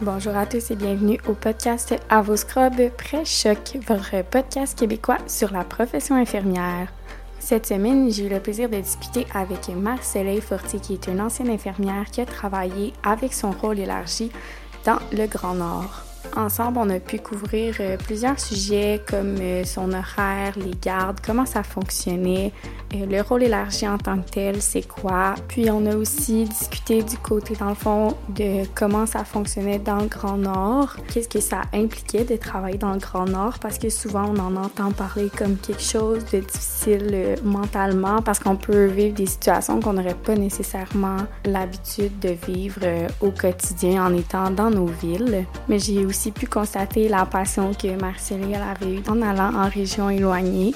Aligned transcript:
Bonjour 0.00 0.36
à 0.36 0.44
tous 0.44 0.72
et 0.72 0.76
bienvenue 0.76 1.20
au 1.28 1.34
podcast 1.34 1.94
À 2.10 2.20
vos 2.20 2.34
scrubs 2.34 2.90
pré-choc, 2.98 3.78
votre 3.86 4.24
podcast 4.28 4.76
québécois 4.76 5.18
sur 5.28 5.52
la 5.52 5.62
profession 5.62 6.16
infirmière. 6.16 6.92
Cette 7.38 7.66
semaine, 7.66 8.10
j'ai 8.10 8.26
eu 8.26 8.28
le 8.28 8.40
plaisir 8.40 8.68
de 8.68 8.80
discuter 8.80 9.24
avec 9.32 9.68
Marcelle 9.68 10.42
Fortier, 10.42 10.80
qui 10.80 10.94
est 10.94 11.06
une 11.06 11.20
ancienne 11.20 11.48
infirmière 11.48 12.06
qui 12.10 12.20
a 12.20 12.26
travaillé 12.26 12.92
avec 13.04 13.32
son 13.32 13.52
rôle 13.52 13.78
élargi 13.78 14.32
dans 14.84 14.98
le 15.12 15.28
Grand 15.28 15.54
Nord. 15.54 16.02
Ensemble, 16.34 16.78
on 16.80 16.90
a 16.90 16.98
pu 16.98 17.20
couvrir 17.20 17.76
euh, 17.78 17.96
plusieurs 17.96 18.40
sujets 18.40 19.00
comme 19.08 19.36
euh, 19.40 19.62
son 19.62 19.92
horaire, 19.92 20.54
les 20.56 20.74
gardes, 20.82 21.20
comment 21.24 21.46
ça 21.46 21.62
fonctionnait, 21.62 22.52
le 22.94 23.20
rôle 23.22 23.42
élargi 23.42 23.88
en 23.88 23.98
tant 23.98 24.18
que 24.20 24.30
tel, 24.30 24.62
c'est 24.62 24.86
quoi? 24.86 25.34
Puis 25.48 25.70
on 25.70 25.84
a 25.86 25.96
aussi 25.96 26.44
discuté 26.44 27.02
du 27.02 27.16
côté, 27.18 27.54
dans 27.54 27.70
le 27.70 27.74
fond, 27.74 28.16
de 28.28 28.64
comment 28.74 29.06
ça 29.06 29.24
fonctionnait 29.24 29.78
dans 29.78 29.98
le 29.98 30.06
Grand 30.06 30.36
Nord, 30.36 30.96
qu'est-ce 31.12 31.28
que 31.28 31.40
ça 31.40 31.62
impliquait 31.72 32.24
de 32.24 32.36
travailler 32.36 32.78
dans 32.78 32.92
le 32.92 32.98
Grand 32.98 33.26
Nord, 33.26 33.58
parce 33.58 33.78
que 33.78 33.88
souvent 33.90 34.32
on 34.34 34.38
en 34.38 34.56
entend 34.56 34.92
parler 34.92 35.30
comme 35.36 35.56
quelque 35.56 35.82
chose 35.82 36.24
de 36.32 36.40
difficile 36.40 37.36
mentalement, 37.42 38.22
parce 38.22 38.38
qu'on 38.38 38.56
peut 38.56 38.86
vivre 38.86 39.14
des 39.14 39.26
situations 39.26 39.80
qu'on 39.80 39.94
n'aurait 39.94 40.14
pas 40.14 40.34
nécessairement 40.34 41.18
l'habitude 41.44 42.18
de 42.20 42.36
vivre 42.46 42.80
au 43.20 43.30
quotidien 43.30 44.04
en 44.04 44.14
étant 44.14 44.50
dans 44.50 44.70
nos 44.70 44.86
villes. 44.86 45.46
Mais 45.68 45.78
j'ai 45.78 46.04
aussi 46.04 46.30
pu 46.30 46.46
constater 46.46 47.08
la 47.08 47.26
passion 47.26 47.72
que 47.74 47.88
Marceline 48.00 48.54
avait 48.54 48.94
eue 48.94 49.02
en 49.08 49.20
allant 49.22 49.54
en 49.54 49.68
région 49.68 50.10
éloignée. 50.10 50.74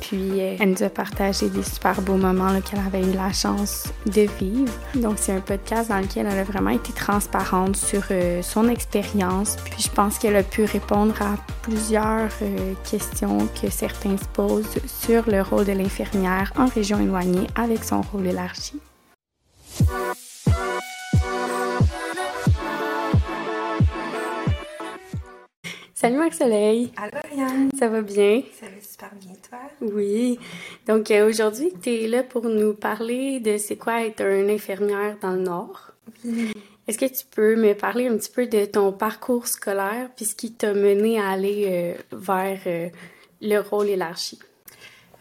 Puis 0.00 0.40
euh, 0.40 0.56
elle 0.58 0.70
nous 0.70 0.82
a 0.82 0.88
partagé 0.88 1.48
des 1.48 1.59
super 1.62 2.00
beaux 2.02 2.16
moments 2.16 2.60
qu'elle 2.60 2.80
avait 2.80 3.02
eu 3.02 3.12
la 3.12 3.32
chance 3.32 3.84
de 4.06 4.26
vivre. 4.38 4.72
Donc 4.94 5.14
c'est 5.16 5.32
un 5.32 5.40
podcast 5.40 5.88
dans 5.88 5.98
lequel 5.98 6.26
elle 6.26 6.38
a 6.38 6.44
vraiment 6.44 6.70
été 6.70 6.92
transparente 6.92 7.76
sur 7.76 8.02
euh, 8.10 8.42
son 8.42 8.68
expérience. 8.68 9.56
Puis 9.64 9.82
je 9.84 9.90
pense 9.90 10.18
qu'elle 10.18 10.36
a 10.36 10.42
pu 10.42 10.64
répondre 10.64 11.14
à 11.20 11.36
plusieurs 11.62 12.30
euh, 12.42 12.74
questions 12.90 13.48
que 13.60 13.70
certains 13.70 14.16
se 14.16 14.26
posent 14.32 14.78
sur 14.86 15.28
le 15.28 15.42
rôle 15.42 15.64
de 15.64 15.72
l'infirmière 15.72 16.52
en 16.56 16.66
région 16.66 17.00
éloignée 17.00 17.46
avec 17.54 17.84
son 17.84 18.02
rôle 18.02 18.26
élargi. 18.26 18.80
Salut 26.00 26.16
Marc-Soleil. 26.16 26.92
Allô 26.96 27.18
Ariane. 27.22 27.70
Ça 27.78 27.88
va 27.88 28.00
bien? 28.00 28.42
Va 28.62 28.68
super 29.00 29.18
bien, 29.18 29.32
toi? 29.48 29.58
Oui. 29.80 30.38
Donc 30.86 31.10
euh, 31.10 31.28
aujourd'hui, 31.28 31.72
tu 31.82 31.90
es 31.90 32.08
là 32.08 32.22
pour 32.22 32.44
nous 32.44 32.74
parler 32.74 33.40
de 33.40 33.56
c'est 33.56 33.76
quoi 33.76 34.04
être 34.04 34.22
une 34.22 34.50
infirmière 34.50 35.16
dans 35.20 35.32
le 35.32 35.42
Nord. 35.42 35.92
Oui. 36.24 36.52
Est-ce 36.86 36.98
que 36.98 37.06
tu 37.06 37.24
peux 37.30 37.56
me 37.56 37.74
parler 37.74 38.08
un 38.08 38.16
petit 38.16 38.30
peu 38.30 38.46
de 38.46 38.64
ton 38.64 38.92
parcours 38.92 39.46
scolaire 39.46 40.10
puis 40.16 40.24
ce 40.24 40.34
qui 40.34 40.52
t'a 40.52 40.74
mené 40.74 41.20
à 41.20 41.28
aller 41.30 41.66
euh, 41.68 42.16
vers 42.16 42.60
euh, 42.66 42.88
le 43.40 43.60
rôle 43.60 43.88
élargi? 43.88 44.38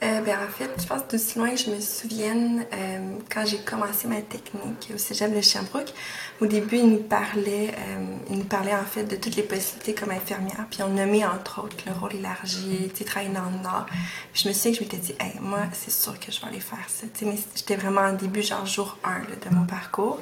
Euh, 0.02 0.22
ben, 0.22 0.38
en 0.40 0.48
fait, 0.48 0.70
je 0.80 0.88
pense 0.88 1.06
d'aussi 1.10 1.38
loin 1.38 1.50
que 1.50 1.58
je 1.58 1.70
me 1.70 1.82
souvienne, 1.82 2.66
euh, 2.72 3.18
quand 3.30 3.46
j'ai 3.46 3.58
commencé 3.58 4.08
ma 4.08 4.22
technique 4.22 4.92
au 4.94 4.98
cégep 4.98 5.36
de 5.36 5.42
Sherbrooke, 5.42 5.94
au 6.40 6.46
début, 6.46 6.78
ils 6.78 6.90
nous 6.90 7.04
parlaient, 7.04 7.74
euh, 7.78 8.16
ils 8.30 8.38
nous 8.38 8.46
parlaient 8.46 8.76
en 8.76 8.86
fait 8.86 9.04
de 9.04 9.18
toutes 9.18 9.36
les 9.36 9.44
possibilités 9.44 9.94
comme 9.94 10.12
infirmière, 10.12 10.68
puis 10.72 10.84
on 10.84 10.88
nommait 10.88 11.26
entre 11.26 11.66
autres 11.66 11.76
le 11.86 11.92
rôle 11.92 12.16
élargi, 12.16 12.90
tu 12.96 13.04
travailler 13.04 13.34
dans 13.34 13.44
le 13.44 13.62
Nord. 13.62 13.88
Puis 14.32 14.44
je 14.44 14.48
me 14.48 14.54
souviens 14.54 14.72
que 14.72 14.78
je 14.78 14.84
m'étais 14.84 14.98
dit, 14.98 15.16
hey, 15.20 15.34
moi, 15.42 15.64
c'est 15.74 15.92
sûr 15.92 16.18
que 16.18 16.32
je 16.32 16.40
vais 16.40 16.48
aller 16.48 16.62
faire 16.62 16.88
ça. 16.88 17.06
mais 17.24 17.36
j'étais 17.54 17.76
vraiment 17.76 18.02
en 18.02 18.14
début, 18.14 18.42
genre 18.42 18.66
jour 18.66 18.98
1 19.04 19.50
de 19.50 19.54
mon 19.54 19.66
parcours. 19.66 20.22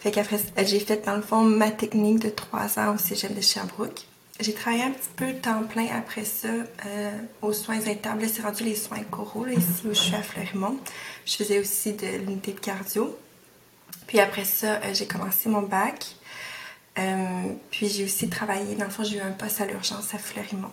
Fait 0.00 0.12
qu'après, 0.12 0.40
j'ai 0.64 0.80
fait 0.80 1.04
dans 1.04 1.16
le 1.16 1.22
fond 1.22 1.42
ma 1.42 1.70
technique 1.70 2.20
de 2.20 2.30
trois 2.30 2.78
ans 2.78 2.94
au 2.94 2.98
cégep 2.98 3.34
de 3.34 3.42
Sherbrooke. 3.42 4.06
J'ai 4.40 4.52
travaillé 4.52 4.82
un 4.82 4.90
petit 4.90 5.10
peu 5.14 5.32
temps 5.34 5.62
plein 5.62 5.86
après 5.96 6.24
ça 6.24 6.48
euh, 6.48 7.10
aux 7.40 7.52
soins 7.52 7.86
intables. 7.86 8.28
C'est 8.28 8.42
rendu 8.42 8.64
les 8.64 8.74
soins 8.74 9.02
coraux, 9.04 9.46
ici 9.46 9.82
où 9.84 9.90
je 9.90 10.00
suis 10.00 10.14
à 10.14 10.22
Fleurimont. 10.22 10.76
Je 11.24 11.36
faisais 11.36 11.60
aussi 11.60 11.92
de 11.92 12.06
l'unité 12.18 12.52
de 12.52 12.58
cardio. 12.58 13.16
Puis 14.08 14.18
après 14.18 14.44
ça, 14.44 14.80
euh, 14.82 14.92
j'ai 14.92 15.06
commencé 15.06 15.48
mon 15.48 15.62
bac. 15.62 16.16
Euh, 16.98 17.52
puis 17.70 17.88
j'ai 17.88 18.04
aussi 18.04 18.28
travaillé, 18.28 18.74
dans 18.74 18.84
le 18.84 18.90
fond, 18.90 19.04
j'ai 19.04 19.18
eu 19.18 19.20
un 19.20 19.30
poste 19.30 19.60
à 19.60 19.66
l'urgence 19.66 20.12
à 20.14 20.18
Fleurimont. 20.18 20.72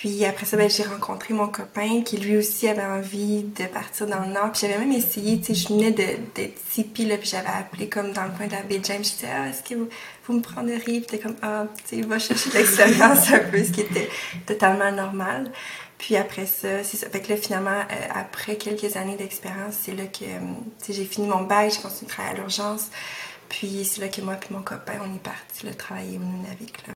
Puis 0.00 0.24
après 0.24 0.46
ça, 0.46 0.56
ben, 0.56 0.70
j'ai 0.70 0.84
rencontré 0.84 1.34
mon 1.34 1.48
copain 1.48 2.00
qui 2.02 2.16
lui 2.16 2.38
aussi 2.38 2.66
avait 2.66 2.82
envie 2.82 3.42
de 3.42 3.66
partir 3.66 4.06
dans 4.06 4.20
le 4.20 4.32
Nord. 4.32 4.50
Puis 4.50 4.62
j'avais 4.62 4.78
même 4.78 4.92
essayé, 4.92 5.38
tu 5.38 5.48
sais, 5.48 5.54
je 5.54 5.68
venais 5.68 5.90
d'être 5.90 6.54
Tipeee, 6.70 7.04
là, 7.04 7.18
puis 7.18 7.28
j'avais 7.28 7.48
appelé 7.48 7.86
comme 7.90 8.12
dans 8.14 8.24
le 8.24 8.30
coin 8.30 8.46
de 8.46 8.52
la 8.52 8.62
baie 8.62 8.80
James. 8.82 9.04
Je 9.04 9.10
disais, 9.10 9.28
ah, 9.30 9.50
est-ce 9.50 9.62
que 9.62 9.74
vous, 9.74 9.90
vous 10.26 10.32
me 10.32 10.40
prendriez? 10.40 10.78
Puis 10.78 11.02
t'es 11.02 11.18
comme, 11.18 11.36
ah, 11.42 11.66
tu 11.86 11.96
sais, 11.96 12.00
va 12.00 12.18
chercher 12.18 12.48
l'expérience 12.54 13.30
un 13.30 13.40
peu, 13.40 13.62
ce 13.62 13.72
qui 13.72 13.82
était 13.82 14.08
totalement 14.46 14.90
normal. 14.90 15.52
Puis 15.98 16.16
après 16.16 16.46
ça, 16.46 16.82
c'est 16.82 16.96
ça. 16.96 17.10
Fait 17.10 17.20
que 17.20 17.36
finalement, 17.36 17.80
euh, 17.80 18.08
après 18.14 18.56
quelques 18.56 18.96
années 18.96 19.16
d'expérience, 19.16 19.74
c'est 19.82 19.94
là 19.94 20.06
que, 20.06 20.24
euh, 20.24 20.38
tu 20.78 20.86
sais, 20.86 20.92
j'ai 20.94 21.04
fini 21.04 21.26
mon 21.28 21.42
bac, 21.42 21.72
j'ai 21.74 21.82
continué 21.82 22.06
de 22.06 22.10
travailler 22.10 22.36
à 22.36 22.40
l'urgence. 22.40 22.86
Puis 23.50 23.84
c'est 23.84 24.00
là 24.00 24.08
que 24.08 24.22
moi 24.22 24.36
puis 24.36 24.54
mon 24.54 24.62
copain, 24.62 24.94
on 25.04 25.14
est 25.14 25.22
partis 25.22 25.66
là, 25.66 25.74
travailler 25.74 26.16
au 26.16 26.22
Nunavik, 26.22 26.86
là. 26.86 26.94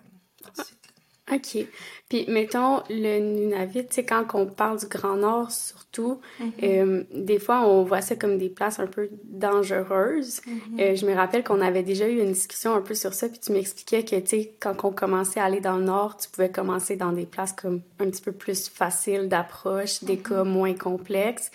OK. 1.32 1.66
Puis, 2.10 2.26
mettons, 2.28 2.82
le 2.90 3.18
Nunavut, 3.18 3.86
tu 3.86 3.94
sais, 3.94 4.04
quand 4.04 4.26
on 4.34 4.44
parle 4.44 4.78
du 4.78 4.86
Grand 4.86 5.16
Nord, 5.16 5.50
surtout, 5.50 6.20
Mhm. 6.38 6.52
euh, 6.62 7.02
des 7.14 7.38
fois, 7.38 7.66
on 7.66 7.82
voit 7.82 8.02
ça 8.02 8.14
comme 8.14 8.36
des 8.36 8.50
places 8.50 8.78
un 8.78 8.86
peu 8.86 9.08
dangereuses. 9.24 10.42
Mhm. 10.46 10.80
Euh, 10.80 10.94
je 10.96 11.06
me 11.06 11.14
rappelle 11.14 11.42
qu'on 11.42 11.60
avait 11.60 11.82
déjà 11.82 12.06
eu 12.08 12.20
une 12.20 12.32
discussion 12.32 12.74
un 12.74 12.82
peu 12.82 12.94
sur 12.94 13.14
ça, 13.14 13.28
puis 13.28 13.38
tu 13.38 13.52
m'expliquais 13.52 14.04
que, 14.04 14.16
tu 14.16 14.26
sais, 14.26 14.52
quand 14.60 14.74
on 14.84 14.92
commençait 14.92 15.40
à 15.40 15.44
aller 15.44 15.60
dans 15.60 15.76
le 15.76 15.84
Nord, 15.84 16.16
tu 16.18 16.28
pouvais 16.28 16.50
commencer 16.50 16.96
dans 16.96 17.12
des 17.12 17.26
places 17.26 17.52
comme 17.52 17.80
un 18.00 18.10
petit 18.10 18.22
peu 18.22 18.32
plus 18.32 18.68
faciles 18.68 19.28
d'approche, 19.28 20.04
des 20.04 20.16
Mhm. 20.16 20.22
cas 20.22 20.44
moins 20.44 20.74
complexes. 20.74 21.50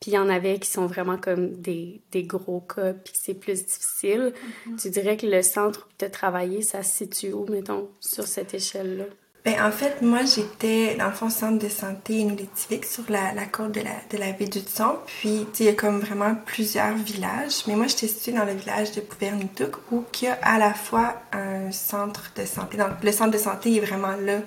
Puis 0.00 0.12
il 0.12 0.14
y 0.14 0.18
en 0.18 0.30
avait 0.30 0.58
qui 0.58 0.70
sont 0.70 0.86
vraiment 0.86 1.18
comme 1.18 1.52
des, 1.60 2.00
des 2.10 2.22
gros 2.22 2.60
cas, 2.60 2.94
puis 2.94 3.12
c'est 3.14 3.34
plus 3.34 3.66
difficile. 3.66 4.32
Mhm. 4.66 4.76
Tu 4.76 4.88
dirais 4.88 5.18
que 5.18 5.26
le 5.26 5.42
centre 5.42 5.88
où 5.88 5.92
tu 5.98 6.06
as 6.06 6.10
travaillé, 6.10 6.62
ça 6.62 6.82
se 6.82 7.04
situe 7.04 7.34
où, 7.34 7.44
mettons, 7.50 7.90
sur 8.00 8.26
cette 8.26 8.54
échelle-là? 8.54 9.04
Ben, 9.44 9.54
en 9.62 9.70
fait, 9.70 10.02
moi, 10.02 10.20
j'étais 10.24 10.96
dans 10.96 11.06
le 11.06 11.12
fond 11.12 11.30
centre 11.30 11.62
de 11.62 11.68
santé 11.70 12.14
Inulitivik 12.14 12.84
sur 12.84 13.04
la, 13.08 13.32
la 13.32 13.46
côte 13.46 13.72
de 13.72 13.80
la, 13.80 13.92
de 14.10 14.18
la 14.18 14.32
baie 14.32 14.46
du 14.46 14.60
Tson. 14.60 14.96
Puis, 15.06 15.46
il 15.58 15.66
y 15.66 15.68
a 15.68 15.72
comme 15.72 16.00
vraiment 16.00 16.34
plusieurs 16.34 16.94
villages. 16.94 17.66
Mais 17.66 17.74
moi, 17.74 17.86
j'étais 17.86 18.08
située 18.08 18.32
dans 18.32 18.44
le 18.44 18.52
village 18.52 18.92
de 18.92 19.00
Pouvernituk 19.00 19.76
où 19.90 20.04
il 20.20 20.24
y 20.24 20.28
a 20.28 20.38
à 20.42 20.58
la 20.58 20.74
fois 20.74 21.22
un 21.32 21.72
centre 21.72 22.32
de 22.36 22.44
santé. 22.44 22.76
Donc, 22.76 23.02
le 23.02 23.12
centre 23.12 23.30
de 23.30 23.38
santé 23.38 23.76
est 23.76 23.80
vraiment 23.80 24.16
là, 24.16 24.40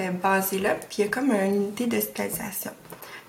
euh, 0.00 0.10
basé 0.10 0.58
là. 0.58 0.74
Puis, 0.74 0.98
il 0.98 1.00
y 1.02 1.04
a 1.04 1.08
comme 1.08 1.30
une 1.30 1.54
unité 1.54 1.86
d'hospitalisation. 1.86 2.72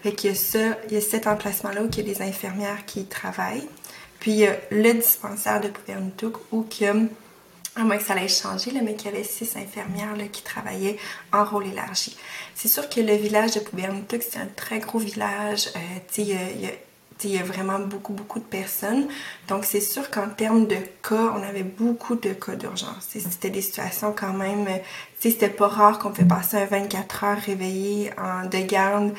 Fait 0.03 0.13
qu'il 0.13 0.29
y 0.29 0.33
a 0.33 0.35
ça, 0.35 0.59
il 0.87 0.93
y 0.93 0.97
a 0.97 1.01
cet 1.01 1.27
emplacement-là 1.27 1.81
où 1.83 1.89
il 1.91 1.97
y 1.97 2.01
a 2.01 2.13
des 2.13 2.21
infirmières 2.21 2.85
qui 2.85 3.01
y 3.01 3.05
travaillent. 3.05 3.67
Puis, 4.19 4.31
il 4.31 4.37
y 4.37 4.47
a 4.47 4.55
le 4.71 4.93
dispensaire 4.93 5.61
de 5.61 5.67
Pouvernituk 5.69 6.35
où 6.51 6.65
à 7.75 7.81
moins 7.83 7.97
que 7.97 8.03
ça 8.03 8.13
allait 8.13 8.27
changer, 8.27 8.71
là, 8.71 8.79
mais 8.83 8.95
qu'il 8.95 9.11
y 9.11 9.13
avait 9.13 9.23
six 9.23 9.55
infirmières 9.55 10.15
là, 10.15 10.23
qui 10.31 10.41
travaillaient 10.41 10.97
en 11.31 11.45
rôle 11.45 11.67
élargi. 11.67 12.17
C'est 12.55 12.67
sûr 12.67 12.89
que 12.89 12.99
le 12.99 13.13
village 13.13 13.51
de 13.53 13.59
Pouvernituk, 13.59 14.23
c'est 14.23 14.39
un 14.39 14.47
très 14.55 14.79
gros 14.79 14.97
village. 14.97 15.69
Il 16.17 16.23
y 16.23 16.33
a- 17.37 17.43
vraiment 17.43 17.79
beaucoup, 17.79 18.13
beaucoup 18.13 18.39
de 18.39 18.43
personnes. 18.45 19.07
Donc, 19.47 19.65
c'est 19.65 19.81
sûr 19.81 20.09
qu'en 20.11 20.29
termes 20.29 20.67
de 20.67 20.77
cas, 21.07 21.33
on 21.35 21.41
avait 21.43 21.63
beaucoup 21.63 22.15
de 22.15 22.33
cas 22.33 22.55
d'urgence. 22.55 23.07
C'était 23.09 23.49
des 23.51 23.61
situations 23.61 24.13
quand 24.15 24.33
même... 24.33 24.67
euh, 24.67 24.77
c'était 25.19 25.49
pas 25.49 25.67
rare 25.67 25.97
qu'on 25.99 26.13
fait 26.13 26.25
passer 26.25 26.57
un 26.57 26.65
24 26.65 27.23
heures 27.23 27.37
réveillé 27.39 28.11
en, 28.19 28.47
de 28.47 28.59
garde 28.59 29.13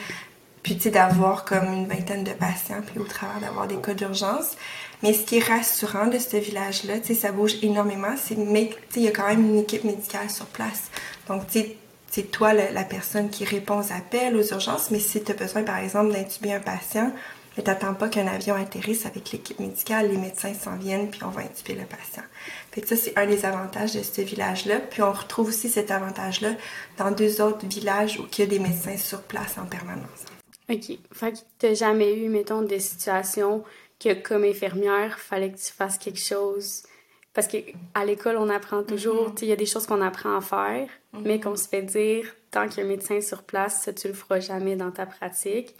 puis 0.68 0.76
tu 0.76 0.82
sais 0.82 0.90
d'avoir 0.90 1.46
comme 1.46 1.64
une 1.72 1.86
vingtaine 1.86 2.24
de 2.24 2.32
patients 2.32 2.82
puis 2.86 3.00
au 3.00 3.04
travers 3.04 3.40
d'avoir 3.40 3.66
des 3.66 3.76
cas 3.76 3.94
d'urgence 3.94 4.54
mais 5.02 5.14
ce 5.14 5.24
qui 5.24 5.38
est 5.38 5.42
rassurant 5.42 6.08
de 6.08 6.18
ce 6.18 6.36
village 6.36 6.84
là 6.84 6.98
tu 6.98 7.06
sais 7.06 7.14
ça 7.14 7.32
bouge 7.32 7.54
énormément 7.62 8.14
c'est 8.22 8.36
mais 8.36 8.68
tu 8.92 8.98
il 8.98 9.04
y 9.04 9.08
a 9.08 9.10
quand 9.10 9.28
même 9.28 9.46
une 9.48 9.60
équipe 9.60 9.84
médicale 9.84 10.28
sur 10.28 10.44
place 10.44 10.90
donc 11.26 11.46
tu 11.46 11.60
sais 11.60 11.76
c'est 12.10 12.30
toi 12.30 12.52
la 12.52 12.84
personne 12.84 13.30
qui 13.30 13.46
répond 13.46 13.78
aux 13.78 13.92
appels 13.94 14.36
aux 14.36 14.46
urgences 14.52 14.90
mais 14.90 15.00
si 15.00 15.24
tu 15.24 15.32
as 15.32 15.34
besoin 15.34 15.62
par 15.62 15.78
exemple 15.78 16.12
d'intuber 16.12 16.52
un 16.52 16.60
patient 16.60 17.12
ne 17.56 17.62
t'attends 17.62 17.94
pas 17.94 18.10
qu'un 18.10 18.26
avion 18.26 18.54
atterrisse 18.54 19.04
avec 19.04 19.32
l'équipe 19.32 19.58
médicale, 19.58 20.08
les 20.12 20.16
médecins 20.16 20.54
s'en 20.54 20.76
viennent, 20.76 21.10
puis 21.10 21.24
on 21.24 21.30
va 21.30 21.40
intuber 21.40 21.74
le 21.74 21.86
patient. 21.86 22.22
Fait 22.70 22.82
que 22.82 22.86
ça, 22.86 22.94
c'est 22.94 23.18
un 23.18 23.26
des 23.26 23.44
avantages 23.44 23.94
de 23.94 24.02
ce 24.04 24.20
village-là. 24.20 24.76
Puis 24.78 25.02
on 25.02 25.10
retrouve 25.10 25.48
aussi 25.48 25.68
cet 25.68 25.90
avantage-là 25.90 26.50
dans 26.98 27.10
deux 27.10 27.40
autres 27.40 27.66
villages 27.66 28.20
où 28.20 28.28
il 28.32 28.38
y 28.38 28.42
a 28.42 28.46
des 28.46 28.60
médecins 28.60 28.96
sur 28.96 29.22
place 29.22 29.58
en 29.58 29.66
permanence. 29.66 30.27
OK. 30.70 30.98
Fait 31.12 31.32
que 31.32 31.38
t'as 31.58 31.74
jamais 31.74 32.14
eu, 32.14 32.28
mettons, 32.28 32.62
des 32.62 32.80
situations 32.80 33.64
que, 33.98 34.14
comme 34.14 34.44
infirmière, 34.44 35.18
fallait 35.18 35.50
que 35.50 35.58
tu 35.58 35.72
fasses 35.72 35.98
quelque 35.98 36.20
chose? 36.20 36.82
Parce 37.32 37.46
qu'à 37.46 38.04
l'école, 38.04 38.36
on 38.36 38.48
apprend 38.48 38.82
toujours, 38.82 39.32
tu 39.34 39.40
sais, 39.40 39.46
il 39.46 39.48
y 39.50 39.52
a 39.52 39.56
des 39.56 39.66
choses 39.66 39.86
qu'on 39.86 40.00
apprend 40.00 40.36
à 40.36 40.40
faire, 40.40 40.88
mais 41.12 41.40
qu'on 41.40 41.56
se 41.56 41.68
fait 41.68 41.82
dire, 41.82 42.34
tant 42.50 42.68
qu'il 42.68 42.78
y 42.78 42.80
a 42.82 42.84
un 42.84 42.88
médecin 42.88 43.20
sur 43.20 43.42
place, 43.42 43.82
ça, 43.82 43.92
tu 43.92 44.08
le 44.08 44.14
feras 44.14 44.40
jamais 44.40 44.76
dans 44.76 44.90
ta 44.90 45.06
pratique. 45.06 45.74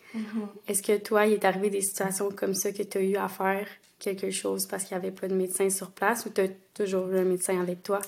Est-ce 0.69 0.82
que 0.82 0.96
toi, 0.99 1.26
il 1.26 1.35
est 1.35 1.44
arrivé 1.44 1.70
des 1.70 1.81
situations 1.81 2.31
comme 2.31 2.55
ça 2.55 2.70
que 2.73 2.82
tu 2.82 2.99
as 2.99 3.00
eu 3.00 3.17
à 3.17 3.29
faire 3.29 3.67
quelque 3.99 4.31
chose 4.31 4.67
parce 4.67 4.85
qu'il 4.85 4.96
n'y 4.96 5.02
avait 5.05 5.14
pas 5.14 5.26
de 5.26 5.35
médecin 5.35 5.69
sur 5.70 5.90
place 5.90 6.26
ou 6.26 6.31
tu 6.31 6.43
as 6.43 6.49
toujours 6.75 7.08
eu 7.08 7.19
un 7.19 7.25
médecin 7.25 7.61
avec 7.61 7.82
toi? 7.82 8.00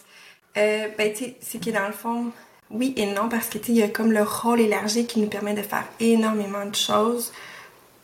Euh, 0.56 0.88
ben, 0.96 1.12
tu 1.12 1.24
sais, 1.24 1.36
c'est 1.40 1.64
que 1.64 1.70
dans 1.70 1.86
le 1.86 1.92
fond, 1.92 2.32
oui 2.70 2.94
et 2.96 3.06
non, 3.06 3.28
parce 3.28 3.48
que, 3.48 3.58
tu 3.58 3.66
sais, 3.66 3.72
il 3.72 3.78
y 3.78 3.82
a 3.82 3.88
comme 3.88 4.12
le 4.12 4.22
rôle 4.22 4.60
élargi 4.60 5.06
qui 5.06 5.20
nous 5.20 5.28
permet 5.28 5.54
de 5.54 5.62
faire 5.62 5.84
énormément 5.98 6.64
de 6.64 6.74
choses 6.74 7.32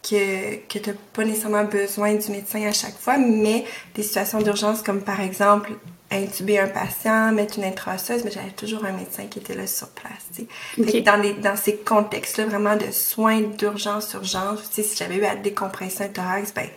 que, 0.02 0.56
que 0.68 0.78
tu 0.78 0.90
n'as 0.90 0.96
pas 1.12 1.24
nécessairement 1.24 1.64
besoin 1.64 2.14
du 2.14 2.30
médecin 2.30 2.62
à 2.66 2.72
chaque 2.72 2.98
fois, 2.98 3.18
mais 3.18 3.64
des 3.94 4.02
situations 4.02 4.40
d'urgence 4.40 4.82
comme 4.82 5.02
par 5.02 5.20
exemple 5.20 5.72
intuber 6.10 6.58
un 6.58 6.68
patient, 6.68 7.32
mettre 7.32 7.58
une 7.58 7.64
intraosseuse, 7.64 8.24
mais 8.24 8.30
j'avais 8.30 8.50
toujours 8.50 8.84
un 8.84 8.92
médecin 8.92 9.26
qui 9.26 9.40
était 9.40 9.54
là 9.54 9.66
sur 9.66 9.88
place. 9.88 10.46
Okay. 10.78 11.02
Dans, 11.02 11.16
les, 11.16 11.34
dans 11.34 11.56
ces 11.56 11.76
contextes-là, 11.76 12.46
vraiment 12.46 12.76
de 12.76 12.90
soins 12.92 13.40
d'urgence, 13.40 14.12
urgence, 14.14 14.60
si 14.70 14.84
j'avais 14.96 15.16
eu 15.16 15.24
à 15.24 15.34
décompresser 15.34 16.04
un 16.04 16.08
thorax, 16.08 16.54
ben, 16.54 16.68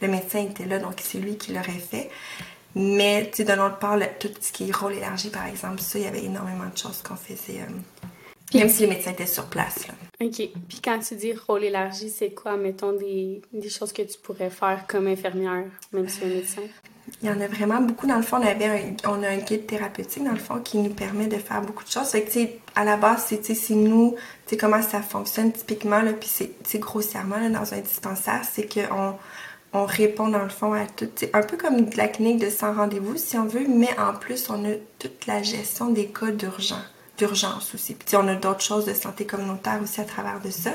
le 0.00 0.08
médecin 0.08 0.40
était 0.40 0.64
là, 0.64 0.78
donc 0.78 0.94
c'est 1.02 1.18
lui 1.18 1.36
qui 1.36 1.52
l'aurait 1.52 1.72
fait. 1.72 2.08
Mais, 2.74 3.30
tu 3.30 3.38
sais, 3.38 3.44
d'un 3.44 3.64
autre 3.66 3.78
part, 3.78 3.98
tout 4.20 4.28
ce 4.40 4.52
qui 4.52 4.68
est 4.68 4.74
rôle 4.74 4.94
élargi, 4.94 5.30
par 5.30 5.46
exemple, 5.46 5.80
ça, 5.80 5.98
il 5.98 6.04
y 6.04 6.08
avait 6.08 6.24
énormément 6.24 6.68
de 6.72 6.76
choses 6.76 7.02
qu'on 7.02 7.16
faisait, 7.16 7.60
euh, 7.60 8.58
même 8.58 8.68
si 8.68 8.82
les 8.82 8.88
médecins 8.88 9.12
étaient 9.12 9.26
sur 9.26 9.46
place. 9.46 9.86
Là. 9.88 9.94
OK. 10.20 10.36
Puis 10.68 10.80
quand 10.82 10.98
tu 10.98 11.16
dis 11.16 11.32
rôle 11.32 11.64
élargi, 11.64 12.10
c'est 12.10 12.30
quoi, 12.30 12.56
mettons, 12.56 12.92
des, 12.92 13.40
des 13.52 13.68
choses 13.68 13.92
que 13.92 14.02
tu 14.02 14.18
pourrais 14.18 14.50
faire 14.50 14.84
comme 14.86 15.06
infirmière, 15.06 15.64
même 15.92 16.08
si 16.08 16.24
un 16.24 16.28
médecin? 16.28 16.62
Il 17.22 17.28
y 17.28 17.32
en 17.32 17.40
a 17.40 17.46
vraiment 17.46 17.80
beaucoup. 17.80 18.06
Dans 18.06 18.16
le 18.16 18.22
fond, 18.22 18.36
on, 18.38 18.46
avait 18.46 18.66
un, 18.66 19.10
on 19.10 19.22
a 19.22 19.28
un 19.28 19.38
guide 19.38 19.66
thérapeutique, 19.66 20.24
dans 20.24 20.32
le 20.32 20.38
fond, 20.38 20.60
qui 20.60 20.78
nous 20.78 20.92
permet 20.92 21.26
de 21.26 21.36
faire 21.36 21.62
beaucoup 21.62 21.84
de 21.84 21.88
choses. 21.88 22.08
Fait 22.08 22.22
que, 22.22 22.30
tu 22.30 22.48
à 22.74 22.84
la 22.84 22.96
base, 22.96 23.24
c'est 23.28 23.70
nous, 23.70 24.14
tu 24.46 24.50
sais, 24.50 24.56
comment 24.56 24.82
ça 24.82 25.00
fonctionne 25.02 25.52
typiquement, 25.52 26.00
là, 26.00 26.12
puis 26.12 26.28
c'est 26.28 26.78
grossièrement, 26.78 27.38
là, 27.38 27.48
dans 27.48 27.74
un 27.74 27.80
dispensaire, 27.80 28.42
c'est 28.50 28.72
qu'on 28.72 29.14
on 29.72 29.84
répond, 29.84 30.28
dans 30.28 30.42
le 30.42 30.48
fond, 30.48 30.72
à 30.72 30.86
tout. 30.86 31.08
Un 31.32 31.42
peu 31.42 31.56
comme 31.56 31.86
de 31.86 31.96
la 31.96 32.08
clinique 32.08 32.38
de 32.38 32.50
sans 32.50 32.74
rendez-vous, 32.74 33.16
si 33.16 33.36
on 33.36 33.46
veut, 33.46 33.66
mais 33.68 33.90
en 33.98 34.14
plus, 34.14 34.48
on 34.50 34.64
a 34.64 34.74
toute 34.98 35.26
la 35.26 35.42
gestion 35.42 35.90
des 35.90 36.06
cas 36.06 36.30
d'urgence 36.30 36.78
d'urgence 37.18 37.74
aussi. 37.74 37.94
Puis 37.94 38.16
on 38.16 38.26
a 38.28 38.34
d'autres 38.34 38.62
choses 38.62 38.86
de 38.86 38.94
santé 38.94 39.26
communautaire 39.26 39.80
aussi 39.82 40.00
à 40.00 40.04
travers 40.04 40.40
de 40.40 40.50
ça. 40.50 40.70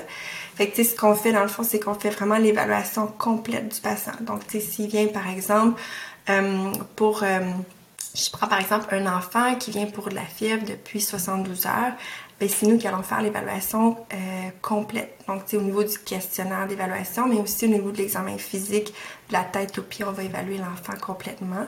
Fait 0.55 0.67
que 0.67 0.83
ce 0.83 0.95
qu'on 0.95 1.15
fait 1.15 1.31
dans 1.31 1.41
le 1.41 1.47
fond, 1.47 1.63
c'est 1.63 1.79
qu'on 1.79 1.95
fait 1.95 2.09
vraiment 2.09 2.37
l'évaluation 2.37 3.07
complète 3.07 3.73
du 3.73 3.81
patient. 3.81 4.13
Donc, 4.21 4.41
s'il 4.49 4.87
vient 4.87 5.07
par 5.07 5.27
exemple 5.29 5.81
euh, 6.29 6.71
pour, 6.95 7.23
euh, 7.23 7.39
je 8.15 8.29
prends 8.29 8.47
par 8.47 8.59
exemple 8.59 8.93
un 8.93 9.07
enfant 9.07 9.55
qui 9.55 9.71
vient 9.71 9.87
pour 9.87 10.09
de 10.09 10.15
la 10.15 10.25
fièvre 10.25 10.63
depuis 10.65 11.01
72 11.01 11.65
heures, 11.65 11.93
ben, 12.39 12.47
c'est 12.49 12.67
nous 12.67 12.77
qui 12.77 12.87
allons 12.87 13.03
faire 13.03 13.21
l'évaluation 13.21 13.97
euh, 14.13 14.49
complète. 14.61 15.23
Donc, 15.27 15.43
au 15.53 15.61
niveau 15.61 15.83
du 15.83 15.97
questionnaire 15.97 16.67
d'évaluation, 16.67 17.27
mais 17.27 17.37
aussi 17.37 17.65
au 17.65 17.69
niveau 17.69 17.91
de 17.91 17.97
l'examen 17.97 18.37
physique 18.37 18.93
de 19.29 19.33
la 19.33 19.43
tête 19.43 19.77
au 19.79 19.81
pied, 19.81 20.05
on 20.05 20.11
va 20.11 20.23
évaluer 20.23 20.57
l'enfant 20.57 20.93
complètement. 21.01 21.65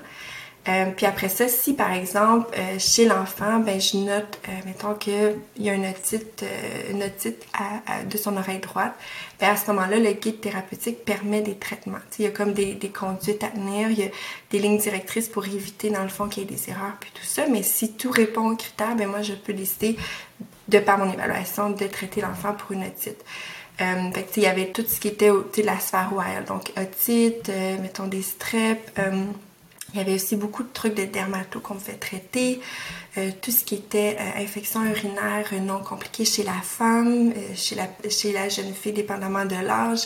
Euh, 0.68 0.86
puis 0.96 1.06
après 1.06 1.30
ça, 1.30 1.48
si 1.48 1.74
par 1.74 1.92
exemple 1.92 2.50
euh, 2.58 2.80
chez 2.80 3.06
l'enfant, 3.06 3.60
ben 3.60 3.80
je 3.80 3.98
note, 3.98 4.40
euh, 4.50 4.52
mettons 4.66 4.96
qu'il 4.96 5.36
y 5.60 5.70
a 5.70 5.74
une 5.74 5.86
otite, 5.86 6.44
une 6.90 7.04
otite 7.04 7.46
à, 7.54 8.04
de 8.04 8.18
son 8.18 8.36
oreille 8.36 8.60
droite, 8.60 8.96
ben 9.40 9.50
à 9.52 9.58
ce 9.58 9.68
moment-là, 9.72 10.00
le 10.00 10.12
guide 10.14 10.42
thérapeutique 10.42 11.06
permet 11.06 11.42
des 11.42 11.56
traitements. 11.56 12.00
il 12.18 12.26
y 12.26 12.28
a 12.28 12.32
comme 12.32 12.54
des, 12.54 12.74
des, 12.74 12.90
conduites 12.90 13.44
à 13.44 13.50
tenir, 13.50 13.92
il 13.92 14.00
y 14.00 14.04
a 14.04 14.10
des 14.50 14.58
lignes 14.58 14.80
directrices 14.80 15.30
pour 15.30 15.46
éviter 15.46 15.92
dans 15.92 16.04
le 16.04 16.10
fond 16.10 16.28
qu'il 16.28 16.44
y 16.44 16.46
ait 16.48 16.50
des 16.50 16.70
erreurs 16.70 16.96
puis 17.00 17.12
tout 17.14 17.26
ça. 17.26 17.44
Mais 17.48 17.62
si 17.62 17.94
tout 17.94 18.10
répond 18.10 18.50
aux 18.50 18.56
critères, 18.56 18.96
ben 18.96 19.08
moi 19.08 19.22
je 19.22 19.34
peux 19.34 19.54
décider 19.54 19.98
de 20.68 20.80
par 20.80 20.98
mon 20.98 21.14
évaluation 21.14 21.70
de 21.70 21.86
traiter 21.86 22.22
l'enfant 22.22 22.54
pour 22.54 22.72
une 22.72 22.84
otite. 22.84 23.24
Euh, 23.82 24.10
il 24.36 24.44
y 24.44 24.48
avait 24.48 24.72
tout 24.72 24.86
ce 24.88 25.00
qui 25.00 25.10
était 25.10 25.30
de 25.30 25.62
la 25.64 25.80
sphère 25.80 26.12
OIL, 26.16 26.46
donc 26.48 26.72
otite, 26.78 27.52
mettons 27.82 28.08
des 28.08 28.22
streps, 28.22 28.92
il 29.96 30.00
y 30.00 30.02
avait 30.02 30.16
aussi 30.16 30.36
beaucoup 30.36 30.64
de 30.64 30.72
trucs 30.74 30.94
de 30.94 31.06
dermato 31.06 31.62
qu'on 31.62 31.76
pouvait 31.76 31.94
traiter, 31.94 32.60
euh, 33.18 33.32
tout 33.42 33.52
ce 33.52 33.64
qui 33.64 33.76
était 33.76 34.18
euh, 34.20 34.44
infection 34.44 34.84
urinaire 34.84 35.54
non 35.62 35.80
compliquée 35.80 36.26
chez 36.26 36.44
la 36.44 36.60
femme, 36.62 37.32
euh, 37.32 37.56
chez, 37.56 37.76
la, 37.76 37.88
chez 38.10 38.34
la 38.34 38.50
jeune 38.50 38.74
fille, 38.74 38.92
dépendamment 38.92 39.46
de 39.46 39.56
l'âge. 39.56 40.02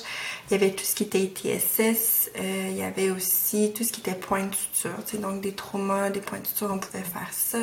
Il 0.48 0.54
y 0.54 0.56
avait 0.58 0.72
tout 0.72 0.84
ce 0.86 0.94
qui 0.94 1.04
était 1.04 1.22
ITSS, 1.22 2.30
il 2.40 2.78
y 2.78 2.84
avait 2.84 3.10
aussi 3.10 3.72
tout 3.74 3.84
ce 3.84 3.92
qui 3.92 4.02
était 4.02 4.14
point 4.14 4.46
de 4.46 4.54
suture, 4.54 5.20
donc 5.20 5.42
des 5.42 5.54
traumas, 5.54 6.12
des 6.12 6.22
points 6.22 6.40
de 6.40 6.46
suture, 6.46 6.70
on 6.72 6.78
pouvait 6.78 7.04
faire 7.04 7.32
ça. 7.32 7.58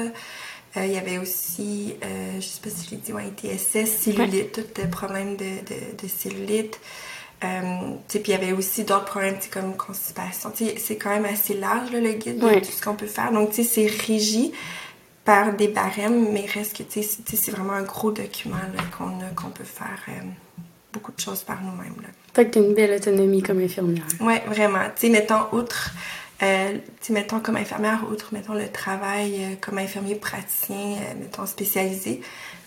il 0.85 0.91
y 0.91 0.97
avait 0.97 1.19
aussi, 1.19 1.95
je 2.37 2.45
sais 2.45 2.61
pas 2.61 2.71
si 2.71 2.87
je 2.87 2.91
l'ai 2.93 2.97
dit, 2.97 3.13
ouais, 3.13 3.29
ITSS, 3.29 3.87
cellulite, 4.03 4.75
tout 4.75 4.89
problème 4.89 5.37
de, 5.37 5.45
de, 5.45 6.03
de 6.03 6.09
cellulite. 6.09 6.81
Euh, 7.45 7.95
puis 8.09 8.23
il 8.27 8.31
y 8.31 8.35
avait 8.35 8.53
aussi 8.53 8.85
d'autres 8.85 9.05
problèmes 9.05 9.37
comme 9.53 9.77
constipation. 9.77 10.53
C'est 10.55 10.97
quand 10.97 11.11
même 11.11 11.27
assez 11.27 11.55
large 11.55 11.91
le 11.93 12.13
guide 12.13 12.39
de 12.39 12.59
tout 12.61 12.73
ce 12.73 12.83
qu'on 12.83 12.95
peut 12.95 13.07
faire. 13.07 13.33
Donc 13.33 13.51
c'est 13.53 13.87
régi 13.87 14.53
par 15.27 15.53
des 15.53 15.69
barèmes, 15.69 16.33
mais 16.33 16.47
reste 16.47 16.77
que 16.77 17.03
c'est 17.03 17.51
vraiment 17.51 17.75
un 17.75 17.83
gros 17.83 18.13
document 18.13 18.57
qu'on 19.37 19.51
peut 19.51 19.65
faire 19.65 20.01
euh, 20.09 20.13
beaucoup 20.93 21.13
de 21.13 21.21
choses 21.21 21.43
par 21.43 21.61
nous-mêmes. 21.63 21.95
Fait 22.33 22.47
que 22.47 22.53
tu 22.53 22.59
as 22.61 22.63
une 22.63 22.75
belle 22.75 22.93
autonomie 22.93 23.43
comme 23.43 23.59
infirmière. 23.59 24.05
Oui, 24.21 24.35
vraiment. 24.47 24.85
Tu 24.95 25.07
sais, 25.07 25.09
mettons, 25.09 25.47
outre, 25.53 25.91
euh, 26.43 26.79
mettons 27.11 27.41
comme 27.41 27.57
infirmière, 27.57 28.05
outre, 28.11 28.29
mettons, 28.33 28.55
le 28.55 28.69
travail 28.69 29.35
euh, 29.41 29.55
comme 29.61 29.79
infirmier 29.79 30.15
praticien, 30.15 30.97
mettons, 31.19 31.45
spécialisé, 31.45 32.21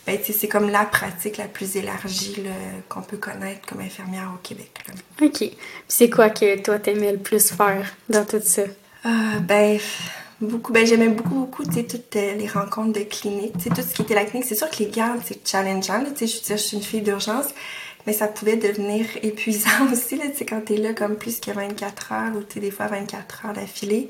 ben, 0.09 0.19
c'est 0.23 0.47
comme 0.47 0.69
la 0.71 0.85
pratique 0.85 1.38
la 1.38 1.45
plus 1.45 1.75
élargie 1.75 2.44
qu'on 2.88 3.01
peut 3.01 3.17
connaître 3.17 3.67
comme 3.67 3.81
infirmière 3.81 4.31
au 4.33 4.38
Québec. 4.41 4.71
OK. 5.21 5.38
Puis 5.38 5.57
c'est 5.88 6.09
quoi 6.09 6.31
que 6.31 6.59
toi, 6.61 6.79
t'aimais 6.79 7.11
le 7.11 7.19
plus 7.19 7.51
faire 7.51 7.85
dans 8.09 8.25
tout 8.25 8.41
ça? 8.41 8.63
Euh, 9.06 9.39
ben, 9.41 9.79
beaucoup. 10.41 10.73
Ben, 10.73 10.85
j'aimais 10.88 11.09
beaucoup, 11.09 11.35
beaucoup, 11.35 11.63
tu 11.63 11.73
sais, 11.73 11.83
toutes 11.83 12.15
euh, 12.15 12.33
les 12.33 12.47
rencontres 12.47 13.00
de 13.00 13.03
clinique. 13.03 13.53
Tu 13.57 13.65
sais, 13.65 13.69
tout 13.69 13.81
ce 13.88 13.94
qui 13.94 14.01
était 14.01 14.15
la 14.15 14.25
clinique. 14.25 14.47
C'est 14.47 14.56
sûr 14.56 14.69
que 14.71 14.79
les 14.79 14.89
gardes, 14.89 15.21
c'est 15.23 15.47
challengeant, 15.47 16.03
tu 16.15 16.17
sais, 16.17 16.27
je 16.27 16.38
veux 16.38 16.44
dire, 16.44 16.57
je 16.57 16.63
suis 16.63 16.77
une 16.77 16.83
fille 16.83 17.01
d'urgence, 17.01 17.45
mais 18.07 18.13
ça 18.13 18.27
pouvait 18.27 18.56
devenir 18.57 19.06
épuisant 19.21 19.91
aussi, 19.91 20.17
là, 20.17 20.25
tu 20.31 20.38
sais, 20.38 20.45
quand 20.45 20.61
t'es 20.61 20.77
là 20.77 20.94
comme 20.94 21.17
plus 21.17 21.39
que 21.39 21.51
24 21.51 22.11
heures 22.13 22.35
ou, 22.35 22.41
tu 22.41 22.56
sais, 22.56 22.59
des 22.61 22.71
fois 22.71 22.88
24 22.88 23.45
heures 23.45 23.53
d'affilée. 23.53 24.09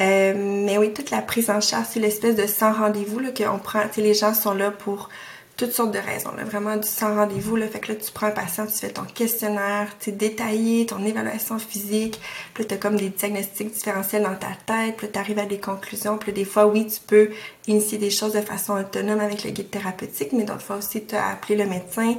Euh, 0.00 0.34
mais 0.36 0.78
oui, 0.78 0.92
toute 0.92 1.10
la 1.10 1.22
prise 1.22 1.50
en 1.50 1.60
charge, 1.60 1.86
c'est 1.90 2.00
l'espèce 2.00 2.36
de 2.36 2.46
sans 2.46 2.72
rendez-vous 2.72 3.20
qu'on 3.36 3.58
prend. 3.58 3.82
Les 3.96 4.14
gens 4.14 4.34
sont 4.34 4.54
là 4.54 4.70
pour 4.70 5.08
toutes 5.56 5.72
sortes 5.72 5.92
de 5.92 5.98
raisons. 5.98 6.32
Là, 6.34 6.44
vraiment 6.44 6.76
du 6.76 6.88
sans 6.88 7.14
rendez-vous. 7.14 7.56
Là, 7.56 7.68
fait 7.68 7.78
que 7.78 7.92
là, 7.92 7.98
tu 7.98 8.10
prends 8.10 8.26
un 8.26 8.32
patient, 8.32 8.66
tu 8.66 8.72
fais 8.72 8.88
ton 8.88 9.04
questionnaire, 9.04 9.96
tu 10.00 10.10
détaillé, 10.10 10.86
ton 10.86 11.04
évaluation 11.04 11.58
physique. 11.58 12.20
Puis 12.54 12.66
tu 12.66 12.74
as 12.74 12.78
comme 12.78 12.96
des 12.96 13.10
diagnostics 13.10 13.72
différentiels 13.72 14.22
dans 14.22 14.34
ta 14.34 14.48
tête. 14.66 14.96
Puis 14.96 15.08
tu 15.12 15.18
arrives 15.18 15.38
à 15.38 15.46
des 15.46 15.58
conclusions. 15.58 16.18
Puis 16.18 16.32
des 16.32 16.44
fois, 16.44 16.66
oui, 16.66 16.86
tu 16.86 17.00
peux 17.06 17.30
initier 17.66 17.98
des 17.98 18.10
choses 18.10 18.32
de 18.32 18.40
façon 18.40 18.74
autonome 18.74 19.20
avec 19.20 19.44
le 19.44 19.50
guide 19.50 19.70
thérapeutique, 19.70 20.32
mais 20.32 20.44
d'autres 20.44 20.62
fois 20.62 20.76
aussi, 20.76 21.04
tu 21.04 21.14
as 21.14 21.28
appelé 21.28 21.56
le 21.56 21.66
médecin. 21.66 22.14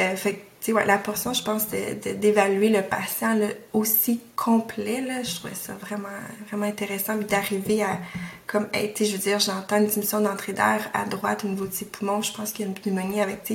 Euh, 0.00 0.16
fait 0.16 0.40
ouais, 0.68 0.86
la 0.86 0.98
portion, 0.98 1.32
je 1.32 1.42
pense, 1.42 1.66
d'évaluer 1.68 2.68
le 2.68 2.82
patient 2.82 3.36
aussi 3.72 4.20
complet, 4.36 5.00
là, 5.00 5.24
je 5.24 5.34
trouvais 5.34 5.54
ça 5.54 5.72
vraiment, 5.74 6.08
vraiment 6.48 6.66
intéressant. 6.66 7.16
d'arriver 7.16 7.82
à, 7.82 7.98
comme, 8.46 8.68
hey, 8.72 8.94
je 8.96 9.10
veux 9.10 9.18
dire, 9.18 9.40
j'entends 9.40 9.78
une 9.78 9.86
diminution 9.86 10.20
d'entrée 10.20 10.52
d'air 10.52 10.88
à 10.94 11.04
droite 11.04 11.44
au 11.44 11.48
niveau 11.48 11.66
de 11.66 11.72
ses 11.72 11.86
poumons. 11.86 12.22
Je 12.22 12.32
pense 12.32 12.52
qu'il 12.52 12.64
y 12.64 12.68
a 12.68 12.70
une 12.70 12.78
pneumonie 12.78 13.20
avec, 13.20 13.52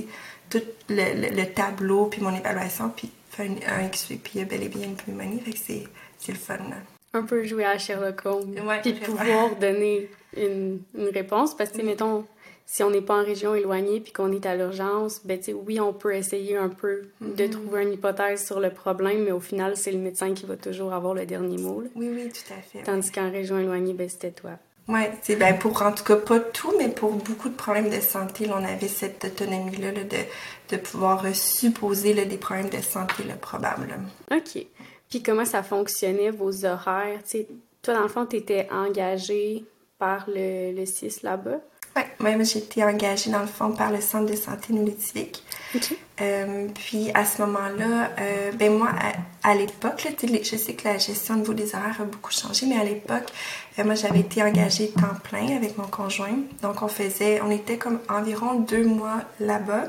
tout 0.50 0.62
le, 0.90 1.44
tableau, 1.46 2.08
puis 2.08 2.22
mon 2.22 2.36
évaluation, 2.36 2.90
puis 2.90 3.10
faire 3.30 3.50
un 3.68 3.86
X-ray, 3.86 4.18
puis 4.18 4.34
il 4.36 4.42
y 4.42 4.44
a 4.44 4.46
bel 4.46 4.64
et 4.64 4.70
bien 4.70 4.84
une 4.84 4.96
pneumonie. 4.96 5.40
Fait 5.40 5.52
que 5.52 5.58
c'est, 5.58 6.32
le 6.32 6.38
fun, 6.38 6.58
là. 6.58 6.76
Un 7.14 7.24
peu 7.24 7.46
jouer 7.46 7.64
à 7.64 7.78
Sherlock 7.78 8.26
Holmes. 8.26 8.54
puis 8.84 8.94
pouvoir 8.94 9.56
donner 9.56 10.10
une, 10.36 10.82
une 10.98 11.10
réponse, 11.14 11.56
parce 11.56 11.72
que, 11.72 11.82
mettons, 11.82 12.26
si 12.70 12.84
on 12.84 12.90
n'est 12.92 13.02
pas 13.02 13.22
en 13.22 13.24
région 13.24 13.56
éloignée 13.56 14.02
puis 14.02 14.12
qu'on 14.12 14.32
est 14.34 14.46
à 14.46 14.56
l'urgence, 14.56 15.22
ben 15.24 15.40
oui, 15.66 15.80
on 15.80 15.94
peut 15.94 16.14
essayer 16.14 16.58
un 16.58 16.68
peu 16.68 17.04
de 17.22 17.46
mhm. 17.46 17.50
trouver 17.50 17.84
une 17.84 17.94
hypothèse 17.94 18.46
sur 18.46 18.60
le 18.60 18.70
problème, 18.70 19.24
mais 19.24 19.32
au 19.32 19.40
final, 19.40 19.78
c'est 19.78 19.94
le 19.94 20.00
médecin 20.00 20.34
qui 20.34 20.46
va 20.46 20.58
toujours 20.58 20.94
avoir 20.94 21.14
le 21.14 21.26
dernier 21.26 21.58
mot. 21.58 21.82
Oui, 21.96 22.10
oui, 22.14 22.30
tout 22.30 22.54
à 22.54 22.62
fait. 22.62 22.84
Tandis 22.84 23.10
qu'en 23.10 23.32
région 23.32 23.58
éloignée, 23.58 23.94
ben, 23.94 24.10
c'était 24.10 24.32
toi. 24.32 24.52
Oui, 24.90 25.02
c'est 25.22 25.38
ben 25.38 25.58
pour 25.58 25.82
en 25.82 25.92
tout 25.92 26.04
cas 26.04 26.16
pas 26.16 26.40
tout, 26.40 26.74
mais 26.78 26.90
pour 26.90 27.12
beaucoup 27.12 27.50
de 27.50 27.56
problèmes 27.56 27.90
de 27.90 28.00
santé, 28.00 28.50
on 28.50 28.64
avait 28.64 28.88
cette 28.88 29.24
autonomie-là 29.24 29.92
de, 29.92 30.02
de 30.70 30.78
pouvoir 30.78 31.26
supposer 31.34 32.14
des 32.14 32.38
problèmes 32.38 32.70
de 32.70 32.82
santé 32.82 33.24
probables. 33.42 33.98
OK. 34.32 34.66
Puis 35.10 35.24
comment 35.24 35.46
ça 35.46 35.64
fonctionnait, 35.64 36.32
vos 36.32 36.66
horaires? 36.66 37.20
toi, 37.82 37.94
dans 37.94 38.04
le 38.04 38.08
fond, 38.10 38.26
tu 38.26 38.38
étais 38.38 38.68
engagée 38.72 39.66
par 40.00 40.26
le, 40.28 40.74
le 40.74 40.86
CIS 40.86 41.22
là-bas? 41.24 41.60
Oui, 41.98 42.34
moi 42.36 42.44
j'ai 42.44 42.60
été 42.60 42.84
engagée 42.84 43.32
dans 43.32 43.42
le 43.42 43.48
fond 43.48 43.72
par 43.72 43.92
le 43.92 44.02
Centre 44.02 44.30
de 44.30 44.36
santé 44.36 44.74
Nolitivique. 44.74 45.44
Euh, 46.22 46.68
puis 46.74 47.12
à 47.14 47.26
ce 47.26 47.42
moment-là, 47.42 48.12
euh, 48.20 48.52
ben 48.54 48.78
moi, 48.78 48.90
à, 49.44 49.56
l'époque, 49.56 50.08
je 50.44 50.56
sais 50.58 50.74
que 50.74 50.88
la 50.88 50.98
gestion 50.98 51.36
au 51.36 51.38
niveau 51.38 51.54
des 51.54 51.76
horaires 51.76 52.02
a 52.02 52.06
beaucoup 52.06 52.32
changé, 52.32 52.66
mais 52.68 52.78
à 52.78 52.84
l'époque, 52.84 53.26
euh, 53.78 53.84
moi 53.84 53.96
j'avais 53.96 54.20
été 54.20 54.42
engagée 54.42 54.90
temps 54.90 55.16
plein 55.24 55.56
avec 55.56 55.78
mon 55.78 55.88
conjoint. 55.88 56.38
Donc 56.62 56.82
on 56.82 56.88
faisait, 56.88 57.42
on 57.42 57.52
était 57.52 57.78
comme 57.78 58.00
environ 58.10 58.56
deux 58.60 58.86
mois 58.86 59.22
là-bas, 59.40 59.86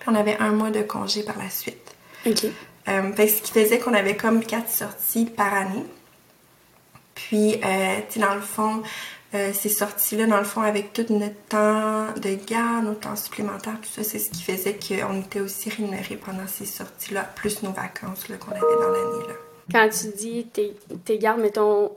puis 0.00 0.08
on 0.08 0.14
avait 0.14 0.36
un 0.38 0.50
mois 0.50 0.70
de 0.70 0.82
congé 0.82 1.22
par 1.22 1.38
la 1.38 1.50
suite. 1.50 1.94
OK. 2.26 2.46
ce 2.86 3.42
qui 3.42 3.52
faisait 3.52 3.78
qu'on 3.78 3.94
avait 3.94 4.16
comme 4.16 4.44
quatre 4.44 4.70
sorties 4.70 5.26
par 5.26 5.54
année. 5.54 5.84
Puis, 7.14 7.60
tu 7.60 7.66
sais, 8.10 8.20
dans 8.20 8.34
le 8.34 8.40
fond, 8.40 8.82
euh, 9.34 9.52
ces 9.52 9.68
sorties-là, 9.68 10.26
dans 10.26 10.38
le 10.38 10.44
fond, 10.44 10.62
avec 10.62 10.92
tout 10.92 11.06
notre 11.10 11.34
temps 11.48 12.06
de 12.20 12.34
garde, 12.46 12.84
notre 12.84 13.00
temps 13.00 13.16
supplémentaire, 13.16 13.74
tout 13.82 13.88
ça, 13.88 14.04
c'est 14.04 14.18
ce 14.18 14.30
qui 14.30 14.42
faisait 14.42 14.78
qu'on 14.78 15.20
était 15.20 15.40
aussi 15.40 15.70
rémunérés 15.70 16.16
pendant 16.16 16.46
ces 16.46 16.66
sorties-là, 16.66 17.24
plus 17.34 17.62
nos 17.62 17.72
vacances 17.72 18.24
qu'on 18.24 18.50
avait 18.52 18.60
dans 18.60 18.90
l'année. 18.90 19.34
Quand 19.72 19.88
tu 19.88 20.16
dis 20.16 20.46
tes, 20.46 20.76
tes 21.04 21.18
gardes, 21.18 21.40
mettons, 21.40 21.90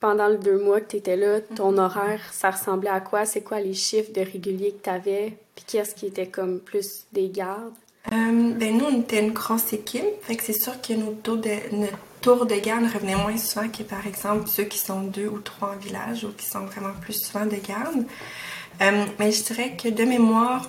pendant 0.00 0.28
les 0.28 0.36
deux 0.36 0.58
mois 0.62 0.80
que 0.80 0.90
tu 0.90 0.96
étais 0.96 1.16
là, 1.16 1.40
ton 1.40 1.72
mhm. 1.72 1.78
horaire, 1.78 2.20
ça 2.32 2.50
ressemblait 2.50 2.90
à 2.90 3.00
quoi? 3.00 3.24
C'est 3.24 3.42
quoi 3.42 3.60
les 3.60 3.74
chiffres 3.74 4.12
de 4.12 4.20
réguliers 4.20 4.72
que 4.72 4.84
tu 4.84 4.90
avais? 4.90 5.36
Puis 5.54 5.64
qu'est-ce 5.66 5.94
qui 5.94 6.06
était 6.06 6.28
comme 6.28 6.60
plus 6.60 7.04
des 7.12 7.28
gardes? 7.28 7.74
Euh, 8.12 8.52
ben 8.54 8.78
nous, 8.78 8.86
on 8.86 9.00
était 9.00 9.20
une 9.20 9.32
grosse 9.32 9.72
équipe. 9.72 10.04
Fait 10.22 10.36
que 10.36 10.44
c'est 10.44 10.58
sûr 10.58 10.80
que 10.80 10.92
nos 10.94 11.12
taux 11.12 11.36
de, 11.36 11.50
notre 11.72 11.98
tour 12.20 12.46
de 12.46 12.54
garde 12.54 12.84
revenait 12.92 13.16
moins 13.16 13.36
souvent 13.36 13.68
que, 13.68 13.82
par 13.82 14.06
exemple, 14.06 14.48
ceux 14.48 14.64
qui 14.64 14.78
sont 14.78 15.02
deux 15.02 15.28
ou 15.28 15.38
trois 15.38 15.74
en 15.74 15.76
village 15.76 16.24
ou 16.24 16.32
qui 16.32 16.46
sont 16.46 16.66
vraiment 16.66 16.92
plus 17.00 17.14
souvent 17.14 17.46
de 17.46 17.56
garde. 17.56 18.04
Euh, 18.80 19.04
mais 19.18 19.32
je 19.32 19.42
dirais 19.42 19.76
que 19.76 19.88
de 19.88 20.04
mémoire, 20.04 20.68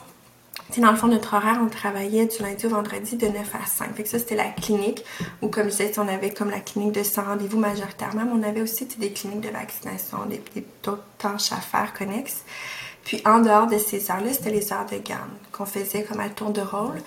dans 0.77 0.91
le 0.91 0.97
fond, 0.97 1.07
notre 1.07 1.33
horaire, 1.33 1.59
on 1.61 1.67
travaillait 1.67 2.25
du 2.25 2.41
lundi 2.41 2.65
au 2.65 2.69
vendredi 2.69 3.15
de 3.15 3.27
9 3.27 3.55
à 3.55 3.65
5. 3.65 3.95
Fait 3.95 4.03
que 4.03 4.09
ça, 4.09 4.19
c'était 4.19 4.35
la 4.35 4.49
clinique, 4.49 5.03
où 5.41 5.47
comme 5.47 5.65
je 5.65 5.69
disais, 5.69 5.91
on 5.97 6.07
avait 6.07 6.31
comme 6.31 6.49
la 6.49 6.59
clinique 6.59 6.93
de 6.93 7.03
100 7.03 7.23
rendez-vous 7.23 7.59
majoritairement, 7.59 8.23
mais 8.25 8.31
on 8.33 8.43
avait 8.43 8.61
aussi 8.61 8.85
des 8.85 9.11
cliniques 9.11 9.41
de 9.41 9.49
vaccination, 9.49 10.19
des, 10.27 10.41
d'autres 10.83 11.03
tâches 11.17 11.51
à 11.51 11.57
faire 11.57 11.93
connexes. 11.93 12.43
Puis 13.03 13.21
en 13.25 13.39
dehors 13.39 13.67
de 13.67 13.77
ces 13.77 14.11
heures-là, 14.11 14.33
c'était 14.33 14.51
les 14.51 14.71
heures 14.71 14.85
de 14.85 14.97
garde 14.97 15.29
qu'on 15.51 15.65
faisait 15.65 16.03
comme 16.03 16.19
à 16.19 16.29
tour 16.29 16.51
de 16.51 16.61
rôle. 16.61 17.01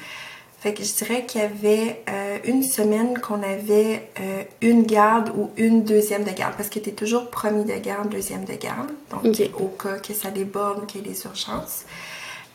Fait 0.63 0.75
que 0.75 0.85
je 0.85 0.95
dirais 0.95 1.27
qu'il 1.27 1.41
y 1.41 1.45
avait 1.45 2.05
euh, 2.09 2.39
une 2.45 2.63
semaine 2.63 3.19
qu'on 3.19 3.43
avait 3.43 4.09
euh, 4.21 4.45
une 4.61 4.85
garde 4.85 5.31
ou 5.37 5.51
une 5.57 5.83
deuxième 5.83 6.23
de 6.23 6.31
garde, 6.31 6.55
parce 6.57 6.69
que 6.69 6.79
était 6.79 6.93
toujours 6.93 7.31
premier 7.31 7.65
de 7.65 7.77
garde, 7.83 8.09
deuxième 8.11 8.45
de 8.45 8.55
garde, 8.55 8.93
donc 9.11 9.25
au 9.59 9.67
cas 9.67 9.99
que 9.99 10.15
ça 10.15 10.31
déborde 10.31 10.85
ou 10.85 10.87
qu'il 10.87 11.05
y 11.05 11.05
ait 11.05 11.13
des 11.13 11.25
urgences. 11.25 11.83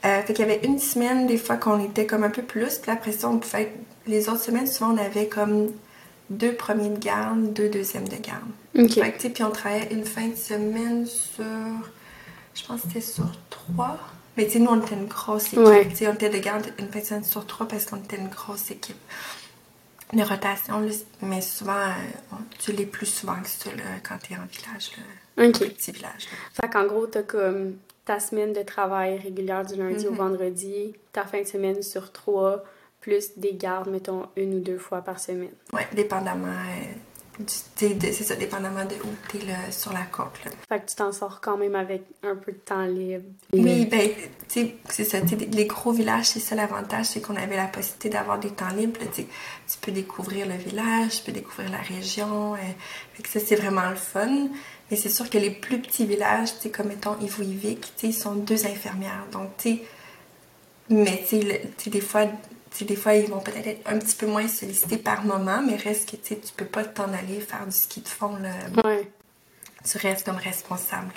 Euh, 0.06 0.22
fait 0.22 0.34
qu'il 0.34 0.48
y 0.48 0.50
avait 0.50 0.62
une 0.64 0.80
semaine, 0.80 1.28
des 1.28 1.38
fois, 1.38 1.58
qu'on 1.58 1.84
était 1.84 2.06
comme 2.06 2.24
un 2.24 2.30
peu 2.30 2.44
plus. 2.44 2.78
Puis 2.78 2.90
après 2.90 3.12
ça, 3.12 3.28
on 3.28 3.40
pouvait... 3.40 3.74
Les 4.06 4.30
autres 4.30 4.44
semaines, 4.44 4.68
souvent, 4.68 4.94
on 4.94 4.98
avait 4.98 5.28
comme 5.28 5.74
deux 6.30 6.54
premiers 6.54 6.90
de 6.90 7.00
garde, 7.00 7.52
deux 7.52 7.68
deuxièmes 7.68 8.08
de 8.08 8.16
garde. 8.16 8.90
Fait 8.90 9.12
que, 9.12 9.28
puis 9.28 9.44
on 9.44 9.52
travaillait 9.52 9.92
une 9.92 10.06
fin 10.06 10.28
de 10.30 10.36
semaine 10.36 11.06
sur... 11.06 11.44
Je 12.54 12.64
pense 12.66 12.82
que 12.84 12.88
c'était 12.88 13.02
sur 13.02 13.30
trois. 13.50 14.00
Mais 14.38 14.46
tu 14.46 14.52
sais, 14.52 14.60
nous, 14.60 14.70
on 14.70 14.80
était 14.80 14.96
une 14.96 15.08
grosse 15.08 15.48
équipe. 15.48 15.60
On 15.60 16.14
était 16.14 16.30
de 16.30 16.38
garde 16.38 16.68
une 16.78 16.88
fin 16.90 17.00
de 17.00 17.04
semaine 17.06 17.24
sur 17.24 17.46
trois 17.46 17.68
parce 17.68 17.86
qu'on 17.86 17.98
était 17.98 18.18
une 18.18 18.30
grosse 18.30 18.72
équipe. 18.72 18.98
De 20.14 20.24
rotation, 20.24 20.82
mais 21.22 21.42
souvent, 21.42 21.74
euh, 21.74 22.36
tu 22.60 22.72
l'es 22.72 22.86
plus 22.86 23.08
souvent 23.08 23.42
que 23.42 23.50
ça 23.50 23.70
là, 23.72 23.84
quand 24.08 24.18
tu 24.20 24.34
es 24.34 24.38
en 24.38 24.46
village. 24.46 24.92
un 25.36 25.52
petit 25.52 25.92
village. 25.92 26.28
Fait 26.54 26.70
qu'en 26.70 26.86
gros, 26.86 27.08
t'as 27.08 27.24
comme 27.24 27.74
ta 28.06 28.22
semaine 28.22 28.54
de 28.54 28.62
travail 28.62 29.18
régulière 29.18 29.66
du 29.66 29.76
lundi 29.76 30.08
au 30.08 30.12
mhm. 30.12 30.18
vendredi, 30.18 30.94
ta 31.12 31.26
fin 31.26 31.42
de 31.42 31.48
semaine 31.48 31.82
sur 31.84 32.14
trois, 32.14 32.64
plus 33.02 33.38
des 33.38 33.54
gardes, 33.54 33.90
mettons, 33.90 34.28
une 34.38 34.56
ou 34.56 34.60
deux 34.60 34.78
fois 34.78 35.02
par 35.02 35.20
semaine. 35.20 35.52
Oui, 35.74 35.82
dépendamment. 35.92 36.48
Euh, 36.48 36.94
c'est 37.46 38.24
ça, 38.24 38.36
dépendamment 38.36 38.86
de 38.86 38.96
où 38.96 39.10
tu 39.30 39.38
es 39.38 39.72
sur 39.72 39.94
la 39.94 40.04
côte. 40.04 40.32
Fait 40.68 40.80
que 40.80 40.90
tu 40.90 40.96
t'en 40.96 41.12
sors 41.12 41.40
quand 41.40 41.58
même 41.58 41.76
avec 41.76 42.04
un 42.24 42.36
peu 42.36 42.52
de 42.52 42.58
temps 42.58 42.86
libre. 42.86 43.26
Oui, 43.54 43.86
ben, 43.86 44.10
tu 44.50 44.62
sais, 44.62 44.76
c'est 44.90 45.04
ça. 45.04 45.20
Les 45.52 45.66
gros 45.66 45.92
villages, 45.92 46.26
c'est 46.26 46.40
ça 46.40 46.56
l'avantage, 46.56 47.06
c'est 47.06 47.22
qu'on 47.22 47.36
avait 47.36 47.56
la 47.56 47.68
possibilité 47.68 48.10
d'avoir 48.10 48.40
des 48.40 48.50
temps 48.50 48.70
libres. 48.70 49.00
tu 49.16 49.26
peux 49.82 49.92
découvrir 49.92 50.48
le 50.48 50.56
village, 50.56 51.18
tu 51.18 51.24
peux 51.26 51.32
découvrir 51.32 51.72
la 51.72 51.82
région. 51.82 52.56
Euh, 52.56 52.58
fait 53.14 53.24
que 53.24 53.30
ça, 53.30 53.40
c'est 53.40 53.56
vraiment 53.56 53.90
le 53.90 53.96
fun. 53.96 54.50
Mais 54.90 54.98
c'est 54.98 55.10
sûr 55.10 55.30
que 55.30 55.38
les 55.38 55.52
plus 55.52 55.80
petits 55.80 56.06
villages, 56.06 56.56
tu 56.56 56.62
sais, 56.64 56.70
comme 56.72 56.92
étant 56.92 57.18
Ivouyvik, 57.20 57.82
tu 57.82 57.88
sais, 57.98 58.08
ils 58.08 58.14
sont 58.14 58.36
deux 58.36 58.66
infirmières. 58.66 59.26
Donc, 59.32 59.52
tu 59.58 59.70
sais, 59.76 59.82
mais 60.90 61.24
tu 61.28 61.42
sais, 61.78 61.90
des 61.90 62.02
fois, 62.02 62.26
des 62.82 62.96
fois, 62.96 63.16
ils 63.16 63.30
vont 63.30 63.40
peut-être 63.40 63.68
être 63.68 63.82
un 63.90 63.98
petit 64.00 64.16
peu 64.16 64.28
moins 64.28 64.48
sollicités 64.48 64.98
par 64.98 65.26
moment, 65.26 65.62
mais 65.62 65.76
reste 65.76 66.10
que 66.10 66.16
tu 66.16 66.40
tu 66.40 66.54
peux 66.56 66.66
pas 66.66 66.84
t'en 66.84 67.12
aller 67.14 67.40
faire 67.40 67.66
du 67.66 67.72
ski 67.72 68.02
de 68.02 68.08
fond. 68.08 68.36
Là. 68.38 68.52
Ouais. 68.84 69.10
Tu 69.90 69.98
restes 69.98 70.26
comme 70.26 70.38
responsable 70.38 71.12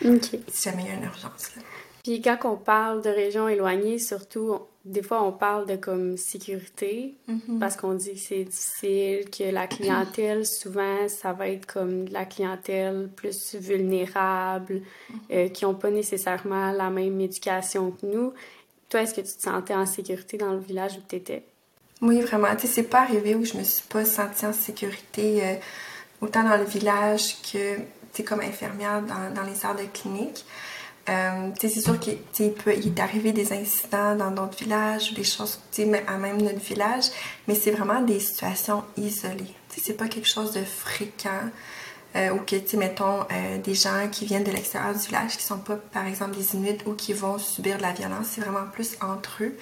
si 0.00 0.62
jamais 0.62 0.82
il 0.82 0.88
y 0.88 0.90
a 0.90 0.94
une 0.94 1.04
urgence. 1.04 1.54
Là. 1.56 1.62
Puis 2.02 2.20
quand 2.20 2.36
on 2.44 2.56
parle 2.56 3.00
de 3.02 3.10
régions 3.10 3.48
éloignées, 3.48 4.00
surtout, 4.00 4.58
des 4.84 5.02
fois 5.02 5.22
on 5.22 5.30
parle 5.30 5.66
de 5.66 5.76
comme 5.76 6.16
sécurité 6.16 7.14
mm-hmm. 7.28 7.60
parce 7.60 7.76
qu'on 7.76 7.94
dit 7.94 8.14
que 8.14 8.18
c'est 8.18 8.44
difficile, 8.44 9.30
que 9.30 9.44
la 9.52 9.68
clientèle, 9.68 10.44
souvent, 10.60 11.06
ça 11.08 11.32
va 11.32 11.48
être 11.48 11.66
comme 11.66 12.06
la 12.08 12.24
clientèle 12.24 13.08
plus 13.14 13.54
vulnérable, 13.54 14.80
mm-hmm. 14.80 15.16
euh, 15.32 15.48
qui 15.48 15.64
n'ont 15.64 15.74
pas 15.74 15.90
nécessairement 15.90 16.72
la 16.72 16.90
même 16.90 17.20
éducation 17.20 17.92
que 17.92 18.06
nous. 18.06 18.32
Toi, 18.92 19.00
est-ce 19.00 19.14
que 19.14 19.22
tu 19.22 19.34
te 19.34 19.40
sentais 19.40 19.72
en 19.72 19.86
sécurité 19.86 20.36
dans 20.36 20.52
le 20.52 20.58
village 20.58 20.98
où 20.98 21.00
tu 21.08 21.16
étais? 21.16 21.46
Oui, 22.02 22.20
vraiment. 22.20 22.54
Tu 22.56 22.66
sais, 22.66 22.74
c'est 22.74 22.82
pas 22.82 23.00
arrivé 23.00 23.34
où 23.34 23.42
je 23.42 23.56
me 23.56 23.62
suis 23.62 23.86
pas 23.88 24.04
sentie 24.04 24.44
en 24.44 24.52
sécurité 24.52 25.42
euh, 25.42 25.54
autant 26.20 26.42
dans 26.42 26.58
le 26.58 26.64
village 26.64 27.40
que, 27.40 27.76
tu 27.76 27.82
sais, 28.12 28.22
comme 28.22 28.40
infirmière 28.40 29.00
dans, 29.00 29.42
les 29.44 29.64
heures 29.64 29.76
de 29.76 29.84
clinique. 29.84 30.44
Euh, 31.08 31.48
c'est 31.58 31.70
sûr 31.70 31.98
qu'il 31.98 32.18
est 32.38 33.00
arrivé 33.00 33.32
des 33.32 33.54
incidents 33.54 34.14
dans 34.14 34.30
d'autres 34.30 34.58
villages 34.58 35.12
ou 35.12 35.14
des 35.14 35.24
choses, 35.24 35.58
à 36.06 36.18
même 36.18 36.42
notre 36.42 36.60
village, 36.60 37.06
mais 37.48 37.54
c'est 37.54 37.70
vraiment 37.70 38.02
des 38.02 38.20
situations 38.20 38.84
isolées. 38.98 39.54
C'est 39.70 39.96
pas 39.96 40.08
quelque 40.08 40.28
chose 40.28 40.52
de 40.52 40.64
fréquent. 40.64 41.48
Euh, 42.14 42.30
ou 42.30 42.38
que, 42.40 42.56
tu 42.56 42.76
mettons, 42.76 43.20
euh, 43.20 43.58
des 43.58 43.74
gens 43.74 44.08
qui 44.10 44.26
viennent 44.26 44.44
de 44.44 44.50
l'extérieur 44.50 44.92
du 44.92 45.06
village, 45.06 45.36
qui 45.38 45.42
sont 45.42 45.58
pas, 45.58 45.76
par 45.76 46.06
exemple, 46.06 46.36
des 46.36 46.54
Inuits 46.54 46.78
ou 46.84 46.92
qui 46.92 47.14
vont 47.14 47.38
subir 47.38 47.78
de 47.78 47.82
la 47.82 47.92
violence, 47.92 48.26
c'est 48.32 48.42
vraiment 48.42 48.66
plus 48.70 48.96
entre 49.00 49.42
eux. 49.42 49.56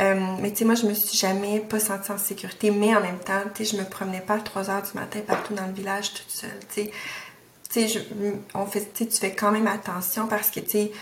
Euh, 0.00 0.14
mais 0.40 0.50
tu 0.52 0.58
sais, 0.58 0.64
moi, 0.64 0.76
je 0.76 0.86
me 0.86 0.94
suis 0.94 1.18
jamais 1.18 1.58
pas 1.58 1.80
sentie 1.80 2.12
en 2.12 2.18
sécurité, 2.18 2.70
mais 2.70 2.94
en 2.94 3.00
même 3.00 3.18
temps, 3.18 3.42
tu 3.54 3.64
sais, 3.64 3.76
je 3.76 3.82
me 3.82 3.88
promenais 3.88 4.20
pas 4.20 4.34
à 4.34 4.38
3 4.38 4.70
heures 4.70 4.82
du 4.82 4.96
matin 4.98 5.20
partout 5.26 5.52
dans 5.54 5.66
le 5.66 5.72
village 5.72 6.14
toute 6.14 6.30
seule, 6.30 6.50
tu 6.72 6.84
sais 6.84 6.92
tu 7.72 7.88
sais, 7.88 9.06
tu 9.06 9.16
fais 9.16 9.32
quand 9.32 9.52
même 9.52 9.68
attention 9.68 10.26
parce 10.26 10.50
que, 10.50 10.58
tu 10.58 10.70
sais, 10.70 10.92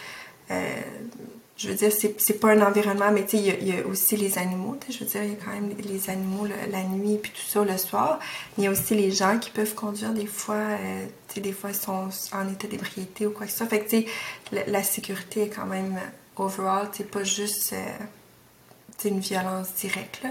je 1.59 1.69
veux 1.69 1.75
dire, 1.75 1.91
c'est 1.91 2.41
pas 2.41 2.53
un 2.53 2.63
environnement, 2.63 3.11
mais 3.11 3.25
tu 3.25 3.37
sais, 3.37 3.57
il 3.61 3.69
y, 3.69 3.73
a 3.73 3.85
aussi 3.85 4.17
les 4.17 4.39
animaux, 4.39 4.79
je 4.89 5.01
veux 5.01 5.07
dire, 5.07 5.25
il 5.25 5.31
y 5.31 5.33
a 5.33 5.37
quand 5.45 5.51
même 5.51 5.71
les 5.77 6.09
animaux 6.09 6.47
la 6.47 6.85
nuit 6.85 7.19
puis 7.21 7.33
tout 7.33 7.47
ça 7.49 7.65
le 7.65 7.77
soir. 7.77 8.21
Il 8.57 8.63
y 8.63 8.69
a 8.69 8.71
aussi 8.71 8.95
les 8.95 9.11
gens 9.11 9.41
qui 9.41 9.51
peuvent 9.51 9.75
conduire 9.75 10.13
des 10.13 10.27
fois, 10.27 10.55
euh, 10.55 11.07
tu 11.27 11.35
sais, 11.35 11.41
des 11.41 11.51
fois 11.51 11.71
ils 11.71 11.77
sont 11.77 12.11
en 12.33 12.49
état 12.49 12.69
d'ébriété 12.69 13.27
ou 13.27 13.33
quoi 13.33 13.47
que 13.47 13.51
ce 13.51 13.59
soit. 13.59 13.67
Fait 13.67 13.81
que, 13.81 13.91
tu 13.91 14.07
sais, 14.53 14.65
la, 14.69 14.83
sécurité 14.85 15.43
est 15.43 15.49
quand 15.49 15.67
même 15.67 15.99
overall, 16.37 16.91
tu 16.93 16.99
sais, 16.99 17.05
pas 17.05 17.25
juste 17.25 17.73
euh, 17.73 19.09
une 19.09 19.19
violence 19.19 19.75
directe, 19.75 20.23
là. 20.23 20.31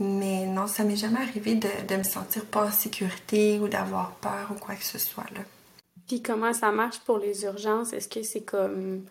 Mais 0.00 0.46
non, 0.46 0.66
ça 0.66 0.84
m'est 0.84 0.96
jamais 0.96 1.20
arrivé 1.20 1.54
de, 1.54 1.68
de 1.88 1.96
me 1.96 2.04
sentir 2.04 2.44
pas 2.44 2.66
en 2.66 2.70
sécurité 2.72 3.58
ou 3.60 3.68
d'avoir 3.68 4.12
peur 4.16 4.48
ou 4.50 4.54
quoi 4.58 4.74
que 4.74 4.84
ce 4.84 4.98
soit, 4.98 5.26
là. 5.34 5.40
Puis 6.08 6.20
comment 6.20 6.52
ça 6.52 6.72
marche 6.72 6.98
pour 7.00 7.18
les 7.18 7.44
urgences? 7.44 7.92
Est-ce 7.92 8.08
que 8.08 8.24
c'est 8.24 8.40
comme. 8.40 9.04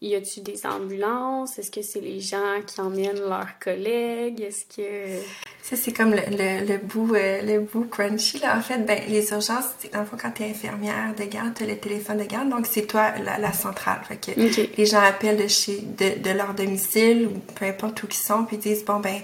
Y 0.00 0.16
a-tu 0.16 0.40
des 0.40 0.66
ambulances? 0.66 1.58
Est-ce 1.58 1.70
que 1.70 1.80
c'est 1.80 2.00
les 2.00 2.20
gens 2.20 2.60
qui 2.66 2.80
emmènent 2.80 3.20
leurs 3.20 3.58
collègues? 3.58 4.42
Est-ce 4.42 4.64
que. 4.66 5.22
Ça, 5.62 5.76
c'est 5.76 5.92
comme 5.92 6.10
le, 6.10 6.66
le, 6.66 6.76
bout, 6.76 7.14
euh, 7.14 7.40
le 7.40 7.60
bout 7.60 7.84
crunchy. 7.84 8.38
Là. 8.38 8.58
En 8.58 8.60
fait, 8.60 8.78
ben, 8.78 9.00
les 9.08 9.30
urgences, 9.30 9.64
dans 9.92 10.00
le 10.00 10.04
fond, 10.04 10.18
quand 10.20 10.32
tu 10.32 10.42
es 10.42 10.50
infirmière 10.50 11.14
de 11.16 11.24
garde, 11.24 11.54
tu 11.54 11.62
as 11.62 11.66
le 11.66 11.78
téléphone 11.78 12.18
de 12.18 12.24
garde, 12.24 12.50
donc 12.50 12.66
c'est 12.66 12.86
toi 12.86 13.12
la, 13.18 13.52
centrale. 13.52 14.00
Fait 14.06 14.16
que 14.16 14.38
les 14.76 14.86
gens 14.86 15.00
appellent 15.00 15.42
de, 15.42 15.48
chez, 15.48 15.80
de, 15.80 16.20
de, 16.20 16.30
leur 16.36 16.52
domicile 16.52 17.28
ou 17.28 17.38
peu 17.54 17.64
importe 17.64 18.02
où 18.02 18.06
ils 18.10 18.14
sont, 18.14 18.44
puis 18.44 18.56
ils 18.56 18.60
disent 18.60 18.84
Bon, 18.84 19.00
ben, 19.00 19.20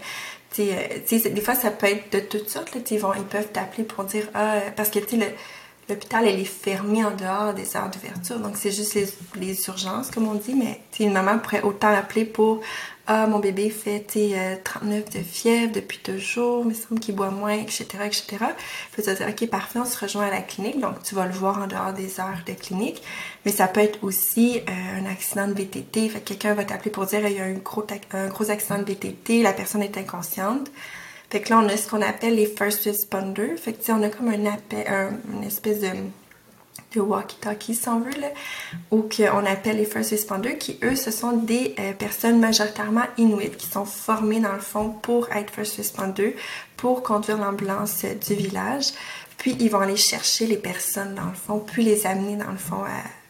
tu 0.55 0.63
sais, 0.63 1.27
euh, 1.27 1.31
des 1.31 1.41
fois, 1.43 1.57
ça 1.57 1.71
peut 1.71 1.89
être 1.89 2.11
de 2.11 2.21
toutes 2.21 2.49
sortes. 2.49 2.75
Là, 2.75 2.81
ils, 2.91 2.99
vont, 2.99 3.13
ils 3.15 3.25
peuvent 3.25 3.53
t'appeler 3.53 3.85
pour 3.85 4.05
dire 4.05 4.29
Ah, 4.33 4.61
parce 4.77 4.89
que, 4.89 5.01
tu 5.01 5.11
sais, 5.11 5.17
le 5.17 5.27
l'hôpital, 5.91 6.27
est 6.27 6.45
fermée 6.45 7.05
en 7.05 7.11
dehors 7.11 7.55
des 7.55 7.77
heures 7.77 7.91
d'ouverture. 7.91 8.39
Donc, 8.39 8.57
c'est 8.57 8.71
juste 8.71 8.99
les, 9.37 9.67
urgences, 9.67 10.11
comme 10.11 10.29
on 10.29 10.35
dit. 10.35 10.55
Mais 10.55 10.81
une 10.99 11.13
maman 11.13 11.39
pourrait 11.39 11.63
autant 11.63 11.95
appeler 11.95 12.25
pour 12.25 12.61
Ah, 13.07 13.27
mon 13.27 13.41
bébé 13.41 13.71
fait 13.71 14.07
39 14.63 15.05
euh, 15.05 15.19
de 15.19 15.25
fièvre 15.25 15.73
depuis 15.73 15.99
deux 16.05 16.19
jours, 16.19 16.61
il 16.65 16.69
me 16.69 16.75
semble 16.75 17.01
qu'il 17.01 17.17
boit 17.17 17.31
moins, 17.31 17.55
etc. 17.55 17.87
etc. 18.05 18.37
Puis 18.93 19.03
tu 19.03 19.13
dire 19.13 19.27
Ok, 19.29 19.49
parfait, 19.49 19.81
on 19.81 19.85
se 19.85 19.99
rejoint 19.99 20.27
à 20.27 20.31
la 20.31 20.43
clinique. 20.43 20.79
Donc, 20.79 21.03
tu 21.03 21.17
vas 21.17 21.27
le 21.27 21.33
voir 21.33 21.59
en 21.61 21.67
dehors 21.67 21.93
des 21.93 22.21
heures 22.21 22.43
de 22.47 22.53
clinique. 22.53 23.03
Mais 23.45 23.51
ça 23.51 23.67
peut 23.67 23.81
être 23.81 24.05
aussi 24.05 24.61
euh, 24.61 25.01
un 25.01 25.11
accident 25.11 25.49
de 25.49 25.55
VTT. 25.55 26.09
Fait 26.09 26.21
quelqu'un 26.21 26.55
va 26.55 26.65
t'appeler 26.65 26.93
pour 26.93 27.07
dire 27.07 27.27
Il 27.27 27.37
y 27.37 27.41
a 27.41 27.45
un 27.45 27.55
gros, 27.55 27.85
un 28.13 28.29
gros 28.29 28.49
accident 28.49 28.79
de 28.79 28.85
VTT, 28.85 29.43
la 29.43 29.53
personne 29.53 29.83
est 29.83 29.99
inconsciente. 29.99 30.71
Fait 31.31 31.41
que 31.41 31.51
là, 31.51 31.61
on 31.61 31.69
a 31.69 31.77
ce 31.77 31.89
qu'on 31.89 32.03
appelle 32.03 32.35
les 32.35 32.47
first 32.47 32.85
responders. 32.85 33.57
Fait 33.57 33.73
que, 33.73 33.93
on 33.93 34.03
a 34.03 34.09
comme 34.09 34.29
un 34.29 34.47
appel, 34.47 34.85
un, 34.89 35.11
une 35.33 35.45
espèce 35.45 35.81
de, 35.81 35.89
de 36.95 37.01
walkie-talkie, 37.01 37.75
si 37.75 37.89
on 37.89 38.01
veut, 38.01 38.21
là, 38.21 38.29
ou 38.91 39.03
qu'on 39.03 39.47
appelle 39.47 39.77
les 39.77 39.85
first 39.85 40.11
responders, 40.11 40.59
qui, 40.59 40.79
eux, 40.83 40.97
ce 40.97 41.13
sont 41.13 41.33
des 41.33 41.77
euh, 41.79 41.93
personnes 41.93 42.41
majoritairement 42.41 43.05
inuites, 43.17 43.57
qui 43.57 43.69
sont 43.69 43.85
formées, 43.85 44.41
dans 44.41 44.53
le 44.53 44.61
fond, 44.61 44.91
pour 44.91 45.31
être 45.31 45.53
first 45.53 45.77
responders, 45.77 46.35
pour 46.77 47.05
conduire 47.05 47.39
l'ambulance 47.39 48.05
du 48.05 48.35
village. 48.35 48.87
Puis, 49.39 49.57
ils 49.61 49.71
vont 49.71 49.81
aller 49.81 49.97
chercher 49.97 50.47
les 50.47 50.59
personnes, 50.59 51.15
dans 51.15 51.27
le 51.27 51.35
fond, 51.35 51.61
puis 51.61 51.85
les 51.85 52.07
amener, 52.07 52.37
dans 52.37 52.51
le 52.51 52.59
fond, 52.59 52.83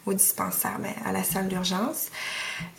au 0.06 0.14
dispensaire, 0.14 0.78
ben, 0.80 0.92
à 1.04 1.12
la 1.12 1.22
salle 1.24 1.48
d'urgence. 1.48 2.08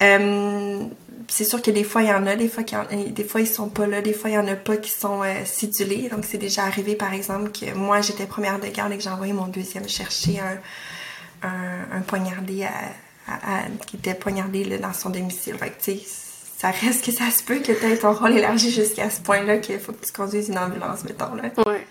Euh, 0.02 0.84
c'est 1.28 1.44
sûr 1.44 1.62
que 1.62 1.72
des 1.72 1.84
fois, 1.84 2.02
il 2.02 2.10
y 2.10 2.14
en 2.14 2.26
a, 2.26 2.36
des 2.36 2.48
fois, 2.48 2.64
des 2.64 3.24
fois, 3.24 3.42
ils 3.42 3.48
sont 3.48 3.70
pas 3.70 3.88
là, 3.88 4.02
des 4.02 4.14
fois, 4.14 4.30
il 4.30 4.34
y 4.34 4.38
en 4.38 4.48
a 4.48 4.56
pas 4.56 4.78
qui 4.78 4.90
sont 4.90 5.22
euh, 5.24 5.46
sidulés. 5.46 6.10
Donc, 6.10 6.26
c'est 6.28 6.38
déjà 6.38 6.64
arrivé, 6.64 6.96
par 6.96 7.14
exemple, 7.14 7.52
que 7.52 7.74
moi, 7.76 8.02
j'étais 8.02 8.26
première 8.26 8.60
de 8.60 8.68
garde 8.68 8.92
et 8.92 8.98
que 8.98 9.04
j'ai 9.04 9.10
envoyé 9.10 9.34
mon 9.34 9.48
deuxième 9.48 9.88
chercher 9.88 10.40
un, 10.40 10.58
un, 11.44 12.02
poignardé 12.02 12.66
à, 12.66 13.62
qui 13.88 13.98
était 13.98 14.16
poignardé 14.16 14.78
dans 14.80 14.94
son 14.94 15.10
domicile. 15.10 15.56
Fait 15.56 15.70
que, 15.70 16.00
ça 16.58 16.70
reste 16.70 17.06
que 17.06 17.12
ça 17.12 17.32
se 17.32 17.42
peut 17.42 17.58
que 17.60 17.72
tu 17.72 18.00
ton 18.00 18.14
rôle 18.14 18.38
élargi 18.38 18.70
jusqu'à 18.70 19.10
ce 19.10 19.20
point-là 19.22 19.58
qu'il 19.58 19.80
faut 19.80 19.94
que 19.94 20.06
tu 20.06 20.12
conduises 20.12 20.50
une 20.50 20.60
ambulance, 20.60 21.04
mettons. 21.06 21.34
Là. 21.34 21.44
Ouais. 21.66 21.88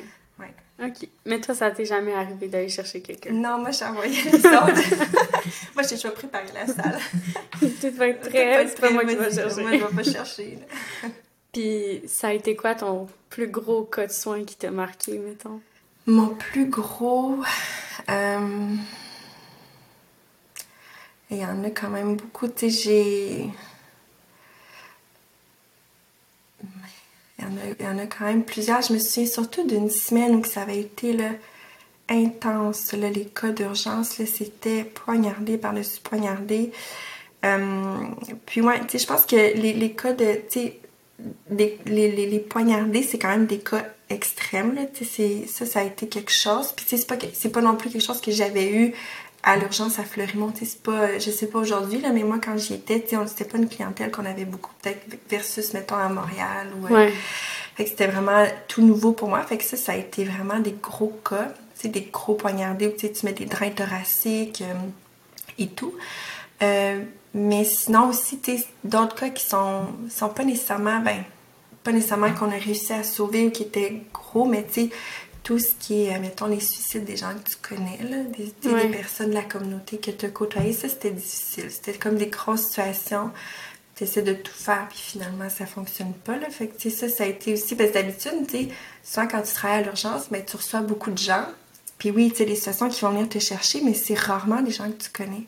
OK. 0.83 1.09
Mais 1.27 1.41
toi, 1.41 1.55
ça 1.55 1.71
t'est 1.71 1.85
jamais 1.85 2.15
arrivé 2.15 2.49
d'aller 2.49 2.69
chercher 2.69 3.01
quelqu'un? 3.03 3.33
Non, 3.33 3.59
moi, 3.59 3.71
j'ai 3.71 3.85
envoyé 3.85 4.23
les 4.23 4.39
autres. 4.47 5.75
moi, 5.75 5.83
j'ai 5.83 5.97
déjà 5.97 6.11
préparé 6.11 6.47
la 6.55 6.67
salle. 6.67 6.99
tu 7.81 7.91
vas 7.91 8.09
être 8.09 8.29
très... 8.29 8.67
C'est 8.69 8.81
pas 8.81 8.91
moi 8.91 9.05
qui 9.05 9.15
vais 9.15 9.33
chercher. 9.33 9.61
Moi, 9.63 9.73
je 9.73 9.85
vais 9.85 10.03
pas 10.03 10.11
chercher. 10.11 10.59
Puis, 11.53 12.03
ça 12.07 12.29
a 12.29 12.33
été 12.33 12.57
quoi 12.57 12.75
ton 12.75 13.09
plus 13.29 13.49
gros 13.49 13.83
cas 13.83 14.07
de 14.07 14.13
soins 14.13 14.45
qui 14.45 14.57
t'a 14.57 14.71
marqué, 14.71 15.19
mettons? 15.19 15.61
Mon 16.07 16.29
plus 16.29 16.67
gros... 16.67 17.37
Euh... 18.09 18.75
Il 21.31 21.37
y 21.37 21.45
en 21.45 21.63
a 21.63 21.71
quand 21.71 21.91
même 21.91 22.17
beaucoup. 22.17 22.49
Tu 22.49 22.71
sais, 22.71 22.83
j'ai... 22.83 23.51
Il 27.41 27.85
y, 27.85 27.89
en 27.89 27.99
a, 27.99 28.07
quand 28.07 28.27
même 28.27 28.45
plusieurs. 28.45 28.83
Je 28.83 28.93
me 28.93 28.99
souviens 28.99 29.27
surtout 29.27 29.67
d'une 29.67 29.91
semaine 29.91 30.37
où 30.37 30.45
ça 30.45 30.63
avait 30.63 30.81
été 30.81 31.17
intense. 32.09 32.93
Là, 32.93 33.09
les 33.09 33.25
cas 33.25 33.51
d'urgence, 33.51 34.23
c'était 34.25 34.85
poignardé 34.85 35.57
par-dessus 35.57 36.01
poignardé. 36.03 36.73
Euh, 37.45 37.97
puis 38.45 38.61
sais, 38.89 38.99
je 38.99 39.07
pense 39.07 39.25
que 39.25 39.37
les, 39.37 39.73
les 39.73 39.93
cas 39.93 40.13
de, 40.13 40.41
tu 40.51 40.73
les, 41.51 41.79
les, 41.87 42.27
les, 42.27 42.39
poignardés, 42.39 43.03
c'est 43.03 43.19
quand 43.19 43.29
même 43.29 43.47
des 43.47 43.59
cas 43.59 43.85
extrêmes, 44.09 44.75
là, 44.75 44.83
ça, 45.47 45.67
ça 45.67 45.81
a 45.81 45.85
été 45.85 46.09
quelque 46.09 46.33
chose. 46.33 46.73
Puis 46.73 46.87
c'est 46.89 47.07
pas, 47.07 47.17
pas 47.17 47.61
non 47.61 47.77
plus 47.77 47.91
quelque 47.91 48.03
chose 48.03 48.21
que 48.21 48.31
j'avais 48.31 48.71
eu 48.73 48.95
à 49.43 49.57
l'urgence 49.57 49.99
à 49.99 50.05
Fleurimont, 50.05 50.53
c'est 50.55 50.83
pas, 50.83 51.19
je 51.19 51.31
sais 51.31 51.47
pas 51.47 51.59
aujourd'hui, 51.59 52.01
là, 52.01 52.11
mais 52.13 52.23
moi, 52.23 52.39
quand 52.45 52.57
j'y 52.57 52.75
étais, 52.75 53.05
sais, 53.09 53.17
c'était 53.27 53.45
pas 53.45 53.59
une 53.59 53.69
clientèle 53.69 54.11
qu'on 54.11 54.27
avait 54.27 54.45
beaucoup, 54.45 54.73
peut-être, 54.83 55.01
versus, 55.31 55.73
mettons, 55.73 55.97
à 55.97 56.09
Montréal, 56.09 56.69
ou... 56.81 56.95
Euh, 56.95 57.11
fait 57.77 57.85
que 57.85 57.91
c'était 57.91 58.09
vraiment 58.09 58.45
tout 58.69 58.83
nouveau 58.83 59.13
pour 59.13 59.29
moi, 59.29 59.43
fait 59.43 59.57
que 59.57 59.65
ça, 59.65 59.77
ça 59.77 59.93
a 59.93 59.97
été 59.97 60.25
vraiment 60.25 60.59
des 60.59 60.75
gros 60.83 61.19
cas, 61.25 61.49
des 61.89 62.09
gros 62.13 62.35
poignardés 62.35 62.89
où, 62.89 62.93
tu 62.93 63.09
mets 63.25 63.33
des 63.33 63.47
drains 63.47 63.71
thoraciques 63.71 64.63
euh, 64.63 64.75
et 65.59 65.69
tout. 65.69 65.95
Euh, 66.63 67.03
mais 67.33 67.65
sinon 67.65 68.09
aussi, 68.09 68.39
tu 68.41 68.59
sais, 68.59 68.67
d'autres 68.85 69.15
cas 69.15 69.31
qui 69.31 69.45
sont, 69.47 69.87
sont 70.11 70.29
pas 70.29 70.45
nécessairement, 70.45 71.01
ben, 71.01 71.23
pas 71.85 71.93
nécessairement 71.93 72.33
qu'on 72.35 72.51
a 72.51 72.59
réussi 72.59 72.93
à 72.93 73.03
sauver 73.03 73.47
ou 73.47 73.51
qui 73.51 73.63
étaient 73.63 74.03
gros, 74.13 74.45
mais 74.45 74.65
tu 74.65 74.89
sais, 74.89 74.91
tout 75.43 75.59
ce 75.59 75.73
qui 75.79 76.05
est, 76.05 76.17
euh, 76.17 76.21
mettons, 76.21 76.47
les 76.47 76.61
suicides 76.61 77.05
des 77.05 77.17
gens 77.17 77.33
que 77.33 77.51
tu 77.51 77.57
connais, 77.57 77.99
là, 78.09 78.23
des, 78.25 78.53
des 78.63 78.89
personnes 78.89 79.31
de 79.31 79.35
la 79.35 79.43
communauté 79.43 79.99
que 79.99 80.11
tu 80.11 80.27
as 80.27 80.31
côtoyées, 80.31 80.73
ça 80.73 80.89
c'était 80.89 81.11
difficile. 81.11 81.71
C'était 81.71 81.95
comme 81.95 82.17
des 82.17 82.27
grosses 82.27 82.67
situations. 82.67 83.31
Tu 83.95 84.05
essaies 84.05 84.23
de 84.23 84.35
tout 84.35 84.53
faire, 84.53 84.87
puis 84.89 84.99
finalement 84.99 85.49
ça 85.49 85.67
fonctionne 85.67 86.13
pas. 86.13 86.37
Là. 86.37 86.49
Fait 86.51 86.69
que 86.69 86.91
ça, 86.91 87.09
ça 87.09 87.25
a 87.25 87.27
été 87.27 87.53
aussi, 87.55 87.75
parce 87.75 87.91
que 87.91 87.95
d'habitude, 87.95 88.47
tu 88.47 88.57
sais, 88.57 88.69
souvent 89.03 89.27
quand 89.27 89.43
tu 89.43 89.53
travailles 89.53 89.81
à 89.81 89.83
l'urgence, 89.83 90.29
ben, 90.31 90.45
tu 90.45 90.57
reçois 90.57 90.81
beaucoup 90.81 91.11
de 91.11 91.19
gens. 91.19 91.47
Puis 91.99 92.11
oui, 92.11 92.31
tu 92.31 92.39
sais, 92.39 92.45
des 92.47 92.57
situations 92.57 92.89
qui 92.89 93.01
vont 93.03 93.11
venir 93.11 93.29
te 93.29 93.39
chercher, 93.39 93.83
mais 93.83 93.95
c'est 93.95 94.19
rarement 94.19 94.63
des 94.63 94.71
gens 94.71 94.91
que 94.91 95.03
tu 95.03 95.11
connais. 95.11 95.47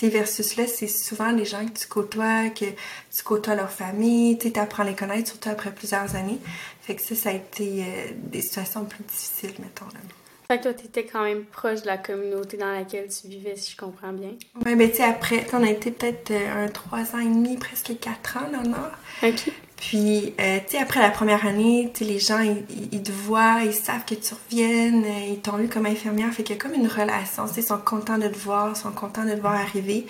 Versus 0.00 0.56
là, 0.56 0.64
c'est 0.66 0.88
souvent 0.88 1.30
les 1.30 1.44
gens 1.44 1.64
que 1.64 1.78
tu 1.78 1.86
côtoies, 1.86 2.48
que 2.50 2.64
tu 2.64 3.22
côtoies 3.22 3.54
leur 3.54 3.70
famille, 3.70 4.36
tu 4.36 4.52
apprends 4.58 4.82
à 4.82 4.86
les 4.86 4.96
connaître, 4.96 5.28
surtout 5.28 5.50
après 5.50 5.72
plusieurs 5.72 6.16
années. 6.16 6.40
Fait 6.82 6.96
que 6.96 7.02
ça, 7.02 7.14
ça 7.14 7.30
a 7.30 7.32
été 7.32 7.84
euh, 7.84 7.84
des 8.16 8.42
situations 8.42 8.84
plus 8.84 9.04
difficiles, 9.04 9.54
mettons. 9.60 9.86
Là. 9.86 10.00
Fait 10.48 10.58
que 10.58 10.64
toi, 10.64 10.74
tu 10.74 10.86
étais 10.86 11.04
quand 11.04 11.22
même 11.22 11.44
proche 11.44 11.82
de 11.82 11.86
la 11.86 11.96
communauté 11.96 12.56
dans 12.56 12.72
laquelle 12.72 13.08
tu 13.08 13.28
vivais, 13.28 13.54
si 13.56 13.72
je 13.72 13.76
comprends 13.76 14.12
bien. 14.12 14.32
Oui, 14.66 14.74
mais 14.74 14.90
tu 14.90 14.96
sais, 14.96 15.04
après, 15.04 15.46
on 15.52 15.62
a 15.62 15.70
été 15.70 15.92
peut-être 15.92 16.32
euh, 16.32 16.66
un 16.66 16.68
trois 16.68 17.14
ans 17.14 17.20
et 17.20 17.24
demi, 17.24 17.56
presque 17.56 17.98
quatre 18.00 18.36
ans 18.36 18.50
dans 18.52 18.62
le 18.62 18.68
Nord. 18.68 18.90
OK. 19.22 19.52
Puis, 19.76 20.34
euh, 20.40 20.58
tu 20.66 20.72
sais, 20.72 20.78
après 20.78 21.00
la 21.00 21.10
première 21.10 21.46
année, 21.46 21.90
tu 21.94 22.04
sais, 22.04 22.10
les 22.10 22.18
gens, 22.18 22.40
ils, 22.40 23.02
te 23.02 23.12
voient, 23.12 23.60
ils 23.64 23.72
savent 23.72 24.04
que 24.04 24.14
tu 24.14 24.34
reviennes, 24.34 25.06
ils 25.28 25.40
t'ont 25.40 25.58
eu 25.60 25.68
comme 25.68 25.86
infirmière. 25.86 26.32
Fait 26.32 26.42
qu'il 26.42 26.56
y 26.56 26.58
a 26.58 26.62
comme 26.62 26.74
une 26.74 26.88
relation, 26.88 27.46
tu 27.46 27.54
sais, 27.54 27.60
ils 27.60 27.66
sont 27.66 27.78
contents 27.78 28.18
de 28.18 28.28
te 28.28 28.38
voir, 28.38 28.72
ils 28.74 28.76
sont 28.76 28.92
contents 28.92 29.24
de 29.24 29.34
te 29.34 29.40
voir 29.40 29.54
arriver. 29.54 30.06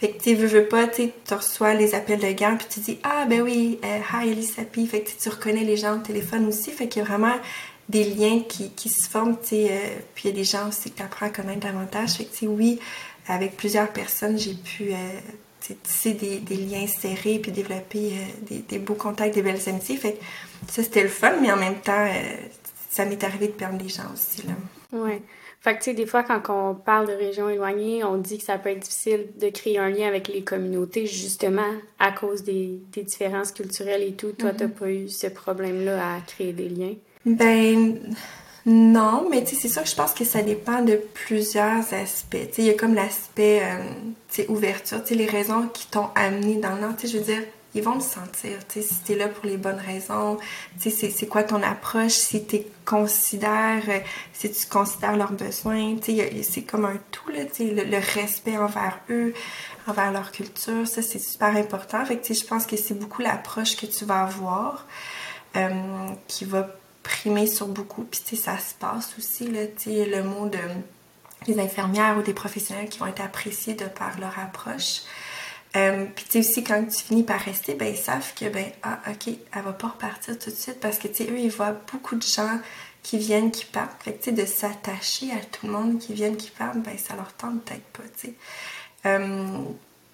Fait 0.00 0.12
que, 0.12 0.22
tu 0.22 0.34
veux, 0.34 0.46
veux 0.46 0.66
pas, 0.66 0.88
tu 0.88 1.10
reçois 1.30 1.74
les 1.74 1.94
appels 1.94 2.20
de 2.20 2.32
garde, 2.32 2.58
puis 2.58 2.66
tu 2.70 2.80
dis, 2.80 2.98
ah, 3.02 3.26
ben 3.28 3.42
oui, 3.42 3.78
euh, 3.84 3.98
hi, 4.12 4.30
Elisapi. 4.30 4.86
Fait 4.86 5.02
que 5.02 5.10
tu 5.10 5.28
reconnais 5.28 5.64
les 5.64 5.76
gens 5.76 5.96
au 5.96 5.98
téléphone 5.98 6.46
aussi. 6.46 6.70
Fait 6.70 6.88
qu'il 6.88 7.02
y 7.02 7.04
a 7.04 7.08
vraiment 7.08 7.36
des 7.88 8.04
liens 8.04 8.40
qui, 8.48 8.70
qui 8.70 8.88
se 8.88 9.08
forment, 9.08 9.36
tu. 9.36 9.56
Euh, 9.56 9.68
puis 10.14 10.24
il 10.24 10.30
y 10.30 10.32
a 10.32 10.36
des 10.36 10.44
gens 10.44 10.68
aussi 10.68 10.90
que 10.90 10.96
tu 10.96 11.02
apprends 11.02 11.26
à 11.26 11.30
connaître 11.30 11.60
davantage. 11.60 12.14
Fait 12.14 12.24
que, 12.24 12.46
oui, 12.46 12.80
avec 13.28 13.56
plusieurs 13.56 13.92
personnes, 13.92 14.38
j'ai 14.38 14.54
pu 14.54 14.94
tisser 15.74 16.14
des, 16.14 16.38
des, 16.38 16.56
liens 16.56 16.86
serrés 16.86 17.38
puis 17.38 17.52
développer 17.52 18.12
euh, 18.12 18.46
des, 18.48 18.58
des, 18.58 18.78
beaux 18.78 18.94
contacts, 18.94 19.34
des 19.34 19.42
belles 19.42 19.68
amitiés. 19.68 19.96
Fait 19.96 20.14
que 20.14 20.18
ça, 20.72 20.82
c'était 20.82 21.02
le 21.02 21.08
fun, 21.08 21.34
mais 21.40 21.52
en 21.52 21.56
même 21.56 21.80
temps, 21.80 22.06
euh, 22.06 22.36
ça 22.90 23.04
m'est 23.04 23.22
arrivé 23.22 23.48
de 23.48 23.52
perdre 23.52 23.78
des 23.78 23.88
gens 23.88 24.10
aussi. 24.12 24.46
Là. 24.46 24.54
Ouais. 24.98 25.22
Fait 25.60 25.74
que, 25.74 25.78
tu 25.78 25.90
sais, 25.90 25.94
des 25.94 26.06
fois, 26.06 26.22
quand 26.22 26.40
on 26.48 26.74
parle 26.74 27.06
de 27.06 27.12
régions 27.12 27.50
éloignées, 27.50 28.02
on 28.02 28.16
dit 28.16 28.38
que 28.38 28.44
ça 28.44 28.56
peut 28.56 28.70
être 28.70 28.78
difficile 28.78 29.26
de 29.38 29.50
créer 29.50 29.78
un 29.78 29.90
lien 29.90 30.08
avec 30.08 30.28
les 30.28 30.42
communautés, 30.42 31.06
justement, 31.06 31.70
à 31.98 32.12
cause 32.12 32.42
des, 32.44 32.80
des 32.92 33.02
différences 33.02 33.52
culturelles 33.52 34.02
et 34.02 34.12
tout. 34.12 34.32
Toi, 34.32 34.52
t'as 34.56 34.66
mm-hmm. 34.66 34.70
pas 34.70 34.90
eu 34.90 35.08
ce 35.10 35.26
problème-là 35.26 36.14
à 36.16 36.20
créer 36.22 36.54
des 36.54 36.70
liens? 36.70 36.94
Ben, 37.26 37.98
non, 38.64 39.28
mais 39.30 39.44
tu 39.44 39.54
sais, 39.54 39.62
c'est 39.62 39.68
sûr 39.68 39.82
que 39.82 39.88
je 39.88 39.94
pense 39.94 40.14
que 40.14 40.24
ça 40.24 40.42
dépend 40.42 40.82
de 40.82 40.98
plusieurs 41.12 41.92
aspects. 41.92 42.48
Tu 42.48 42.54
sais, 42.54 42.62
il 42.62 42.64
y 42.64 42.70
a 42.70 42.74
comme 42.74 42.94
l'aspect, 42.94 43.60
euh, 43.62 43.84
tu 44.30 44.42
sais, 44.42 44.48
ouverture, 44.48 45.02
tu 45.02 45.08
sais, 45.10 45.14
les 45.14 45.26
raisons 45.26 45.68
qui 45.68 45.86
t'ont 45.88 46.08
amené 46.14 46.56
dans 46.56 46.74
le 46.74 46.80
Nord. 46.80 46.96
Tu 46.96 47.06
sais, 47.06 47.12
je 47.12 47.18
veux 47.18 47.24
dire, 47.24 47.42
ils 47.74 47.82
vont 47.82 47.94
le 47.94 48.00
sentir, 48.00 48.66
tu 48.68 48.80
sais, 48.80 48.82
si 48.82 48.94
t'es 49.00 49.14
là 49.14 49.28
pour 49.28 49.46
les 49.46 49.56
bonnes 49.56 49.78
raisons, 49.78 50.38
tu 50.80 50.90
sais, 50.90 51.10
c'est 51.10 51.26
quoi 51.26 51.44
ton 51.44 51.62
approche, 51.62 52.12
si 52.12 52.44
tu 52.44 52.62
considères, 52.84 53.88
euh, 53.88 54.00
si 54.32 54.50
tu 54.50 54.66
considères 54.66 55.16
leurs 55.16 55.32
besoins, 55.32 55.96
tu 55.96 56.16
sais, 56.16 56.42
c'est 56.42 56.62
comme 56.62 56.84
un 56.84 56.98
tout, 57.10 57.30
là, 57.30 57.44
tu 57.44 57.68
sais, 57.68 57.84
le, 57.84 57.98
respect 57.98 58.58
envers 58.58 58.98
eux, 59.08 59.34
envers 59.86 60.10
leur 60.10 60.32
culture, 60.32 60.86
ça, 60.88 61.00
c'est 61.00 61.20
super 61.20 61.54
important. 61.56 62.04
Fait 62.04 62.16
que, 62.16 62.26
tu 62.26 62.34
sais, 62.34 62.42
je 62.42 62.46
pense 62.46 62.66
que 62.66 62.76
c'est 62.76 62.98
beaucoup 62.98 63.22
l'approche 63.22 63.76
que 63.76 63.86
tu 63.86 64.04
vas 64.04 64.22
avoir 64.22 64.86
euh, 65.56 65.70
qui 66.26 66.44
va 66.44 66.68
primé 67.02 67.46
sur 67.46 67.68
beaucoup. 67.68 68.02
Puis, 68.02 68.20
tu 68.24 68.36
sais, 68.36 68.42
ça 68.42 68.58
se 68.58 68.74
passe 68.74 69.14
aussi, 69.16 69.48
là, 69.48 69.66
tu 69.66 69.90
sais, 69.90 70.06
le 70.06 70.24
mot 70.24 70.48
de 70.48 70.58
des 71.46 71.58
infirmières 71.58 72.18
ou 72.18 72.22
des 72.22 72.34
professionnels 72.34 72.88
qui 72.88 72.98
vont 72.98 73.06
être 73.06 73.22
appréciés 73.22 73.74
de 73.74 73.86
par 73.86 74.18
leur 74.18 74.38
approche. 74.38 75.02
Euh, 75.76 76.06
puis 76.14 76.24
tu 76.24 76.30
sais 76.32 76.38
aussi 76.40 76.64
quand 76.64 76.84
tu 76.84 77.04
finis 77.04 77.22
par 77.22 77.40
rester, 77.40 77.74
ben 77.74 77.94
ils 77.94 77.96
savent 77.96 78.34
que 78.34 78.48
ben 78.48 78.66
ah 78.82 78.98
ok, 79.08 79.28
elle 79.52 79.62
va 79.62 79.72
pas 79.72 79.88
repartir 79.88 80.36
tout 80.38 80.50
de 80.50 80.54
suite 80.54 80.80
parce 80.80 80.98
que 80.98 81.06
tu 81.06 81.24
sais 81.24 81.30
eux 81.30 81.38
ils 81.38 81.50
voient 81.50 81.76
beaucoup 81.92 82.16
de 82.16 82.22
gens 82.22 82.58
qui 83.04 83.18
viennent 83.18 83.52
qui 83.52 83.66
partent. 83.66 84.02
Fait 84.02 84.14
que 84.14 84.18
tu 84.18 84.24
sais 84.24 84.32
de 84.32 84.44
s'attacher 84.44 85.30
à 85.30 85.44
tout 85.44 85.66
le 85.66 85.72
monde 85.72 85.98
qui 86.00 86.12
viennent 86.12 86.36
qui 86.36 86.50
partent, 86.50 86.78
ben 86.78 86.98
ça 86.98 87.14
leur 87.14 87.32
tente 87.34 87.62
peut-être 87.64 87.84
pas, 87.92 88.02
tu 88.18 88.28
sais. 88.28 88.34
Euh, 89.06 89.62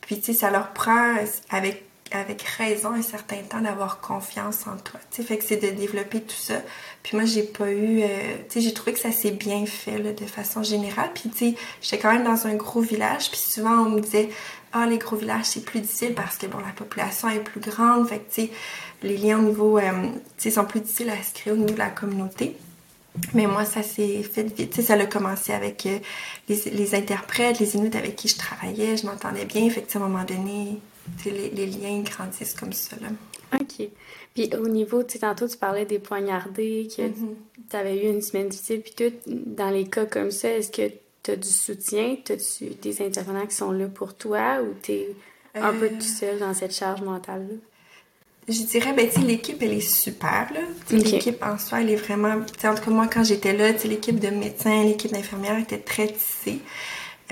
puis 0.03 0.21
tu 0.21 0.27
sais 0.27 0.33
ça 0.35 0.51
leur 0.51 0.73
prend 0.75 1.17
avec 1.49 1.86
avec 2.13 2.43
raison 2.43 2.93
un 2.93 3.03
certain 3.03 3.39
temps 3.39 3.61
d'avoir 3.61 4.01
confiance 4.01 4.67
en 4.67 4.77
toi. 4.77 5.01
Tu 5.11 5.17
sais, 5.17 5.23
fait 5.23 5.39
que 5.39 5.45
c'est 5.45 5.57
de 5.57 5.71
développer 5.71 6.21
tout 6.21 6.37
ça. 6.37 6.63
Puis 7.03 7.17
moi, 7.17 7.27
j'ai 7.27 7.43
pas 7.43 7.71
eu... 7.71 8.03
Euh, 8.03 8.09
tu 8.49 8.55
sais, 8.55 8.61
j'ai 8.61 8.75
trouvé 8.75 8.93
que 8.93 8.99
ça 8.99 9.13
s'est 9.13 9.31
bien 9.31 9.67
fait, 9.67 9.99
là, 9.99 10.13
de 10.13 10.25
façon 10.25 10.63
générale. 10.63 11.11
Puis, 11.15 11.31
tu 11.31 11.39
sais, 11.39 11.55
j'étais 11.83 11.99
quand 11.99 12.13
même 12.13 12.25
dans 12.25 12.47
un 12.47 12.55
gros 12.55 12.81
village. 12.81 13.31
Puis 13.31 13.41
souvent, 13.41 13.87
on 13.87 13.91
me 13.91 14.01
disait, 14.01 14.29
ah, 14.73 14.87
les 14.87 14.99
gros 14.99 15.17
villages, 15.17 15.47
c'est 15.47 15.65
plus 15.65 15.81
difficile 15.81 16.15
parce 16.15 16.37
que, 16.37 16.47
bon, 16.47 16.59
la 16.59 16.73
population 16.73 17.29
est 17.29 17.41
plus 17.41 17.61
grande. 17.61 18.09
Fait 18.09 18.19
que, 18.19 18.35
tu 18.35 18.43
sais, 18.43 18.51
les 19.03 19.17
liens 19.17 19.39
au 19.39 19.43
niveau... 19.43 19.79
Euh, 19.79 19.91
tu 20.37 20.45
sais, 20.45 20.51
sont 20.51 20.65
plus 20.65 20.81
difficiles 20.81 21.11
à 21.11 21.23
se 21.23 21.35
créer 21.35 21.53
au 21.53 21.57
niveau 21.57 21.75
de 21.75 21.79
la 21.79 21.91
communauté. 21.91 22.57
Mais 23.35 23.47
moi, 23.47 23.65
ça 23.65 23.83
s'est 23.83 24.23
fait 24.23 24.43
vite. 24.43 24.71
Tu 24.71 24.77
sais, 24.77 24.83
ça 24.83 24.95
a 24.95 25.07
commencé 25.07 25.53
avec 25.53 25.87
euh, 25.87 25.99
les, 26.49 26.95
interprètes, 26.95 27.59
les 27.61 27.77
Inuits 27.77 27.97
avec 27.97 28.17
qui 28.17 28.29
je 28.29 28.37
travaillais. 28.37 28.97
Je 28.97 29.07
m'entendais 29.07 29.45
bien. 29.45 29.69
Fait 29.71 29.83
que, 29.83 29.97
à 29.97 30.01
un 30.01 30.09
moment 30.09 30.25
donné, 30.25 30.79
les, 31.25 31.51
les, 31.51 31.67
liens 31.67 32.03
grandissent 32.03 32.55
comme 32.55 32.73
ça. 32.73 32.97
Là. 33.01 33.09
OK. 33.55 33.89
Puis 34.35 34.51
au 34.55 34.69
niveau, 34.69 35.03
tu 35.03 35.15
sais, 35.15 35.19
tantôt, 35.21 35.49
tu 35.49 35.57
parlais 35.57 35.87
des 35.87 35.99
poignardés, 35.99 36.89
que 36.95 37.03
mm-hmm. 37.03 37.35
tu 37.71 37.77
avais 37.77 38.05
eu 38.05 38.11
une 38.11 38.23
semaine 38.23 38.49
difficile, 38.49 38.83
puis 38.83 38.93
tout. 38.93 39.15
Dans 39.27 39.71
les 39.71 39.87
cas 39.87 40.07
comme 40.07 40.31
ça, 40.31 40.51
est-ce 40.51 40.71
que 40.71 40.93
tu 41.23 41.31
as 41.31 41.37
du 41.37 41.49
soutien? 41.49 42.17
As-tu 42.29 42.67
des 42.83 43.03
intervenants 43.03 43.47
qui 43.47 43.55
sont 43.55 43.73
là 43.73 43.87
pour 43.87 44.15
toi 44.15 44.61
ou 44.63 44.75
tu 44.83 44.93
es 44.93 45.17
un 45.55 45.73
peu 45.73 45.89
tout 45.89 45.95
euh. 45.97 46.01
seul 46.01 46.39
dans 46.39 46.55
cette 46.55 46.75
charge 46.75 47.03
mentale-là? 47.03 47.57
Je 48.49 48.63
dirais, 48.63 48.93
ben, 48.93 49.09
tu 49.13 49.21
l'équipe, 49.21 49.61
elle 49.61 49.73
est 49.73 49.81
super, 49.81 50.49
là. 50.55 50.61
L'équipe 50.91 51.43
en 51.43 51.59
soi, 51.59 51.81
elle 51.81 51.91
est 51.91 51.97
vraiment. 51.97 52.35
en 52.35 52.45
tout 52.45 52.83
cas, 52.85 52.91
moi, 52.91 53.09
quand 53.13 53.25
j'étais 53.25 53.53
là, 53.53 53.75
tu 53.75 53.89
l'équipe 53.89 54.21
de 54.21 54.29
médecins, 54.29 54.85
l'équipe 54.85 55.13
d'infirmières 55.13 55.59
était 55.59 55.79
très 55.79 56.07
tissée. 56.07 56.61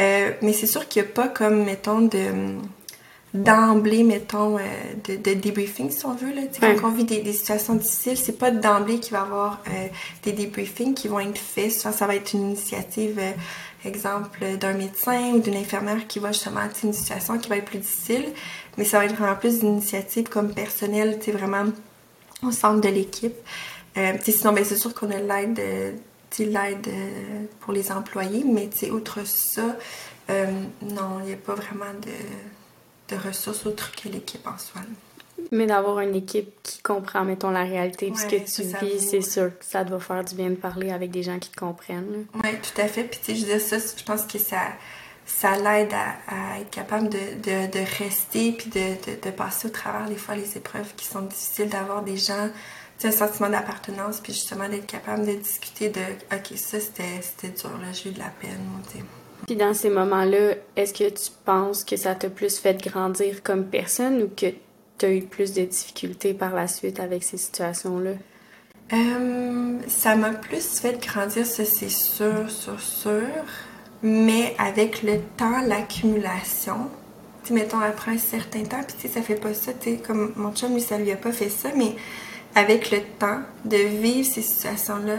Euh, 0.00 0.32
mais 0.42 0.52
c'est 0.52 0.66
sûr 0.66 0.88
qu'il 0.88 1.02
n'y 1.02 1.08
a 1.08 1.12
pas 1.12 1.28
comme, 1.28 1.64
mettons, 1.64 2.00
de 2.00 2.56
d'emblée, 3.35 4.05
mettons, 4.05 4.59
euh, 4.59 4.61
de, 5.09 5.16
de, 5.16 5.35
débriefing, 5.35 5.90
si 5.90 6.07
on 6.07 6.14
veut. 6.14 6.33
Là. 6.33 6.42
Quand 6.61 6.88
on 6.88 6.92
vit 6.92 7.05
des, 7.05 7.33
situations 7.33 7.75
difficiles, 7.75 8.16
c'est 8.16 8.38
pas 8.38 8.53
d'emblée 8.53 9.01
qu'il 9.01 9.12
va 9.12 9.18
y 9.18 9.23
avoir 9.23 9.61
euh, 9.68 9.88
des 10.23 10.33
débriefings 10.33 10.94
qui 10.94 11.09
vont 11.09 11.18
être 11.18 11.37
faits. 11.37 11.73
Souvent, 11.73 11.92
ça 11.92 12.07
va 12.07 12.14
être 12.14 12.33
une 12.33 12.42
initiative, 12.42 13.18
euh, 13.18 13.33
exemple, 13.85 14.38
d'un 14.61 14.75
médecin 14.75 15.33
ou 15.35 15.40
d'une 15.40 15.57
infirmière 15.57 16.07
qui 16.07 16.20
va 16.20 16.31
justement 16.31 16.61
une 16.85 16.92
situation 16.92 17.37
qui 17.38 17.49
va 17.49 17.57
être 17.57 17.64
plus 17.64 17.81
difficile. 17.81 18.27
Mais 18.79 18.85
ça 18.85 18.99
va 18.99 19.07
être 19.07 19.16
vraiment 19.16 19.37
plus 19.37 19.59
d'initiatives 19.59 20.29
comme 20.29 20.55
personnelles, 20.55 21.18
vraiment 21.33 21.64
au 22.44 22.53
centre 22.53 22.81
de 22.81 22.88
l'équipe. 22.88 23.35
sinon, 24.23 24.53
ben, 24.53 24.64
c'est 24.64 24.77
sûr 24.77 24.94
qu'on 24.94 25.11
a 25.11 25.18
l'aide 25.18 25.61
l'aide 26.37 26.88
pour 27.61 27.73
les 27.73 27.92
employés, 27.92 28.44
mais 28.44 28.68
outre 28.90 29.25
ça, 29.25 29.77
non, 30.29 31.20
il 31.20 31.27
n'y 31.27 31.33
a 31.33 31.37
pas 31.37 31.55
vraiment 31.55 31.92
de 32.03 32.11
de 33.14 33.29
ressources 33.29 33.66
autres 33.66 33.92
que 33.92 34.09
l'équipe 34.09 34.46
en 34.46 34.59
soi. 34.59 34.83
Mais 35.50 35.66
d'avoir 35.66 36.00
une 36.00 36.14
équipe 36.14 36.50
qui 36.62 36.81
comprend, 36.81 37.24
mettons, 37.24 37.50
la 37.50 37.64
réalité 37.64 38.11
de 38.11 38.16
ce 38.16 38.27
que 38.27 38.37
tu 38.37 38.62
vis, 38.85 39.00
c'est 39.00 39.20
sûr 39.20 39.57
que 39.59 39.64
ça 39.64 39.85
doit 39.85 40.00
faire 40.00 40.24
du 40.24 40.35
bien 40.35 40.50
de 40.50 40.55
parler 40.55 40.90
avec 40.90 41.11
des 41.11 41.22
gens 41.22 41.38
qui 41.38 41.50
te 41.50 41.57
comprennent. 41.57 42.27
Oui, 42.35 42.50
tout 42.62 42.81
à 42.81 42.87
fait. 42.87 43.05
Puis, 43.05 43.20
tu 43.22 43.35
sais, 43.35 43.40
je 43.40 43.53
dis 43.53 43.61
ça, 43.61 43.77
je 43.79 44.05
pense 44.05 44.22
que 44.22 44.38
ça, 44.38 44.61
ça 45.27 45.57
l'aide 45.57 45.92
à, 45.92 46.61
être 46.61 46.70
capable 46.70 47.09
de, 47.09 47.18
de, 47.18 47.70
de 47.70 47.98
rester 47.98 48.53
puis 48.53 48.70
de, 48.70 49.20
de, 49.22 49.31
passer 49.31 49.68
au 49.68 49.70
travers, 49.70 50.09
des 50.09 50.16
fois, 50.16 50.35
les 50.35 50.57
épreuves 50.57 50.94
qui 50.96 51.07
sont 51.07 51.22
difficiles, 51.22 51.68
d'avoir 51.68 52.03
des 52.03 52.16
gens, 52.16 52.48
tu 52.98 53.09
sais, 53.09 53.09
un 53.09 53.27
sentiment 53.27 53.50
d'appartenance, 53.50 54.20
puis 54.20 54.33
justement 54.33 54.68
d'être 54.68 54.87
capable 54.87 55.27
de 55.27 55.33
discuter 55.33 55.90
de, 55.90 56.00
OK, 56.33 56.57
ça, 56.57 56.79
c'était 56.81 57.48
dur, 57.48 57.77
là, 57.79 57.92
j'ai 57.92 58.11
eu 58.11 58.12
de 58.12 58.18
la 58.20 58.31
peine, 58.40 58.61
tu 58.90 58.98
sais. 58.98 59.05
Puis 59.46 59.57
dans 59.57 59.74
ces 59.74 59.90
moments-là, 59.90 60.54
est-ce 60.76 60.94
que 60.94 61.09
tu 61.09 61.30
penses 61.44 61.85
que 61.85 61.96
ça 61.96 62.14
t'a 62.14 62.30
plus 62.30 62.59
fait 62.59 62.83
grandir 62.83 63.42
comme 63.42 63.64
personne 63.64 64.22
ou 64.22 64.28
que 64.28 64.46
tu 64.98 65.07
as 65.07 65.12
eu 65.12 65.22
plus 65.22 65.52
de 65.52 65.62
difficultés 65.62 66.35
par 66.35 66.54
la 66.54 66.68
suite 66.68 67.00
avec 67.00 67.22
ces 67.24 67.37
situations-là? 67.37 68.12
Euh, 68.92 69.78
ça 69.88 70.14
m'a 70.16 70.30
plus 70.30 70.80
fait 70.80 71.04
grandir, 71.04 71.46
ça 71.46 71.64
c'est 71.64 71.90
sûr, 71.90 72.50
sûr, 72.50 72.80
sûr. 72.80 73.22
Mais 74.02 74.54
avec 74.59 75.02
le 75.02 75.20
temps, 75.37 75.62
l'accumulation, 75.66 76.90
tu 77.44 77.54
mettons 77.54 77.80
après 77.80 78.12
un 78.12 78.18
certain 78.18 78.62
temps, 78.62 78.83
puis 78.87 78.96
tu 79.00 79.09
ça 79.09 79.22
fait 79.22 79.37
pas 79.37 79.54
ça, 79.54 79.72
tu 79.72 79.90
sais, 79.90 79.96
comme 79.96 80.33
mon 80.37 80.52
chum, 80.52 80.74
lui, 80.74 80.80
ça 80.80 80.98
lui 80.98 81.11
a 81.11 81.16
pas 81.16 81.33
fait 81.33 81.48
ça, 81.48 81.70
mais 81.74 81.96
avec 82.54 82.90
le 82.90 82.98
temps, 83.18 83.40
de 83.64 83.76
vivre 83.76 84.28
ces 84.28 84.42
situations-là, 84.42 85.16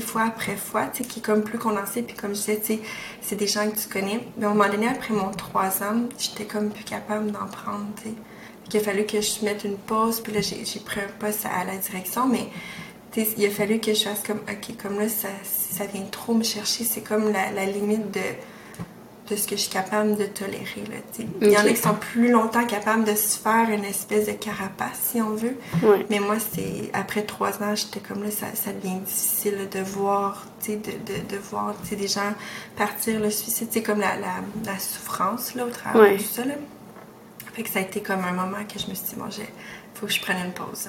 fois 0.00 0.22
après 0.22 0.56
fois, 0.56 0.86
qui 0.86 1.02
est 1.02 1.22
comme 1.22 1.42
plus 1.42 1.58
condensé. 1.58 2.02
Puis 2.02 2.16
comme 2.16 2.34
je 2.34 2.52
disais, 2.52 2.80
c'est 3.20 3.36
des 3.36 3.46
gens 3.46 3.68
que 3.70 3.76
tu 3.76 3.88
connais. 3.88 4.20
Mais 4.36 4.46
à 4.46 4.50
un 4.50 4.54
moment 4.54 4.70
donné, 4.70 4.88
après 4.88 5.14
mon 5.14 5.30
trois 5.30 5.82
ans, 5.82 6.08
j'étais 6.18 6.44
comme 6.44 6.70
plus 6.70 6.84
capable 6.84 7.30
d'en 7.30 7.46
prendre, 7.46 7.86
tu 8.02 8.10
Il 8.72 8.76
a 8.76 8.80
fallu 8.80 9.06
que 9.06 9.20
je 9.20 9.44
mette 9.44 9.64
une 9.64 9.76
pause. 9.78 10.20
Puis 10.20 10.32
là, 10.32 10.40
j'ai 10.40 10.80
pris 10.80 11.00
un 11.00 11.12
poste 11.18 11.46
à, 11.46 11.64
la 11.64 11.76
direction. 11.76 12.28
Mais 12.28 12.48
il 13.16 13.46
a 13.46 13.50
fallu 13.50 13.80
que 13.80 13.94
je 13.94 14.04
fasse 14.04 14.22
comme, 14.22 14.40
OK, 14.48 14.76
comme 14.80 14.98
là, 14.98 15.08
ça 15.08 15.84
vient 15.92 16.04
trop 16.10 16.34
me 16.34 16.44
chercher. 16.44 16.84
C'est 16.84 17.02
comme 17.02 17.32
la 17.32 17.66
limite 17.66 18.10
de 18.10 18.20
de 19.30 19.36
ce 19.36 19.46
que 19.46 19.56
je 19.56 19.62
suis 19.62 19.70
capable 19.70 20.16
de 20.16 20.24
tolérer. 20.24 20.84
Là, 20.90 21.24
Il 21.40 21.50
y 21.50 21.56
en 21.56 21.60
a 21.60 21.68
qui 21.68 21.76
sont 21.76 21.94
plus 21.94 22.30
longtemps 22.30 22.64
capables 22.66 23.04
de 23.04 23.14
se 23.14 23.38
faire 23.38 23.68
une 23.70 23.84
espèce 23.84 24.26
de 24.26 24.32
carapace, 24.32 25.10
si 25.12 25.20
on 25.20 25.34
veut. 25.34 25.56
Mais 26.10 26.18
moi, 26.20 26.36
c'est 26.38 26.90
après 26.92 27.22
trois 27.22 27.62
ans, 27.62 27.74
j'étais 27.74 28.00
comme 28.00 28.22
là, 28.22 28.30
ça, 28.30 28.46
ça 28.54 28.72
devient 28.72 28.98
difficile 29.00 29.68
de 29.70 29.80
voir, 29.80 30.46
de, 30.66 30.74
de, 30.74 31.28
de, 31.28 31.36
voir 31.50 31.74
des 31.90 32.08
gens 32.08 32.32
partir 32.76 33.20
le 33.20 33.30
suicide, 33.30 33.68
c'est 33.70 33.82
comme 33.82 34.00
la, 34.00 34.16
la, 34.16 34.36
la, 34.64 34.78
souffrance 34.78 35.54
là, 35.54 35.66
au 35.66 35.70
travers 35.70 36.12
de 36.12 36.16
tout 36.16 36.24
ça. 36.24 36.44
Là. 36.44 36.54
Fait 37.54 37.62
que 37.62 37.70
ça 37.70 37.80
a 37.80 37.82
été 37.82 38.00
comme 38.00 38.24
un 38.24 38.32
moment 38.32 38.64
que 38.72 38.78
je 38.78 38.88
me 38.88 38.94
suis 38.94 39.08
dit, 39.08 39.16
bon, 39.16 39.26
il 39.36 39.44
faut 39.94 40.06
que 40.06 40.12
je 40.12 40.20
prenne 40.20 40.44
une 40.44 40.52
pause. 40.52 40.88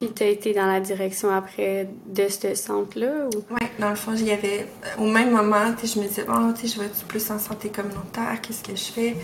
Puis 0.00 0.10
tu 0.14 0.22
as 0.22 0.28
été 0.28 0.54
dans 0.54 0.64
la 0.64 0.80
direction 0.80 1.30
après 1.30 1.86
de 2.06 2.26
ce 2.28 2.54
centre-là? 2.54 3.26
Ou... 3.26 3.44
Oui, 3.50 3.66
dans 3.78 3.90
le 3.90 3.96
fond, 3.96 4.14
il 4.16 4.24
y 4.24 4.30
avait. 4.30 4.66
Au 4.96 5.04
même 5.04 5.30
moment, 5.30 5.74
je 5.76 6.00
me 6.00 6.08
disais, 6.08 6.24
bon, 6.24 6.54
tu 6.54 6.68
je 6.68 6.80
vais 6.80 6.88
plus 7.06 7.30
en 7.30 7.38
santé 7.38 7.68
communautaire, 7.68 8.40
qu'est-ce 8.40 8.62
que 8.62 8.74
je 8.74 8.92
fais? 8.92 9.16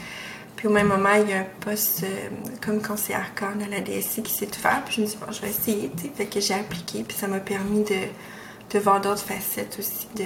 Puis 0.54 0.68
au 0.68 0.70
même 0.70 0.88
moment, 0.88 1.14
il 1.14 1.30
y 1.30 1.32
a 1.32 1.38
un 1.38 1.46
poste 1.60 2.02
euh, 2.04 2.28
comme 2.62 2.82
conseillère 2.82 3.34
CON 3.34 3.58
à 3.64 3.68
la 3.68 3.80
DSI 3.80 4.22
qui 4.22 4.34
s'est 4.34 4.48
ouvert. 4.58 4.82
Puis 4.84 4.96
je 4.96 5.00
me 5.00 5.06
dis, 5.06 5.16
bon, 5.18 5.32
je 5.32 5.40
vais 5.40 5.48
essayer, 5.48 5.90
tu 5.96 6.02
sais. 6.02 6.10
Fait 6.14 6.26
que 6.26 6.40
j'ai 6.40 6.54
appliqué, 6.54 7.04
puis 7.04 7.16
ça 7.16 7.26
m'a 7.26 7.40
permis 7.40 7.82
de, 7.82 8.74
de 8.74 8.78
voir 8.78 9.00
d'autres 9.00 9.22
facettes 9.22 9.78
aussi 9.78 10.08
de, 10.14 10.24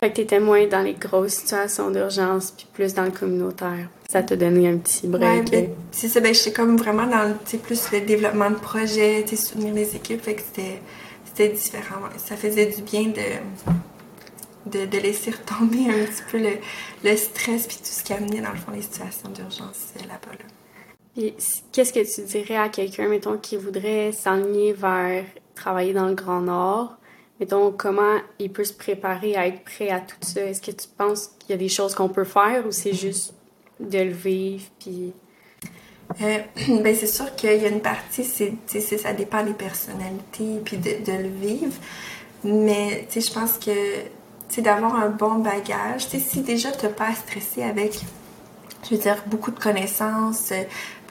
fait 0.00 0.10
que 0.10 0.16
t'étais 0.16 0.40
moins 0.40 0.66
dans 0.66 0.82
les 0.82 0.94
grosses 0.94 1.34
situations 1.34 1.90
d'urgence, 1.90 2.52
puis 2.52 2.66
plus 2.72 2.94
dans 2.94 3.04
le 3.04 3.10
communautaire. 3.10 3.88
Ça 4.08 4.22
t'a 4.22 4.36
donné 4.36 4.68
un 4.68 4.76
petit 4.76 5.06
break. 5.06 5.50
Ouais, 5.50 5.74
c'est 5.90 6.08
ça, 6.08 6.20
ben 6.20 6.34
j'étais 6.34 6.52
comme 6.52 6.76
vraiment 6.76 7.06
dans 7.06 7.34
plus 7.62 7.90
le 7.92 8.00
développement 8.00 8.50
de 8.50 8.56
projets, 8.56 9.24
soutenir 9.26 9.74
les 9.74 9.96
équipes, 9.96 10.22
fait 10.22 10.34
que 10.34 10.42
c'était 10.42 11.48
différent. 11.48 11.96
Ça 12.18 12.36
faisait 12.36 12.66
du 12.66 12.82
bien 12.82 13.04
de, 13.04 14.86
de, 14.86 14.98
laisser 14.98 15.30
retomber 15.30 15.88
un 15.88 16.04
petit 16.04 16.22
peu 16.30 16.38
le, 16.38 17.16
stress 17.16 17.66
puis 17.66 17.76
tout 17.76 17.84
ce 17.84 18.02
qui 18.02 18.12
amenait 18.12 18.40
dans 18.40 18.52
le 18.52 18.56
fond 18.56 18.72
les 18.72 18.82
situations 18.82 19.28
d'urgence 19.30 19.92
euh, 19.96 20.00
là-bas. 20.02 20.32
Là. 20.32 20.44
Puis 21.14 21.34
qu'est-ce 21.72 21.92
que 21.92 22.14
tu 22.14 22.26
dirais 22.26 22.56
à 22.56 22.68
quelqu'un, 22.68 23.08
mettons, 23.08 23.38
qui 23.38 23.56
voudrait 23.56 24.12
s'enligner 24.12 24.72
vers 24.72 25.24
travailler 25.54 25.94
dans 25.94 26.06
le 26.06 26.14
Grand 26.14 26.42
Nord, 26.42 26.96
mettons, 27.40 27.72
comment 27.72 28.18
il 28.38 28.52
peut 28.52 28.64
se 28.64 28.72
préparer 28.72 29.36
à 29.36 29.46
être 29.46 29.62
prêt 29.64 29.90
à 29.90 30.00
tout 30.00 30.16
ça? 30.20 30.42
Est-ce 30.42 30.60
que 30.60 30.70
tu 30.70 30.88
penses 30.96 31.30
qu'il 31.38 31.50
y 31.50 31.52
a 31.54 31.56
des 31.56 31.68
choses 31.68 31.94
qu'on 31.94 32.08
peut 32.08 32.24
faire 32.24 32.66
ou 32.66 32.72
c'est 32.72 32.94
juste 32.94 33.34
de 33.80 33.98
le 33.98 34.12
vivre? 34.12 34.64
Puis... 34.78 35.12
Euh, 36.22 36.38
ben 36.82 36.94
c'est 36.94 37.06
sûr 37.06 37.34
qu'il 37.34 37.60
y 37.60 37.64
a 37.64 37.68
une 37.68 37.80
partie, 37.80 38.24
c'est, 38.24 38.54
ça 38.80 39.12
dépend 39.12 39.42
des 39.42 39.54
personnalités 39.54 40.60
puis 40.64 40.78
de, 40.78 41.12
le 41.12 41.28
vivre. 41.28 41.74
Mais 42.44 43.06
je 43.12 43.32
pense 43.32 43.58
que 43.58 44.60
d'avoir 44.60 44.94
un 44.94 45.08
bon 45.08 45.40
bagage, 45.40 46.06
si 46.06 46.40
déjà 46.40 46.70
tu 46.70 46.86
n'as 46.86 46.92
pas 46.92 47.08
à 47.08 47.14
stresser 47.14 47.62
avec, 47.64 47.98
je 48.84 48.94
veux 48.94 49.00
dire, 49.00 49.22
beaucoup 49.26 49.50
de 49.50 49.58
connaissances, 49.58 50.52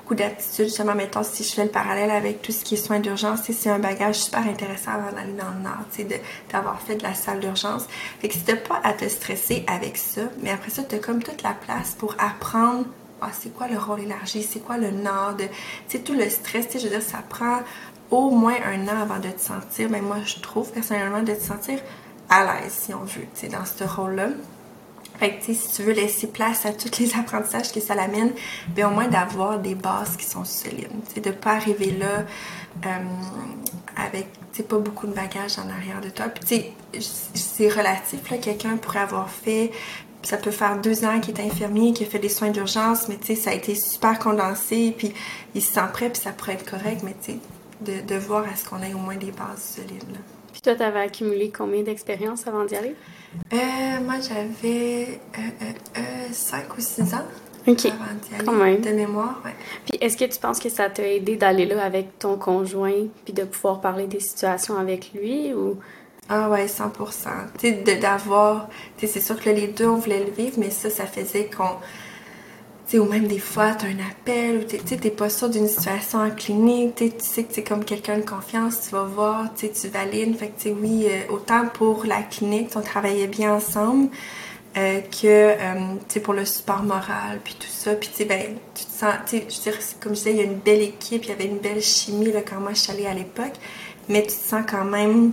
beaucoup. 0.06 0.22
Justement, 0.58 0.96
mettons, 0.96 1.24
si 1.24 1.44
je 1.44 1.54
fais 1.54 1.64
le 1.64 1.70
parallèle 1.70 2.12
avec 2.12 2.42
tout 2.42 2.52
ce 2.52 2.64
qui 2.64 2.76
est 2.76 2.78
soins 2.78 3.00
d'urgence, 3.00 3.40
c'est 3.44 3.70
un 3.70 3.80
bagage 3.80 4.16
super 4.16 4.48
intéressant 4.48 4.92
avant 4.92 5.12
d'aller 5.12 5.34
dans 5.34 5.50
le 5.50 5.64
Nord, 5.64 6.20
d'avoir 6.52 6.80
fait 6.82 6.96
de 6.96 7.04
la 7.04 7.14
salle 7.14 7.40
d'urgence. 7.40 7.88
Fait 8.20 8.28
que 8.28 8.34
si 8.34 8.42
t'as 8.42 8.56
pas 8.56 8.80
à 8.84 8.94
te 8.94 9.08
stresser 9.08 9.64
avec 9.68 9.98
ça, 9.98 10.22
mais 10.42 10.52
après 10.52 10.70
ça, 10.70 10.84
tu 10.84 10.96
as 10.96 11.00
comme 11.00 11.24
toute 11.24 11.44
la 11.44 11.54
place 11.54 11.96
pour 11.98 12.16
apprendre 12.20 12.86
ah, 13.22 13.30
c'est 13.32 13.54
quoi 13.56 13.68
le 13.68 13.78
rôle 13.78 14.02
élargi, 14.02 14.44
c'est 14.44 14.60
quoi 14.60 14.78
le 14.78 14.92
Nord, 14.92 15.38
tu 15.88 16.00
tout 16.04 16.14
le 16.14 16.30
stress, 16.30 16.68
je 16.74 16.80
veux 16.80 16.90
dire, 16.90 17.02
ça 17.02 17.24
prend 17.28 17.62
au 18.12 18.30
moins 18.30 18.58
un 18.66 18.88
an 18.88 19.02
avant 19.02 19.20
de 19.20 19.30
te 19.30 19.42
sentir, 19.42 19.90
mais 19.90 20.02
moi, 20.02 20.18
je 20.24 20.40
trouve 20.42 20.70
personnellement 20.72 21.24
de 21.24 21.34
te 21.34 21.42
sentir 21.42 21.80
à 22.30 22.44
l'aise, 22.44 22.74
si 22.74 22.94
on 22.94 23.04
veut, 23.04 23.26
tu 23.34 23.48
dans 23.48 23.66
ce 23.66 23.84
rôle-là. 23.84 24.28
Fait 25.20 25.38
que, 25.38 25.54
si 25.54 25.72
tu 25.72 25.84
veux 25.84 25.94
laisser 25.94 26.28
place 26.28 26.66
à 26.66 26.74
tous 26.74 27.00
les 27.00 27.16
apprentissages 27.20 27.72
que 27.72 27.80
ça 27.80 27.96
l'amène, 27.96 28.32
bien 28.70 28.90
au 28.90 28.94
moins 28.94 29.08
d'avoir 29.08 29.60
des 29.60 29.76
bases 29.76 30.18
qui 30.18 30.26
sont 30.26 30.46
solides. 30.46 30.90
De 31.16 31.30
ne 31.30 31.34
pas 31.34 31.54
arriver 31.54 31.92
là 31.92 32.26
euh, 32.86 33.00
avec 33.96 34.28
pas 34.64 34.78
beaucoup 34.78 35.08
de 35.08 35.14
bagages 35.14 35.60
en 35.60 35.70
arrière 35.70 36.02
de 36.02 36.10
toi. 36.10 36.28
Puis, 36.28 36.72
c'est 37.34 37.70
relatif. 37.70 38.30
Là, 38.30 38.38
quelqu'un 38.38 38.78
pourrait 38.78 39.00
avoir 39.00 39.30
fait, 39.30 39.72
ça 40.24 40.38
peut 40.38 40.52
faire 40.52 40.80
deux 40.80 41.06
ans 41.06 41.20
qu'il 41.20 41.38
est 41.38 41.46
infirmier, 41.46 41.94
qu'il 41.94 42.08
a 42.08 42.10
fait 42.10 42.20
des 42.20 42.30
soins 42.30 42.50
d'urgence, 42.50 43.08
mais 43.08 43.36
ça 43.36 43.52
a 43.52 43.54
été 43.54 43.76
super 43.76 44.18
condensé, 44.20 44.94
puis 44.98 45.14
il 45.54 45.62
se 45.62 45.74
sent 45.74 45.88
prêt, 45.94 46.10
puis 46.10 46.22
ça 46.22 46.32
pourrait 46.32 46.54
être 46.54 46.70
correct, 46.70 47.02
mais 47.04 47.16
de, 47.82 48.02
de 48.02 48.16
voir 48.16 48.46
à 48.52 48.56
ce 48.56 48.68
qu'on 48.68 48.82
ait 48.82 48.94
au 48.94 49.00
moins 49.00 49.18
des 49.18 49.32
bases 49.32 49.76
solides. 49.76 50.10
Là. 50.12 50.20
Puis 50.56 50.62
toi, 50.62 50.74
tu 50.74 50.84
avais 50.84 51.02
accumulé 51.02 51.52
combien 51.52 51.84
d'expérience 51.84 52.48
avant 52.48 52.64
d'y 52.64 52.78
aller? 52.78 52.96
Euh, 53.52 53.58
moi, 54.06 54.16
j'avais 54.22 55.20
5 56.32 56.58
euh, 56.58 56.64
euh, 56.64 56.78
ou 56.78 56.82
6 56.82 57.14
ans. 57.14 57.26
OK. 57.68 57.92
Quand 58.46 58.54
même. 58.54 58.80
De 58.80 58.92
mémoire, 58.92 59.42
ouais. 59.44 59.54
Puis 59.84 59.98
est-ce 60.00 60.16
que 60.16 60.24
tu 60.24 60.40
penses 60.40 60.62
que 60.62 60.70
ça 60.70 60.90
t'a 60.90 61.06
aidé 61.06 61.36
d'aller 61.36 61.66
là 61.66 61.84
avec 61.84 62.20
ton 62.20 62.38
conjoint 62.38 63.08
puis 63.26 63.34
de 63.34 63.44
pouvoir 63.44 63.82
parler 63.82 64.08
des 64.08 64.22
situations 64.22 64.78
avec 64.78 65.12
lui 65.14 65.54
ou... 65.54 65.78
Ah 66.30 66.50
ouais, 66.50 66.70
100 66.70 66.94
Tu 67.60 67.68
sais, 67.68 67.98
d'avoir... 67.98 68.70
Tu 68.96 69.08
sais, 69.08 69.12
c'est 69.12 69.26
sûr 69.26 69.38
que 69.38 69.50
les 69.50 69.68
deux, 69.68 69.88
on 69.88 69.98
voulait 69.98 70.24
le 70.24 70.32
vivre, 70.32 70.56
mais 70.58 70.70
ça, 70.70 70.90
ça 70.90 71.06
faisait 71.06 71.50
qu'on 71.50 71.76
ou 72.94 73.06
même 73.06 73.28
des 73.28 73.40
fois, 73.40 73.74
tu 73.74 73.86
as 73.86 73.90
un 73.90 74.10
appel, 74.10 74.60
ou 74.60 74.64
tu 74.64 74.96
n'es 74.96 75.12
pas 75.12 75.30
sûr 75.30 75.50
d'une 75.50 75.68
situation 75.68 76.20
en 76.20 76.30
clinique, 76.30 76.96
tu 76.96 77.12
sais 77.18 77.44
que 77.44 77.54
c'est 77.54 77.64
comme 77.64 77.84
quelqu'un 77.84 78.18
de 78.20 78.26
confiance, 78.26 78.82
tu 78.84 78.92
vas 78.92 79.04
voir, 79.04 79.50
tu 79.56 79.68
valides. 79.90 80.38
Fait 80.38 80.50
que, 80.50 80.70
oui, 80.70 81.08
euh, 81.10 81.34
autant 81.34 81.68
pour 81.68 82.06
la 82.06 82.22
clinique, 82.22 82.70
on 82.76 82.82
travaillait 82.82 83.28
bien 83.28 83.56
ensemble, 83.56 84.10
euh, 84.78 85.02
que, 85.02 85.26
euh, 85.26 86.20
pour 86.24 86.34
le 86.34 86.46
support 86.46 86.84
moral, 86.84 87.40
puis 87.44 87.56
tout 87.60 87.68
ça. 87.70 87.96
Puis, 87.96 88.10
ben, 88.26 88.56
tu 88.74 88.86
te 88.86 88.92
sens, 88.92 89.14
je 89.32 89.38
veux 89.38 89.72
dire, 89.72 89.80
comme 90.00 90.14
je 90.14 90.20
disais, 90.20 90.32
il 90.32 90.38
y 90.38 90.42
a 90.42 90.44
une 90.44 90.60
belle 90.60 90.82
équipe, 90.82 91.24
il 91.26 91.30
y 91.30 91.34
avait 91.34 91.46
une 91.46 91.60
belle 91.60 91.82
chimie, 91.82 92.32
là, 92.32 92.42
quand 92.42 92.60
moi 92.60 92.74
je 92.74 92.80
suis 92.82 92.92
allée 92.92 93.08
à 93.08 93.14
l'époque, 93.14 93.54
mais 94.10 94.22
tu 94.22 94.28
te 94.28 94.34
sens 94.34 94.64
quand 94.70 94.86
même, 94.86 95.32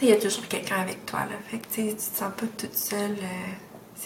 il 0.00 0.08
y 0.08 0.12
a 0.12 0.16
toujours 0.16 0.46
quelqu'un 0.48 0.76
avec 0.80 1.04
toi, 1.04 1.20
là. 1.20 1.36
Fait 1.50 1.58
tu 1.58 1.94
te 1.94 2.00
sens 2.00 2.30
pas 2.36 2.46
toute 2.56 2.76
seule 2.76 3.16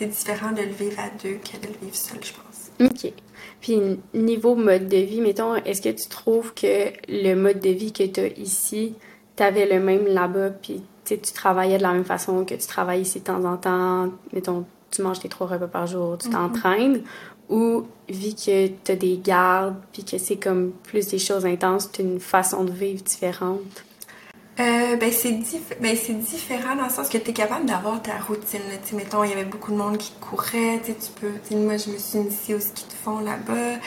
c'est 0.00 0.06
différent 0.06 0.52
de 0.52 0.62
le 0.62 0.72
vivre 0.72 0.98
à 0.98 1.10
deux 1.22 1.38
que 1.38 1.58
de 1.58 1.66
le 1.66 1.78
vivre 1.82 1.94
seul, 1.94 2.18
je 2.22 2.32
pense. 2.32 2.49
OK. 2.80 3.12
Puis, 3.60 3.78
niveau 4.14 4.54
mode 4.54 4.88
de 4.88 4.96
vie, 4.96 5.20
mettons, 5.20 5.54
est-ce 5.56 5.82
que 5.82 5.90
tu 5.90 6.08
trouves 6.08 6.54
que 6.54 6.90
le 7.08 7.34
mode 7.34 7.60
de 7.60 7.70
vie 7.70 7.92
que 7.92 8.04
tu 8.04 8.20
as 8.20 8.38
ici, 8.38 8.94
tu 9.36 9.42
avais 9.42 9.66
le 9.66 9.80
même 9.80 10.06
là-bas, 10.06 10.50
puis 10.50 10.82
tu 11.04 11.18
travaillais 11.34 11.78
de 11.78 11.82
la 11.82 11.92
même 11.92 12.04
façon 12.04 12.44
que 12.44 12.54
tu 12.54 12.66
travailles 12.66 13.02
ici 13.02 13.20
de 13.20 13.24
temps 13.24 13.44
en 13.44 13.56
temps? 13.56 14.08
Mettons, 14.32 14.64
tu 14.90 15.02
manges 15.02 15.20
tes 15.20 15.28
trois 15.28 15.46
repas 15.46 15.66
par 15.66 15.86
jour, 15.86 16.16
tu 16.18 16.28
mm-hmm. 16.28 16.32
t'entraînes, 16.32 17.02
ou 17.48 17.84
vu 18.08 18.30
que 18.30 18.68
tu 18.68 18.92
as 18.92 18.96
des 18.96 19.18
gardes, 19.18 19.76
puis 19.92 20.04
que 20.04 20.18
c'est 20.18 20.36
comme 20.36 20.72
plus 20.84 21.08
des 21.08 21.18
choses 21.18 21.44
intenses, 21.44 21.90
tu 21.92 22.00
as 22.00 22.04
une 22.04 22.20
façon 22.20 22.64
de 22.64 22.72
vivre 22.72 23.02
différente? 23.02 23.84
Euh, 24.58 24.96
ben, 24.96 25.10
c'est 25.10 25.38
ben, 25.80 25.96
différent 25.96 26.76
dans 26.76 26.84
le 26.84 26.90
sens 26.90 27.08
que 27.08 27.16
tu 27.16 27.30
es 27.30 27.32
capable 27.32 27.66
d'avoir 27.66 28.02
ta 28.02 28.18
routine. 28.18 28.60
Là. 28.68 28.76
Mettons, 28.92 29.24
il 29.24 29.30
y 29.30 29.32
avait 29.32 29.44
beaucoup 29.44 29.70
de 29.70 29.76
monde 29.76 29.96
qui 29.96 30.12
courait. 30.20 30.80
Tu 30.84 30.92
peux, 31.20 31.56
moi, 31.56 31.76
je 31.76 31.90
me 31.90 31.98
suis 31.98 32.18
initiée 32.18 32.54
au 32.54 32.60
ski 32.60 32.84
de 32.86 32.92
fond 32.92 33.20
là-bas. 33.20 33.78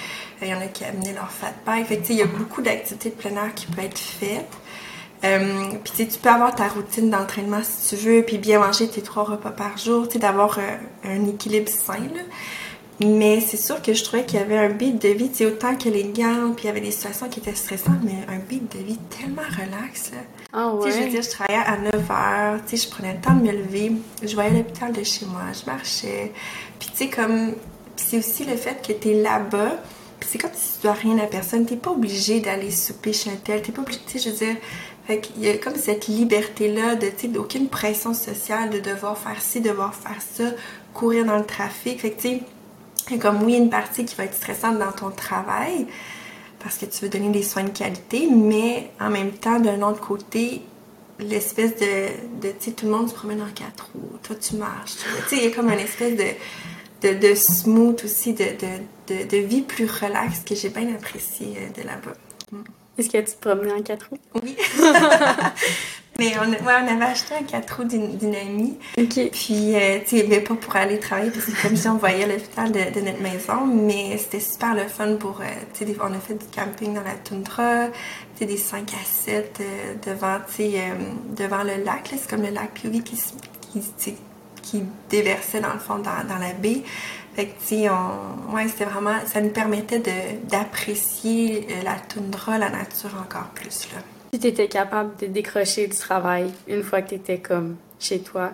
Il 0.41 0.47
y 0.47 0.53
en 0.53 0.61
a 0.61 0.67
qui 0.67 0.83
amenaient 0.83 1.13
leur 1.13 1.29
fat 1.29 1.53
bike. 1.65 1.87
Fait 1.87 2.01
il 2.09 2.15
y 2.15 2.21
a 2.21 2.25
beaucoup 2.25 2.61
d'activités 2.61 3.09
de 3.09 3.15
plein 3.15 3.31
air 3.31 3.53
qui 3.53 3.67
peuvent 3.67 3.85
être 3.85 3.99
faites. 3.99 4.49
Euh, 5.23 5.71
puis 5.83 6.07
tu 6.07 6.19
peux 6.19 6.29
avoir 6.29 6.53
ta 6.53 6.67
routine 6.67 7.09
d'entraînement 7.09 7.61
si 7.63 7.95
tu 7.95 8.01
veux, 8.03 8.23
puis 8.23 8.37
bien 8.37 8.59
manger 8.59 8.89
tes 8.89 9.01
trois 9.01 9.23
repas 9.23 9.51
par 9.51 9.77
jour, 9.77 10.07
d'avoir 10.07 10.57
euh, 10.59 10.77
un 11.05 11.25
équilibre 11.27 11.69
sain. 11.69 12.09
Mais 12.99 13.41
c'est 13.41 13.57
sûr 13.57 13.81
que 13.81 13.93
je 13.93 14.03
trouvais 14.03 14.23
qu'il 14.23 14.39
y 14.39 14.41
avait 14.41 14.57
un 14.57 14.69
beat 14.69 15.01
de 15.01 15.09
vie, 15.09 15.29
tu 15.31 15.45
autant 15.45 15.75
que 15.75 15.89
les 15.89 16.03
gants, 16.03 16.53
puis 16.55 16.65
il 16.65 16.67
y 16.67 16.69
avait 16.69 16.81
des 16.81 16.91
situations 16.91 17.27
qui 17.27 17.39
étaient 17.39 17.55
stressantes, 17.55 17.99
mais 18.03 18.15
un 18.27 18.37
beat 18.37 18.71
de 18.77 18.83
vie 18.83 18.99
tellement 19.09 19.41
relax. 19.41 20.11
Ah 20.53 20.73
ouais. 20.73 20.91
je 20.91 20.97
veux 20.99 21.09
dire, 21.09 21.21
je 21.23 21.29
travaillais 21.29 21.63
à 21.65 21.77
9 21.77 21.91
h, 21.95 22.59
tu 22.67 22.77
sais, 22.77 22.87
je 22.87 22.91
prenais 22.91 23.13
le 23.13 23.19
temps 23.19 23.33
de 23.33 23.41
me 23.41 23.51
lever, 23.51 23.93
je 24.21 24.33
voyais 24.35 24.51
l'hôpital 24.51 24.93
de 24.93 25.03
chez 25.03 25.25
moi, 25.25 25.41
je 25.59 25.65
marchais. 25.65 26.31
Puis 26.79 26.89
tu 26.91 26.97
sais, 26.97 27.09
comme, 27.09 27.55
c'est 27.95 28.19
aussi 28.19 28.45
le 28.45 28.55
fait 28.55 28.85
que 28.85 28.93
tu 28.93 29.09
es 29.09 29.21
là-bas, 29.21 29.77
puis 30.19 30.29
c'est 30.31 30.37
comme 30.37 30.51
si 30.53 30.77
tu 30.77 30.83
dois 30.83 30.93
rien 30.93 31.17
à 31.17 31.25
personne, 31.25 31.65
t'es 31.65 31.75
pas 31.75 31.91
obligé 31.91 32.39
d'aller 32.39 32.69
souper 32.69 33.11
chez 33.11 33.31
un 33.31 33.35
tel, 33.43 33.63
t'es 33.63 33.71
pas 33.71 33.81
obligé, 33.81 33.99
tu 34.05 34.19
sais, 34.19 34.29
je 34.29 34.29
veux 34.29 34.45
dire, 34.45 34.55
fait 35.05 35.19
qu'il 35.19 35.43
y 35.43 35.49
a 35.49 35.57
comme 35.57 35.75
cette 35.75 36.07
liberté-là 36.07 36.95
de, 36.95 37.07
tu 37.07 37.13
sais, 37.17 37.27
d'aucune 37.27 37.67
pression 37.67 38.13
sociale 38.13 38.69
de 38.69 38.79
devoir 38.79 39.17
faire 39.17 39.41
ci, 39.41 39.59
devoir 39.59 39.93
faire 39.93 40.21
ça, 40.21 40.45
courir 40.93 41.25
dans 41.25 41.37
le 41.37 41.45
trafic. 41.45 41.99
Fait 41.99 42.11
que, 42.11 42.21
tu 42.21 42.29
sais, 42.29 42.41
comme 43.21 43.43
oui, 43.43 43.55
une 43.55 43.69
partie 43.69 44.05
qui 44.05 44.15
va 44.15 44.25
être 44.25 44.35
stressante 44.35 44.79
dans 44.79 44.91
ton 44.91 45.11
travail 45.11 45.87
parce 46.63 46.77
que 46.77 46.85
tu 46.85 47.01
veux 47.01 47.09
donner 47.09 47.29
des 47.29 47.43
soins 47.43 47.65
de 47.65 47.77
qualité, 47.77 48.27
mais 48.31 48.91
en 48.99 49.09
même 49.09 49.31
temps, 49.31 49.59
d'un 49.59 49.81
autre 49.81 49.99
côté, 49.99 50.61
l'espèce 51.19 51.75
de, 51.75 52.41
de 52.41 52.53
tu 52.53 52.55
sais, 52.59 52.71
tout 52.71 52.85
le 52.85 52.91
monde 52.91 53.09
se 53.09 53.13
promène 53.13 53.41
en 53.41 53.51
quatre 53.53 53.89
roues, 53.93 54.17
toi 54.23 54.35
tu 54.35 54.55
marches, 54.55 54.95
tu 55.27 55.35
sais, 55.35 55.37
il 55.37 55.49
y 55.49 55.51
a 55.51 55.55
comme 55.55 55.69
une 55.69 55.79
espèce 55.79 56.15
de, 56.15 57.07
de, 57.07 57.27
de 57.27 57.35
smooth 57.35 58.03
aussi, 58.05 58.33
de, 58.33 58.45
de, 59.07 59.23
de, 59.25 59.37
vie 59.37 59.61
plus 59.61 59.85
relaxe 59.85 60.39
que 60.39 60.55
j'ai 60.55 60.69
bien 60.69 60.93
apprécié 60.95 61.57
euh, 61.57 61.81
de 61.81 61.85
là-bas. 61.85 62.13
Est-ce 62.97 63.09
que 63.09 63.17
tu 63.17 63.35
te 63.35 63.41
promenais 63.41 63.73
en 63.73 63.81
quatre 63.81 64.09
roues? 64.09 64.41
Oui. 64.41 64.55
Mais 66.19 66.31
on, 66.37 66.47
ouais, 66.51 66.73
on 66.83 66.87
avait 66.95 67.05
acheté 67.05 67.33
un 67.33 67.43
4 67.43 67.75
roues 67.75 67.83
d'une 67.85 68.35
amie. 68.35 68.77
Puis, 68.95 69.75
euh, 69.75 69.99
tu 70.05 70.19
sais, 70.19 70.39
pas 70.41 70.53
pour 70.53 70.75
aller 70.75 70.99
travailler, 70.99 71.31
parce 71.31 71.45
que 71.45 71.61
comme 71.61 71.75
si 71.75 71.87
on 71.87 71.97
voyait 71.97 72.27
l'hôpital 72.27 72.71
de, 72.71 72.93
de, 72.93 73.01
notre 73.03 73.21
maison, 73.21 73.65
mais 73.65 74.15
c'était 74.19 74.39
super 74.39 74.75
le 74.75 74.87
fun 74.87 75.15
pour, 75.15 75.41
euh, 75.41 75.45
tu 75.73 75.85
sais, 75.85 75.95
on 75.99 76.13
a 76.13 76.19
fait 76.19 76.35
du 76.35 76.45
camping 76.55 76.93
dans 76.93 77.01
la 77.01 77.15
toundra, 77.15 77.87
tu 77.87 78.39
sais, 78.39 78.45
des 78.45 78.57
5 78.57 78.93
à 78.93 79.03
7 79.03 79.59
euh, 79.59 79.93
devant, 80.05 80.37
tu 80.47 80.53
sais, 80.53 80.83
devant 81.35 81.63
le 81.63 81.83
lac, 81.83 82.11
là, 82.11 82.17
c'est 82.19 82.29
comme 82.29 82.43
le 82.43 82.51
lac 82.51 82.73
Piovi 82.75 83.01
qui, 83.01 83.19
qui, 83.97 84.15
qui 84.61 84.83
déversait 85.09 85.61
dans 85.61 85.73
le 85.73 85.79
fond 85.79 85.97
dans, 85.97 86.27
dans 86.27 86.37
la 86.37 86.53
baie. 86.53 86.83
Fait 87.35 87.47
que, 87.47 87.59
tu 87.59 87.65
sais, 87.65 87.89
on... 87.89 88.53
ouais, 88.53 88.67
c'était 88.67 88.85
vraiment, 88.85 89.15
ça 89.25 89.41
nous 89.41 89.49
permettait 89.49 90.03
d'apprécier 90.47 91.65
la 91.83 91.95
toundra, 91.95 92.59
la 92.59 92.69
nature 92.69 93.15
encore 93.19 93.49
plus, 93.55 93.89
là. 93.95 94.01
Tu 94.39 94.47
étais 94.47 94.67
capable 94.67 95.15
de 95.17 95.27
décrocher 95.27 95.85
du 95.85 95.95
travail 95.95 96.51
une 96.67 96.81
fois 96.81 97.03
que 97.03 97.09
tu 97.09 97.15
étais 97.15 97.37
comme 97.37 97.75
chez 97.99 98.19
toi? 98.19 98.51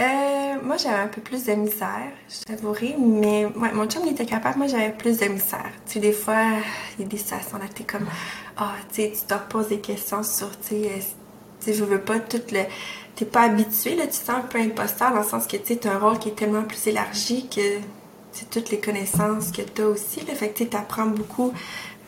Euh, 0.00 0.54
moi, 0.64 0.78
j'avais 0.78 1.02
un 1.02 1.06
peu 1.08 1.20
plus 1.20 1.44
de 1.44 1.52
misère, 1.52 2.08
je 2.30 2.54
mais 2.98 3.44
ouais, 3.44 3.72
mon 3.74 3.86
chum 3.86 4.04
il 4.06 4.12
était 4.12 4.24
capable, 4.24 4.56
moi 4.56 4.68
j'avais 4.68 4.90
plus 4.90 5.18
de 5.18 5.26
misère. 5.26 5.70
Tu 5.86 5.92
sais, 5.92 6.00
des 6.00 6.12
fois, 6.12 6.42
il 6.96 7.02
y 7.02 7.04
a 7.04 7.08
des 7.08 7.18
situations 7.18 7.58
là, 7.58 7.66
t'es 7.72 7.84
comme, 7.84 8.06
ah, 8.56 8.72
tu 8.88 9.02
sais, 9.02 9.12
tu 9.14 9.26
te 9.26 9.34
reposes 9.34 9.68
des 9.68 9.80
questions 9.80 10.22
sur, 10.22 10.48
tu 10.60 10.76
sais, 11.60 11.74
je 11.74 11.84
veux 11.84 12.00
pas 12.00 12.18
tout 12.18 12.40
le. 12.50 12.62
T'es 13.14 13.26
pas 13.26 13.42
habitué, 13.42 13.94
là, 13.96 14.04
tu 14.04 14.12
te 14.12 14.14
sens 14.14 14.30
un 14.30 14.40
peu 14.40 14.58
imposteur 14.58 15.10
dans 15.12 15.20
le 15.20 15.28
sens 15.28 15.46
que, 15.46 15.58
tu 15.58 15.74
sais, 15.74 15.86
un 15.88 15.98
rôle 15.98 16.18
qui 16.18 16.30
est 16.30 16.36
tellement 16.36 16.62
plus 16.62 16.86
élargi 16.86 17.50
que, 17.54 17.60
c'est 18.32 18.48
toutes 18.48 18.70
les 18.70 18.80
connaissances 18.80 19.52
que 19.52 19.60
tu 19.60 19.82
as 19.82 19.88
aussi, 19.88 20.24
là. 20.24 20.34
Fait 20.34 20.48
que, 20.48 20.64
tu 20.64 20.74
apprends 20.74 21.04
beaucoup 21.04 21.52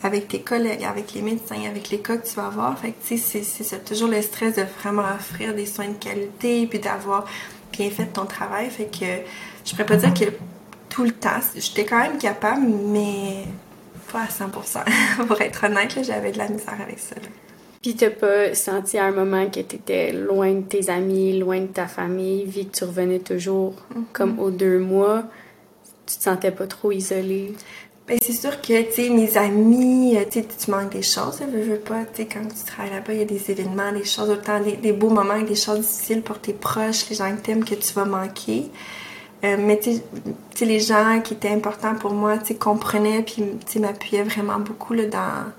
avec 0.04 0.28
tes 0.28 0.40
collègues, 0.40 0.84
avec 0.84 1.14
les 1.14 1.22
médecins, 1.22 1.62
avec 1.66 1.88
les 1.88 1.98
cas 1.98 2.18
que 2.18 2.28
tu 2.28 2.34
vas 2.34 2.46
avoir. 2.46 2.78
Fait 2.78 2.92
que, 2.92 3.08
tu 3.08 3.16
sais, 3.16 3.42
c'est 3.42 3.84
toujours 3.84 4.08
le 4.08 4.20
stress 4.20 4.54
de 4.54 4.62
vraiment 4.80 5.02
offrir 5.16 5.54
des 5.54 5.64
soins 5.64 5.88
de 5.88 5.94
qualité 5.94 6.66
puis 6.66 6.78
d'avoir 6.78 7.24
bien 7.72 7.88
fait 7.88 8.06
ton 8.06 8.26
travail. 8.26 8.68
Fait 8.68 8.84
que 8.84 9.06
je 9.64 9.70
pourrais 9.70 9.86
pas 9.86 9.96
dire 9.96 10.12
que 10.12 10.26
tout 10.90 11.04
le 11.04 11.10
temps, 11.12 11.40
j'étais 11.56 11.86
quand 11.86 11.98
même 11.98 12.18
capable, 12.18 12.66
mais 12.66 13.44
pas 14.12 14.20
à 14.20 14.26
100%. 14.26 15.26
Pour 15.26 15.40
être 15.40 15.64
honnête, 15.64 15.98
j'avais 16.02 16.32
de 16.32 16.38
la 16.38 16.48
misère 16.48 16.78
avec 16.80 16.98
ça. 16.98 17.16
Puis 17.80 17.96
t'as 17.96 18.10
pas 18.10 18.54
senti 18.54 18.98
à 18.98 19.06
un 19.06 19.10
moment 19.10 19.46
que 19.46 19.60
tu 19.60 19.76
étais 19.76 20.12
loin 20.12 20.52
de 20.52 20.62
tes 20.62 20.90
amis, 20.90 21.38
loin 21.38 21.60
de 21.60 21.66
ta 21.66 21.86
famille, 21.86 22.44
vu 22.44 22.64
que 22.64 22.76
tu 22.76 22.84
revenais 22.84 23.20
toujours 23.20 23.72
mm-hmm. 23.72 24.02
comme 24.12 24.38
aux 24.38 24.50
deux 24.50 24.78
mois, 24.78 25.24
tu 26.06 26.16
te 26.16 26.22
sentais 26.22 26.50
pas 26.50 26.66
trop 26.66 26.92
isolée? 26.92 27.54
Ben, 28.06 28.18
c'est 28.20 28.34
sûr 28.34 28.60
que, 28.60 28.82
tu 28.82 28.92
sais, 28.92 29.08
mes 29.08 29.34
amis, 29.38 30.14
euh, 30.18 30.24
tu 30.30 30.44
tu 30.44 30.70
manques 30.70 30.92
des 30.92 31.00
choses, 31.00 31.40
je 31.40 31.46
veux 31.46 31.78
pas, 31.78 32.04
tu 32.04 32.16
sais, 32.16 32.26
quand 32.26 32.46
tu 32.46 32.62
travailles 32.66 32.92
là-bas, 32.92 33.14
il 33.14 33.18
y 33.20 33.22
a 33.22 33.24
des 33.24 33.50
événements, 33.50 33.92
des 33.92 34.04
choses, 34.04 34.28
autant 34.28 34.60
des, 34.60 34.92
beaux 34.92 35.08
moments 35.08 35.40
des 35.40 35.54
choses 35.54 35.80
difficiles 35.80 36.20
pour 36.20 36.38
tes 36.38 36.52
proches, 36.52 37.08
les 37.08 37.16
gens 37.16 37.34
que 37.34 37.40
t'aimes, 37.40 37.64
que 37.64 37.74
tu 37.74 37.94
vas 37.94 38.04
manquer. 38.04 38.70
Euh, 39.42 39.56
mais, 39.58 39.78
tu 39.78 39.92
sais, 40.54 40.64
les 40.66 40.80
gens 40.80 41.22
qui 41.24 41.32
étaient 41.32 41.48
importants 41.48 41.94
pour 41.94 42.12
moi, 42.12 42.36
tu 42.36 42.48
sais, 42.48 42.54
comprenaient, 42.56 43.22
puis, 43.22 43.36
tu 43.36 43.72
sais, 43.72 43.78
m'appuyaient 43.78 44.22
vraiment 44.22 44.58
beaucoup, 44.58 44.92
là, 44.92 45.06
dans, 45.06 45.52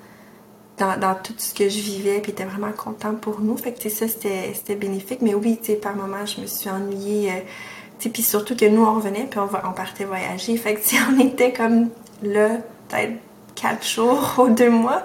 dans, 0.77 0.99
dans, 0.99 1.15
tout 1.15 1.33
ce 1.37 1.51
que 1.51 1.67
je 1.67 1.79
vivais, 1.79 2.19
puis 2.19 2.31
étaient 2.31 2.45
vraiment 2.45 2.71
contents 2.73 3.15
pour 3.15 3.41
nous. 3.41 3.57
Fait 3.57 3.73
que, 3.73 3.79
tu 3.79 3.89
sais, 3.89 4.07
ça, 4.07 4.19
c'était 4.53 4.75
bénéfique. 4.75 5.23
Mais 5.23 5.33
oui, 5.33 5.57
tu 5.59 5.71
sais, 5.71 5.75
par 5.77 5.95
moments, 5.95 6.27
je 6.27 6.41
me 6.41 6.45
suis 6.45 6.69
ennuyée. 6.69 7.31
Euh, 7.31 8.09
puis 8.13 8.21
surtout 8.21 8.55
que 8.55 8.65
nous, 8.65 8.83
on 8.83 8.93
revenait, 8.93 9.25
puis 9.27 9.39
on, 9.39 9.49
on 9.67 9.71
partait 9.71 10.05
voyager. 10.05 10.55
Fait 10.57 10.75
que, 10.75 10.81
on 11.11 11.19
était 11.19 11.51
comme 11.51 11.89
là, 12.23 12.57
peut-être 12.87 13.13
quatre 13.55 13.87
jours 13.87 14.35
ou 14.39 14.49
deux 14.49 14.69
mois. 14.69 15.03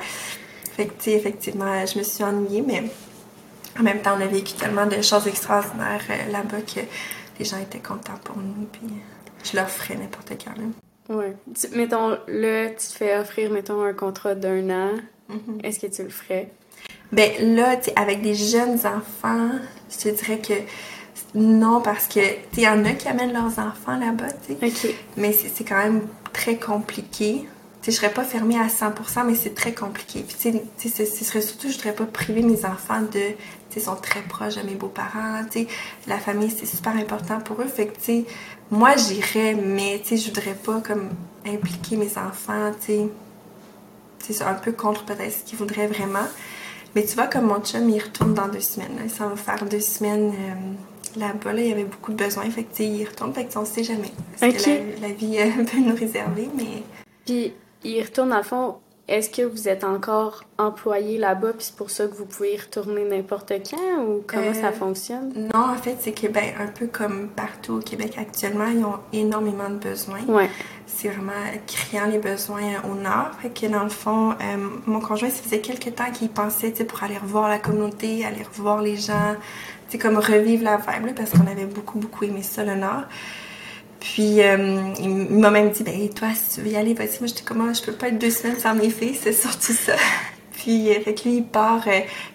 Fait 0.77 0.87
que, 0.87 1.11
effectivement, 1.11 1.85
je 1.87 1.99
me 1.99 2.05
suis 2.05 2.25
ennuyée, 2.25 2.63
mais 2.63 2.85
en 3.79 3.83
même 3.83 4.01
temps, 4.01 4.17
on 4.19 4.21
a 4.21 4.27
vécu 4.27 4.55
tellement 4.55 4.87
de 4.87 5.01
choses 5.03 5.27
extraordinaires 5.27 6.03
euh, 6.11 6.33
là-bas 6.33 6.61
que 6.63 6.81
les 7.39 7.45
gens 7.45 7.59
étaient 7.59 7.79
contents 7.79 8.19
pour 8.25 8.37
nous, 8.37 8.67
puis 8.73 8.83
je 9.45 9.57
leur 9.57 9.71
ferais 9.71 9.95
n'importe 9.95 10.33
quand 10.45 10.57
même. 10.59 10.73
Ouais. 11.09 11.35
mettons, 11.75 12.19
là, 12.29 12.69
tu 12.71 12.77
te 12.77 12.93
fais 12.93 13.19
offrir, 13.19 13.51
mettons, 13.51 13.83
un 13.83 13.93
contrat 13.93 14.35
d'un 14.35 14.71
an. 14.71 14.91
Mm-hmm. 15.29 15.65
Est-ce 15.65 15.81
que 15.81 15.87
tu 15.89 16.03
le 16.05 16.11
ferais? 16.11 16.53
Ben 17.13 17.57
là, 17.57 17.77
avec 17.97 18.23
des 18.23 18.35
jeunes 18.35 18.79
enfants, 18.87 19.51
je 19.91 19.97
te 19.97 20.09
dirais 20.09 20.39
que 20.39 20.55
non, 21.35 21.81
parce 21.81 22.09
que 22.09 22.21
il 22.57 22.63
y 22.63 22.69
en 22.69 22.85
a 22.85 22.93
qui 22.93 23.09
amènent 23.09 23.33
leurs 23.33 23.59
enfants 23.59 23.97
là-bas, 23.99 24.33
tu 24.47 24.55
sais. 24.55 24.95
Mais 25.17 25.33
c'est 25.33 25.65
quand 25.65 25.79
même 25.79 26.03
très 26.33 26.57
compliqué. 26.57 27.47
Je 27.83 27.91
ne 27.91 27.97
serais 27.97 28.11
pas 28.11 28.25
fermée 28.25 28.59
à 28.59 28.67
100%, 28.67 29.25
mais 29.27 29.35
c'est 29.35 29.55
très 29.55 29.73
compliqué. 29.73 30.23
Puis, 30.27 30.37
tu 30.79 30.89
sais, 30.89 31.07
ce 31.07 31.25
serait 31.25 31.41
surtout, 31.41 31.69
je 31.69 31.73
ne 31.73 31.79
voudrais 31.79 31.95
pas 31.95 32.05
priver 32.05 32.43
mes 32.43 32.67
enfants 32.67 33.01
de, 33.01 33.21
tu 33.71 33.81
sont 33.81 33.97
très 33.97 34.21
proches 34.21 34.57
de 34.57 34.63
mes 34.63 34.75
beaux-parents, 34.75 35.45
tu 35.51 35.67
la 36.07 36.19
famille, 36.19 36.51
c'est 36.51 36.67
super 36.67 36.95
important 36.95 37.41
pour 37.41 37.63
eux. 37.63 37.67
Fait 37.67 37.87
que, 37.87 37.99
tu 37.99 38.25
moi, 38.71 38.97
j'irais, 38.97 39.55
mais, 39.55 40.01
tu 40.03 40.11
sais, 40.11 40.17
je 40.19 40.29
voudrais 40.29 40.55
pas, 40.55 40.81
comme, 40.81 41.09
impliquer 41.47 41.97
mes 41.97 42.19
enfants, 42.19 42.73
tu 42.85 42.93
sais, 44.19 44.33
c'est 44.35 44.45
un 44.45 44.55
peu 44.55 44.73
contre 44.73 45.05
peut-être 45.05 45.33
ce 45.33 45.45
qu'ils 45.45 45.59
voudraient 45.59 45.87
vraiment. 45.87 46.29
Mais 46.95 47.05
tu 47.05 47.15
vois, 47.15 47.27
comme 47.27 47.47
mon 47.47 47.61
chum, 47.61 47.89
il 47.89 48.01
retourne 48.01 48.35
dans 48.35 48.49
deux 48.49 48.61
semaines. 48.61 49.09
Ça 49.09 49.27
va 49.27 49.37
faire 49.37 49.65
deux 49.67 49.81
semaines 49.81 50.33
euh, 50.33 51.21
là-bas. 51.21 51.53
Là, 51.53 51.61
il 51.61 51.69
y 51.69 51.73
avait 51.73 51.85
beaucoup 51.85 52.13
de 52.13 52.17
besoins. 52.17 52.49
Fait 52.51 52.65
que, 52.65 52.83
il 52.83 53.05
retourne. 53.05 53.33
Fait 53.33 53.45
que, 53.45 53.59
on 53.59 53.65
sait 53.65 53.85
jamais. 53.85 54.11
Parce 54.41 54.55
que 54.55 54.71
la, 54.71 55.09
la 55.09 55.15
vie 55.15 55.39
euh, 55.39 55.65
peut 55.71 55.79
nous 55.79 55.95
réserver, 55.95 56.49
mais... 56.57 56.83
Puis, 57.25 57.53
il 57.85 58.03
retourne, 58.03 58.33
à 58.33 58.43
fond, 58.43 58.77
est-ce 59.11 59.29
que 59.29 59.43
vous 59.43 59.69
êtes 59.69 59.83
encore 59.83 60.45
employé 60.57 61.19
là-bas, 61.19 61.55
puis 61.55 61.65
c'est 61.65 61.75
pour 61.75 61.91
ça 61.91 62.07
que 62.07 62.15
vous 62.15 62.27
pouvez 62.27 62.55
y 62.55 62.57
retourner 62.57 63.05
n'importe 63.05 63.53
quand, 63.69 64.05
ou 64.05 64.23
comment 64.25 64.55
ça 64.55 64.69
euh, 64.69 64.73
fonctionne? 64.73 65.49
Non, 65.53 65.71
en 65.71 65.75
fait, 65.75 65.97
c'est 65.99 66.13
que, 66.13 66.29
ben, 66.29 66.45
un 66.61 66.69
peu 66.69 66.87
comme 66.87 67.29
partout 67.29 67.79
au 67.79 67.81
Québec 67.81 68.15
actuellement, 68.19 68.69
ils 68.69 68.85
ont 68.85 69.01
énormément 69.13 69.69
de 69.69 69.79
besoins. 69.79 70.23
Ouais. 70.29 70.49
C'est 70.87 71.09
vraiment 71.09 71.33
criant 71.67 72.07
les 72.07 72.19
besoins 72.19 72.83
au 72.89 72.95
nord. 72.95 73.31
Fait 73.43 73.51
que, 73.51 73.67
dans 73.67 73.83
le 73.83 73.91
fond, 73.91 74.31
euh, 74.31 74.35
mon 74.87 75.01
conjoint, 75.01 75.29
ça 75.29 75.43
faisait 75.43 75.61
quelques 75.61 75.97
temps 75.97 76.13
qu'il 76.13 76.29
pensait, 76.29 76.71
tu 76.71 76.79
sais, 76.79 76.85
pour 76.85 77.03
aller 77.03 77.19
revoir 77.19 77.49
la 77.49 77.59
communauté, 77.59 78.25
aller 78.25 78.45
revoir 78.45 78.81
les 78.81 78.97
gens, 78.97 79.35
tu 79.89 79.93
sais, 79.93 79.99
comme 79.99 80.19
revivre 80.19 80.63
la 80.63 80.77
vibe, 80.77 81.17
parce 81.17 81.31
qu'on 81.31 81.51
avait 81.51 81.67
beaucoup, 81.67 81.99
beaucoup 81.99 82.25
aimé 82.25 82.45
ça, 82.45 82.65
le 82.65 82.77
nord. 82.77 83.03
Puis 84.01 84.43
euh, 84.43 84.95
il 84.99 85.09
m'a 85.09 85.51
même 85.51 85.71
dit, 85.71 85.83
ben 85.83 86.09
toi, 86.09 86.29
si 86.35 86.55
tu 86.55 86.61
veux 86.63 86.73
y 86.73 86.77
aller, 86.77 86.95
vas-y. 86.95 87.19
Moi, 87.21 87.27
j'étais 87.27 87.43
comment, 87.45 87.73
je 87.73 87.83
peux 87.83 87.93
pas 87.93 88.09
être 88.09 88.19
deux 88.19 88.31
semaines 88.31 88.59
sans 88.59 88.75
mes 88.75 88.91
filles, 88.91 89.15
c'est 89.15 89.33
surtout 89.33 89.73
ça. 89.73 89.95
puis 90.53 90.95
avec 90.95 91.25
lui, 91.25 91.37
il 91.37 91.45
part, 91.45 91.87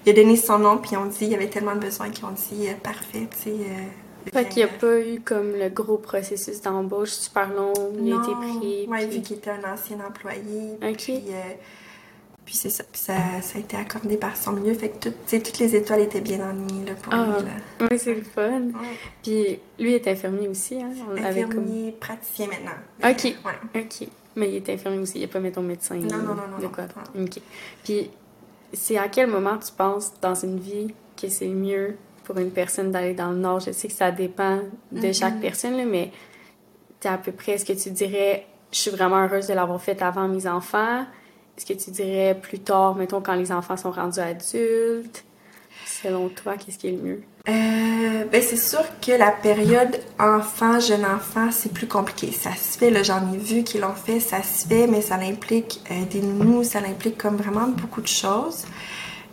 il 0.05 0.09
a 0.09 0.13
donné 0.13 0.35
son 0.35 0.59
nom, 0.59 0.77
puis 0.77 0.95
on 0.95 1.05
dit, 1.05 1.17
il 1.21 1.29
y 1.29 1.35
avait 1.35 1.49
tellement 1.49 1.75
de 1.75 1.79
besoins 1.79 2.09
qu'ils 2.09 2.25
ont 2.25 2.31
dit, 2.31 2.67
parfait, 2.83 3.27
tu 3.31 3.49
sais 3.49 3.55
fait 4.31 4.49
qu'il 4.49 4.63
n'y 4.63 4.69
a 4.69 4.73
pas 4.73 4.99
eu 4.99 5.19
comme 5.19 5.53
le 5.53 5.69
gros 5.69 5.97
processus 5.97 6.61
d'embauche 6.61 7.11
super 7.11 7.53
long, 7.53 7.73
il 7.99 8.13
a 8.13 8.15
été 8.17 8.31
pris. 8.33 8.87
Oui, 8.87 9.05
vu 9.07 9.21
qu'il 9.21 9.37
était 9.37 9.51
un 9.51 9.73
ancien 9.73 9.97
employé. 10.05 10.73
OK. 10.81 10.97
Puis, 10.97 11.23
euh, 11.29 11.53
puis 12.45 12.55
c'est 12.55 12.69
ça, 12.69 12.83
puis 12.83 13.01
ça, 13.01 13.15
ça, 13.41 13.57
a 13.57 13.59
été 13.59 13.75
accordé 13.75 14.17
par 14.17 14.37
son 14.37 14.51
milieu. 14.51 14.75
Fait 14.75 14.89
que 14.89 15.09
tout, 15.09 15.13
toutes 15.27 15.59
les 15.59 15.75
étoiles 15.75 16.01
étaient 16.01 16.21
bien 16.21 16.47
alignées 16.47 16.85
là, 16.85 16.93
pour 16.93 17.11
ah, 17.11 17.37
lui. 17.39 17.45
Là. 17.45 17.87
Oui, 17.89 17.97
c'est 17.97 18.13
le 18.13 18.21
fun. 18.21 18.69
Puis 19.23 19.59
lui 19.79 19.93
est 19.93 20.07
infirmier 20.07 20.47
aussi. 20.47 20.75
Hein? 20.81 20.91
infirmier 21.17 21.91
comme... 21.91 21.99
praticien 21.99 22.47
maintenant. 22.47 23.09
OK. 23.09 23.23
Ouais. 23.23 23.81
OK. 23.81 24.07
Mais 24.35 24.49
il 24.49 24.55
est 24.57 24.69
infirmier 24.69 24.99
aussi, 24.99 25.19
il 25.19 25.23
a 25.23 25.27
pas, 25.27 25.39
mettons, 25.39 25.63
médecin. 25.63 25.95
Non, 25.95 26.17
non, 26.17 26.35
non, 26.35 26.47
non. 26.51 26.59
De 26.59 26.67
quoi? 26.67 26.83
OK. 27.19 27.41
Puis 27.83 28.11
c'est 28.73 28.97
à 28.97 29.07
quel 29.07 29.27
moment 29.27 29.57
tu 29.57 29.71
penses 29.71 30.13
dans 30.21 30.35
une 30.35 30.59
vie 30.59 30.93
que 31.19 31.29
c'est 31.29 31.47
mieux 31.47 31.95
pour 32.25 32.37
une 32.37 32.51
personne 32.51 32.91
d'aller 32.91 33.13
dans 33.15 33.31
le 33.31 33.37
nord? 33.37 33.59
Je 33.61 33.71
sais 33.71 33.87
que 33.87 33.93
ça 33.93 34.11
dépend 34.11 34.59
de 34.91 35.11
chaque 35.11 35.35
mm-hmm. 35.35 35.39
personne, 35.39 35.77
là, 35.77 35.85
mais 35.85 36.11
es 37.03 37.07
à 37.07 37.17
peu 37.17 37.31
près, 37.31 37.53
est-ce 37.53 37.65
que 37.65 37.73
tu 37.73 37.89
dirais, 37.91 38.45
je 38.71 38.77
suis 38.77 38.91
vraiment 38.91 39.23
heureuse 39.23 39.47
de 39.47 39.53
l'avoir 39.53 39.81
fait 39.81 40.01
avant 40.01 40.27
mes 40.27 40.47
enfants? 40.47 41.05
Est-ce 41.57 41.65
que 41.65 41.73
tu 41.73 41.91
dirais 41.91 42.37
plus 42.39 42.59
tard, 42.59 42.95
mettons, 42.95 43.21
quand 43.21 43.35
les 43.35 43.51
enfants 43.51 43.77
sont 43.77 43.91
rendus 43.91 44.19
adultes? 44.19 45.23
Selon 45.85 46.29
toi, 46.29 46.55
qu'est-ce 46.57 46.77
qui 46.77 46.87
est 46.87 46.91
le 46.91 46.97
mieux? 46.97 47.23
Euh, 47.47 48.25
ben 48.31 48.41
c'est 48.41 48.57
sûr 48.57 48.83
que 49.01 49.11
la 49.11 49.31
période 49.31 49.99
enfant, 50.19 50.79
jeune 50.79 51.05
enfant, 51.05 51.51
c'est 51.51 51.71
plus 51.71 51.87
compliqué. 51.87 52.31
Ça 52.31 52.51
se 52.55 52.77
fait, 52.77 52.89
là, 52.89 53.03
j'en 53.03 53.31
ai 53.31 53.37
vu 53.37 53.63
qui 53.63 53.77
l'ont 53.77 53.93
fait, 53.93 54.19
ça 54.19 54.41
se 54.41 54.67
fait, 54.67 54.87
mais 54.87 55.01
ça 55.01 55.15
implique 55.15 55.81
euh, 55.91 56.05
des 56.05 56.21
nounous, 56.21 56.63
ça 56.63 56.79
implique 56.79 57.17
comme 57.17 57.37
vraiment 57.37 57.67
beaucoup 57.67 58.01
de 58.01 58.07
choses. 58.07 58.65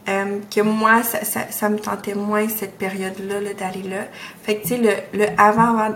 Euh, 0.09 0.41
que 0.53 0.61
moi, 0.61 1.03
ça, 1.05 1.69
me 1.69 1.79
tentait 1.79 2.17
moins 2.17 2.49
cette 2.49 2.77
période-là 2.77 3.55
d'aller 3.57 3.88
là. 3.88 4.09
Fait 4.43 4.57
que, 4.57 4.62
tu 4.62 4.69
sais, 4.71 5.05
le, 5.12 5.27
avant, 5.38 5.93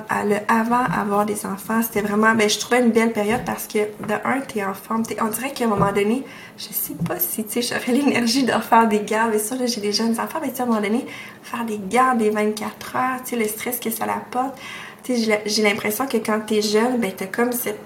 avoir 0.84 1.26
des 1.26 1.44
enfants, 1.44 1.82
c'était 1.82 2.02
vraiment, 2.02 2.32
ben, 2.36 2.48
je 2.48 2.56
trouvais 2.60 2.82
une 2.82 2.92
belle 2.92 3.12
période 3.12 3.40
parce 3.44 3.66
que, 3.66 3.78
de 3.78 4.14
un, 4.24 4.40
t'es 4.42 4.62
en 4.62 4.74
forme. 4.74 5.02
Es, 5.10 5.20
on 5.20 5.26
dirait 5.26 5.50
qu'à 5.50 5.64
un 5.64 5.68
moment 5.68 5.90
donné, 5.90 6.22
je 6.56 6.72
sais 6.72 6.94
pas 7.04 7.18
si, 7.18 7.44
tu 7.46 7.60
sais, 7.60 7.62
j'aurais 7.62 7.98
l'énergie 7.98 8.44
de 8.44 8.52
refaire 8.52 8.86
des 8.86 9.00
gardes. 9.00 9.34
Et 9.34 9.40
ça, 9.40 9.56
là, 9.56 9.66
j'ai 9.66 9.80
des 9.80 9.92
jeunes 9.92 10.20
enfants, 10.20 10.38
mais 10.40 10.50
tu 10.50 10.56
sais, 10.56 10.60
à 10.60 10.64
un 10.66 10.68
moment 10.68 10.80
donné, 10.80 11.04
faire 11.42 11.64
des 11.64 11.80
gardes 11.90 12.18
des 12.18 12.30
24 12.30 12.96
heures, 12.96 13.22
tu 13.24 13.30
sais, 13.30 13.36
le 13.36 13.48
stress 13.48 13.80
que 13.80 13.90
ça 13.90 14.04
apporte. 14.04 14.56
Tu 15.02 15.16
sais, 15.16 15.42
j'ai 15.46 15.62
l'impression 15.62 16.06
que 16.06 16.18
quand 16.18 16.38
t'es 16.46 16.62
jeune, 16.62 16.98
ben, 17.00 17.10
t'as 17.16 17.26
comme 17.26 17.50
cette 17.50 17.80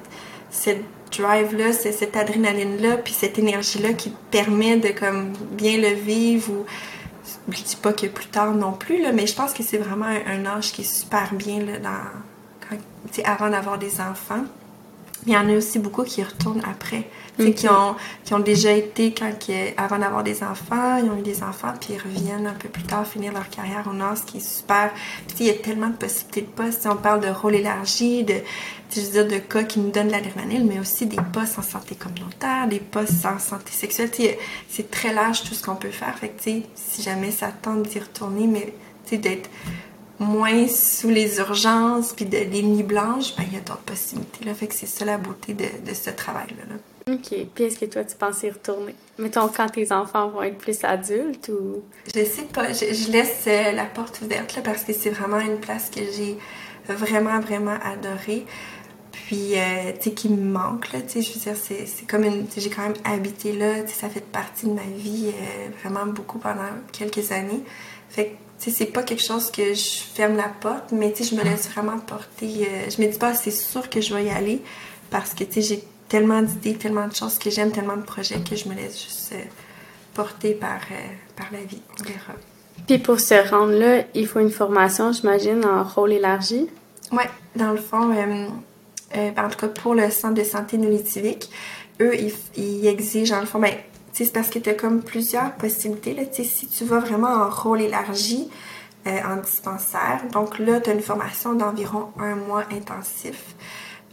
drive-là, 1.11 1.73
c'est 1.73 1.92
cette 1.92 2.16
adrénaline-là, 2.16 2.99
puis 2.99 3.12
cette 3.12 3.38
énergie-là 3.38 3.92
qui 3.92 4.12
permet 4.31 4.77
de 4.77 4.88
comme 4.88 5.33
bien 5.53 5.79
le 5.79 5.94
vivre 5.94 6.53
ou 6.53 6.64
je 7.49 7.62
dis 7.62 7.77
pas 7.77 7.92
que 7.92 8.07
plus 8.07 8.27
tard 8.27 8.55
non 8.55 8.73
plus, 8.73 9.03
là, 9.03 9.12
mais 9.12 9.27
je 9.27 9.35
pense 9.35 9.53
que 9.53 9.62
c'est 9.62 9.79
vraiment 9.79 10.07
un, 10.07 10.46
âge 10.46 10.73
qui 10.73 10.83
est 10.83 10.85
super 10.85 11.33
bien 11.35 11.61
là, 11.61 11.79
dans, 11.79 13.23
avant 13.25 13.51
d'avoir 13.51 13.79
des 13.79 14.01
enfants. 14.01 14.44
Mais 15.27 15.33
il 15.33 15.35
y 15.35 15.39
en 15.39 15.49
a 15.49 15.53
aussi 15.57 15.79
beaucoup 15.79 16.05
qui 16.05 16.23
retournent 16.23 16.63
après. 16.65 17.09
Qui, 17.57 17.69
ont, 17.71 17.97
qui 18.23 18.35
ont 18.35 18.41
déjà 18.41 18.73
été 18.73 19.15
quand, 19.15 19.33
avant 19.79 19.99
d'avoir 19.99 20.23
des 20.23 20.43
enfants, 20.43 20.99
ils 20.99 21.09
ont 21.09 21.17
eu 21.17 21.23
des 21.23 21.43
enfants, 21.43 21.73
puis 21.81 21.95
ils 21.95 21.99
reviennent 21.99 22.47
un 22.47 22.53
peu 22.53 22.69
plus 22.69 22.83
tard 22.83 23.07
finir 23.07 23.33
leur 23.33 23.49
carrière 23.49 23.87
au 23.91 23.95
Nord, 23.95 24.19
ce 24.19 24.25
qui 24.25 24.37
est 24.39 24.47
super. 24.47 24.93
Puis 25.27 25.37
il 25.41 25.47
y 25.47 25.51
a 25.51 25.55
tellement 25.55 25.89
de 25.89 25.95
possibilités 25.95 26.43
de 26.43 26.47
postes. 26.49 26.87
on 26.87 26.97
parle 26.97 27.21
de 27.21 27.29
rôle 27.29 27.55
élargi, 27.55 28.25
de, 28.25 28.35
je 28.95 29.01
veux 29.01 29.11
dire, 29.11 29.27
de 29.27 29.39
cas 29.39 29.63
qui 29.63 29.81
nous 29.81 29.91
donnent 29.91 30.09
de 30.09 30.13
l'adrénaline, 30.13 30.67
mais 30.67 30.79
aussi 30.81 31.07
des 31.07 31.17
postes 31.33 31.59
en 31.59 31.63
santé 31.63 31.95
communautaire, 31.95 32.69
des 32.69 32.81
postes 32.81 33.25
en 33.25 33.39
santé 33.39 33.73
sexuelle. 33.73 34.11
C'est 34.69 34.91
très 34.91 35.15
large 35.15 35.43
tout 35.43 35.55
ce 35.55 35.63
qu'on 35.63 35.77
peut 35.77 35.89
faire. 35.89 36.15
Fait 36.19 36.29
que, 36.29 36.43
si 36.75 37.03
jamais 37.03 37.31
ça 37.31 37.49
tente 37.49 37.85
d'y 37.85 38.01
retourner, 38.01 38.47
mais 38.47 38.75
d'être 39.17 39.51
moins 40.21 40.69
sous 40.69 41.09
les 41.09 41.39
urgences 41.39 42.13
puis 42.13 42.27
de 42.27 42.37
les 42.37 42.63
nuits 42.63 42.83
blanches, 42.83 43.35
ben, 43.37 43.45
il 43.49 43.55
y 43.55 43.57
a 43.57 43.61
d'autres 43.61 43.81
possibilités. 43.81 44.45
Là. 44.45 44.55
Fait 44.55 44.67
que 44.67 44.75
c'est 44.75 44.87
ça 44.87 45.05
la 45.05 45.17
beauté 45.17 45.55
de, 45.55 45.65
de 45.65 45.95
ce 45.95 46.11
travail-là. 46.11 46.77
OK. 47.13 47.35
Puis 47.55 47.65
est-ce 47.65 47.79
que 47.79 47.87
toi, 47.87 48.05
tu 48.05 48.17
penses 48.17 48.43
y 48.43 48.51
retourner? 48.51 48.95
Mettons, 49.19 49.49
quand 49.49 49.69
tes 49.69 49.91
enfants 49.93 50.29
vont 50.29 50.43
être 50.43 50.59
plus 50.59 50.85
adultes 50.85 51.49
ou... 51.49 51.83
Je 52.15 52.25
sais 52.25 52.43
pas. 52.53 52.73
Je, 52.73 53.11
laisse 53.11 53.45
euh, 53.47 53.73
la 53.73 53.87
porte 53.87 54.21
ouverte 54.23 54.55
là, 54.57 54.63
parce 54.63 54.85
que 54.85 54.93
c'est 54.93 55.11
vraiment 55.11 55.41
une 55.41 55.59
place 55.59 55.91
que 55.91 56.01
j'ai 56.01 56.37
vraiment, 56.87 57.41
vraiment 57.41 57.77
adorée. 57.83 58.45
Puis, 59.13 59.59
euh, 59.59 59.93
tu 59.99 60.11
sais, 60.11 60.11
qui 60.13 60.29
me 60.29 60.43
manque, 60.43 60.93
là, 60.93 61.01
tu 61.01 61.23
sais, 61.23 61.23
je 61.23 61.33
veux 61.33 61.41
dire, 61.41 61.57
c'est 61.57 62.07
comme 62.07 62.25
une... 62.25 62.47
J'ai 62.57 62.71
quand 62.71 62.83
même 62.83 62.95
habité 63.05 63.53
là, 63.53 63.83
tu 63.83 63.89
sais, 63.89 63.95
ça 63.95 64.09
fait 64.09 64.25
partie 64.25 64.67
de 64.67 64.73
ma 64.73 64.83
vie 64.83 65.29
euh, 65.29 65.69
vraiment 65.83 66.07
beaucoup 66.07 66.39
pendant 66.39 66.69
quelques 66.93 67.33
années. 67.33 67.63
Fait 68.09 68.27
que 68.27 68.50
c'est 68.68 68.87
pas 68.87 69.03
quelque 69.03 69.23
chose 69.23 69.51
que 69.51 69.73
je 69.73 70.01
ferme 70.14 70.37
la 70.37 70.49
porte, 70.49 70.92
mais 70.92 71.14
je 71.18 71.35
me 71.35 71.42
laisse 71.42 71.68
vraiment 71.70 71.99
porter. 71.99 72.68
Euh, 72.68 72.90
je 72.90 73.01
me 73.03 73.11
dis 73.11 73.18
pas, 73.18 73.33
c'est 73.33 73.51
sûr 73.51 73.88
que 73.88 74.01
je 74.01 74.14
vais 74.14 74.27
y 74.27 74.31
aller 74.31 74.61
parce 75.11 75.33
que 75.33 75.44
j'ai 75.57 75.83
tellement 76.09 76.42
d'idées, 76.42 76.75
tellement 76.75 77.09
de 77.09 77.14
choses 77.14 77.38
que 77.38 77.49
j'aime, 77.49 77.73
tellement 77.73 77.96
de 77.96 78.03
projets 78.03 78.40
que 78.40 78.57
je 78.57 78.68
me 78.68 78.75
laisse 78.75 79.03
juste 79.03 79.33
euh, 79.33 79.42
porter 80.12 80.53
par, 80.53 80.81
euh, 80.90 80.94
par 81.37 81.46
la 81.53 81.61
vie. 81.61 81.81
On 81.99 82.05
verra. 82.05 82.35
Puis 82.87 82.99
pour 82.99 83.18
se 83.18 83.49
rendre 83.51 83.73
là, 83.73 84.05
il 84.14 84.27
faut 84.27 84.40
une 84.40 84.51
formation, 84.51 85.12
j'imagine, 85.12 85.64
en 85.64 85.85
rôle 85.85 86.12
élargi? 86.12 86.68
Oui, 87.12 87.25
dans 87.57 87.73
le 87.73 87.79
fond, 87.79 88.12
en 88.12 89.49
tout 89.49 89.59
cas 89.59 89.68
pour 89.68 89.94
le 89.94 90.11
centre 90.11 90.35
de 90.35 90.44
santé 90.44 90.77
Nolitivique, 90.79 91.51
eux, 92.01 92.14
ils, 92.57 92.87
exigent, 92.87 93.33
en 93.35 93.40
le 93.40 93.46
fond, 93.46 93.59
ben, 93.59 93.75
c'est 94.12 94.33
parce 94.33 94.51
que 94.51 94.59
tu 94.59 94.70
as 94.70 94.75
comme 94.75 95.03
plusieurs 95.03 95.53
possibilités. 95.55 96.14
Là. 96.14 96.23
Si 96.33 96.66
tu 96.66 96.85
vas 96.85 96.99
vraiment 96.99 97.29
en 97.29 97.51
rôle 97.51 97.81
élargi, 97.81 98.49
euh, 99.07 99.18
en 99.27 99.37
dispensaire, 99.37 100.23
donc 100.33 100.59
là, 100.59 100.81
tu 100.81 100.90
as 100.90 100.92
une 100.92 101.01
formation 101.01 101.55
d'environ 101.55 102.09
un 102.18 102.35
mois 102.35 102.64
intensif 102.73 103.55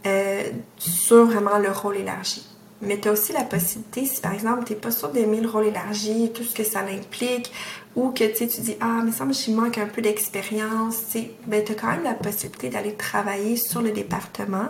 euh, 0.06 0.44
sur 0.78 1.26
vraiment 1.26 1.58
le 1.58 1.70
rôle 1.70 1.96
élargi. 1.96 2.46
Mais 2.80 2.98
tu 2.98 3.08
as 3.08 3.12
aussi 3.12 3.32
la 3.32 3.42
possibilité, 3.42 4.06
si 4.06 4.20
par 4.20 4.32
exemple, 4.32 4.64
tu 4.64 4.72
n'es 4.72 4.78
pas 4.78 4.92
sûr 4.92 5.08
d'aimer 5.08 5.40
le 5.40 5.48
rôle 5.48 5.66
élargi, 5.66 6.30
tout 6.32 6.44
ce 6.44 6.54
que 6.54 6.62
ça 6.62 6.80
implique, 6.80 7.52
ou 7.96 8.10
que 8.10 8.24
tu 8.24 8.46
dis, 8.46 8.76
ah, 8.80 9.02
mais 9.04 9.10
ça 9.10 9.24
me 9.24 9.56
manque 9.56 9.78
un 9.78 9.86
peu 9.86 10.00
d'expérience, 10.00 11.02
ben, 11.46 11.64
tu 11.64 11.72
as 11.72 11.74
quand 11.74 11.88
même 11.88 12.04
la 12.04 12.14
possibilité 12.14 12.70
d'aller 12.70 12.94
travailler 12.94 13.56
sur 13.56 13.82
le 13.82 13.90
département 13.90 14.68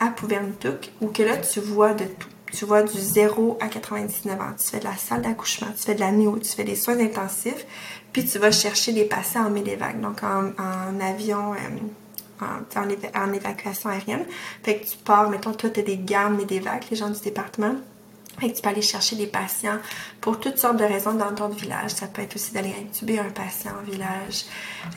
à 0.00 0.08
Pouvernitouk, 0.08 0.90
où 1.02 1.08
que 1.08 1.22
là, 1.22 1.36
tu 1.36 1.60
vois 1.60 1.92
de 1.92 2.04
tout 2.04 2.28
tu 2.54 2.64
vois 2.64 2.82
du 2.82 2.98
0 2.98 3.58
à 3.60 3.68
99 3.68 4.40
ans. 4.40 4.44
Tu 4.58 4.68
fais 4.68 4.78
de 4.78 4.84
la 4.84 4.96
salle 4.96 5.22
d'accouchement, 5.22 5.68
tu 5.76 5.82
fais 5.82 5.94
de 5.94 6.00
la 6.00 6.12
néo, 6.12 6.38
tu 6.38 6.50
fais 6.50 6.64
des 6.64 6.76
soins 6.76 6.98
intensifs, 6.98 7.66
puis 8.12 8.24
tu 8.24 8.38
vas 8.38 8.52
chercher 8.52 8.92
des 8.92 9.04
patients 9.04 9.46
en 9.46 9.50
médévac, 9.50 10.00
donc 10.00 10.22
en, 10.22 11.00
avion, 11.00 11.54
euh, 11.54 12.46
en, 13.16 13.32
évacuation 13.32 13.90
aérienne. 13.90 14.24
Fait 14.62 14.78
que 14.78 14.86
tu 14.86 14.96
pars, 14.98 15.28
mettons, 15.30 15.52
toi, 15.52 15.70
tu 15.70 15.80
as 15.80 15.82
des 15.82 15.98
gardes 15.98 16.36
médévac, 16.36 16.86
les 16.90 16.96
gens 16.96 17.10
du 17.10 17.20
département. 17.20 17.74
Fait 18.38 18.50
que 18.50 18.56
tu 18.56 18.62
peux 18.62 18.68
aller 18.68 18.82
chercher 18.82 19.16
des 19.16 19.26
patients 19.26 19.78
pour 20.20 20.40
toutes 20.40 20.58
sortes 20.58 20.76
de 20.76 20.84
raisons 20.84 21.14
dans 21.14 21.32
ton 21.32 21.48
village. 21.48 21.92
Ça 21.92 22.06
peut 22.06 22.22
être 22.22 22.34
aussi 22.34 22.52
d'aller 22.52 22.74
intuber 22.80 23.18
un 23.18 23.30
patient 23.30 23.72
au 23.80 23.90
village 23.90 24.44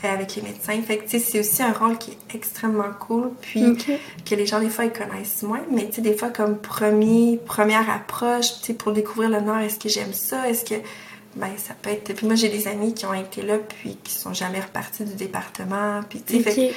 euh, 0.04 0.12
avec 0.12 0.34
les 0.36 0.42
médecins. 0.42 0.80
Fait 0.82 0.98
que 0.98 1.18
c'est 1.18 1.40
aussi 1.40 1.62
un 1.62 1.72
rôle 1.72 1.98
qui 1.98 2.12
est 2.12 2.34
extrêmement 2.34 2.90
cool. 2.98 3.30
Puis 3.40 3.76
que 4.24 4.34
les 4.34 4.46
gens, 4.46 4.60
des 4.60 4.70
fois, 4.70 4.86
ils 4.86 4.92
connaissent 4.92 5.42
moins. 5.42 5.62
Mais 5.70 5.88
tu 5.88 5.96
sais, 5.96 6.00
des 6.00 6.16
fois, 6.16 6.30
comme 6.30 6.58
premier, 6.58 7.38
première 7.44 7.88
approche, 7.90 8.60
tu 8.60 8.66
sais, 8.66 8.74
pour 8.74 8.92
découvrir 8.92 9.30
le 9.30 9.40
Nord, 9.40 9.58
est-ce 9.58 9.78
que 9.78 9.88
j'aime 9.88 10.12
ça? 10.12 10.48
Est-ce 10.48 10.64
que. 10.64 10.74
Ben, 11.36 11.50
ça 11.56 11.74
peut 11.80 11.90
être. 11.90 12.14
Puis 12.14 12.26
moi, 12.26 12.34
j'ai 12.34 12.48
des 12.48 12.66
amis 12.66 12.94
qui 12.94 13.06
ont 13.06 13.14
été 13.14 13.42
là, 13.42 13.58
puis 13.58 13.98
qui 14.02 14.12
sont 14.12 14.32
jamais 14.32 14.60
repartis 14.60 15.04
du 15.04 15.14
département. 15.14 16.00
Puis, 16.08 16.22
tu 16.22 16.42
sais, 16.42 16.72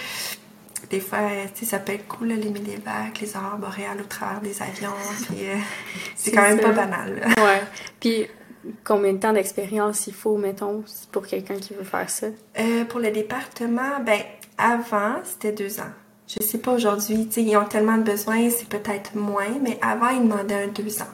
des 0.89 0.99
fois, 0.99 1.19
ça 1.53 1.79
peut 1.79 1.93
être 1.93 2.07
cool, 2.07 2.29
les 2.29 2.49
médévacs, 2.49 3.19
les 3.21 3.35
aurores 3.35 3.57
boréales 3.57 4.01
au 4.01 4.05
travers 4.05 4.41
des 4.41 4.61
avions. 4.61 4.89
Puis, 5.27 5.47
euh, 5.47 5.55
c'est 6.15 6.31
quand 6.31 6.41
même 6.41 6.59
pas 6.59 6.71
banal. 6.71 7.21
Ouais. 7.37 7.61
Puis, 7.99 8.27
combien 8.83 9.13
de 9.13 9.19
temps 9.19 9.33
d'expérience 9.33 10.07
il 10.07 10.13
faut, 10.13 10.37
mettons, 10.37 10.83
pour 11.11 11.25
quelqu'un 11.25 11.55
qui 11.55 11.73
veut 11.73 11.83
faire 11.83 12.09
ça? 12.09 12.27
Euh, 12.59 12.85
pour 12.85 12.99
le 12.99 13.11
département, 13.11 13.99
ben, 14.05 14.21
avant, 14.57 15.15
c'était 15.23 15.51
deux 15.51 15.79
ans. 15.79 15.91
Je 16.27 16.45
sais 16.45 16.59
pas 16.59 16.71
aujourd'hui, 16.71 17.27
tu 17.27 17.33
sais, 17.33 17.43
ils 17.43 17.57
ont 17.57 17.65
tellement 17.65 17.97
de 17.97 18.03
besoins, 18.03 18.49
c'est 18.49 18.69
peut-être 18.69 19.15
moins, 19.15 19.59
mais 19.61 19.77
avant, 19.81 20.09
ils 20.09 20.21
demandaient 20.21 20.63
un 20.63 20.67
deux 20.67 21.01
ans. 21.01 21.09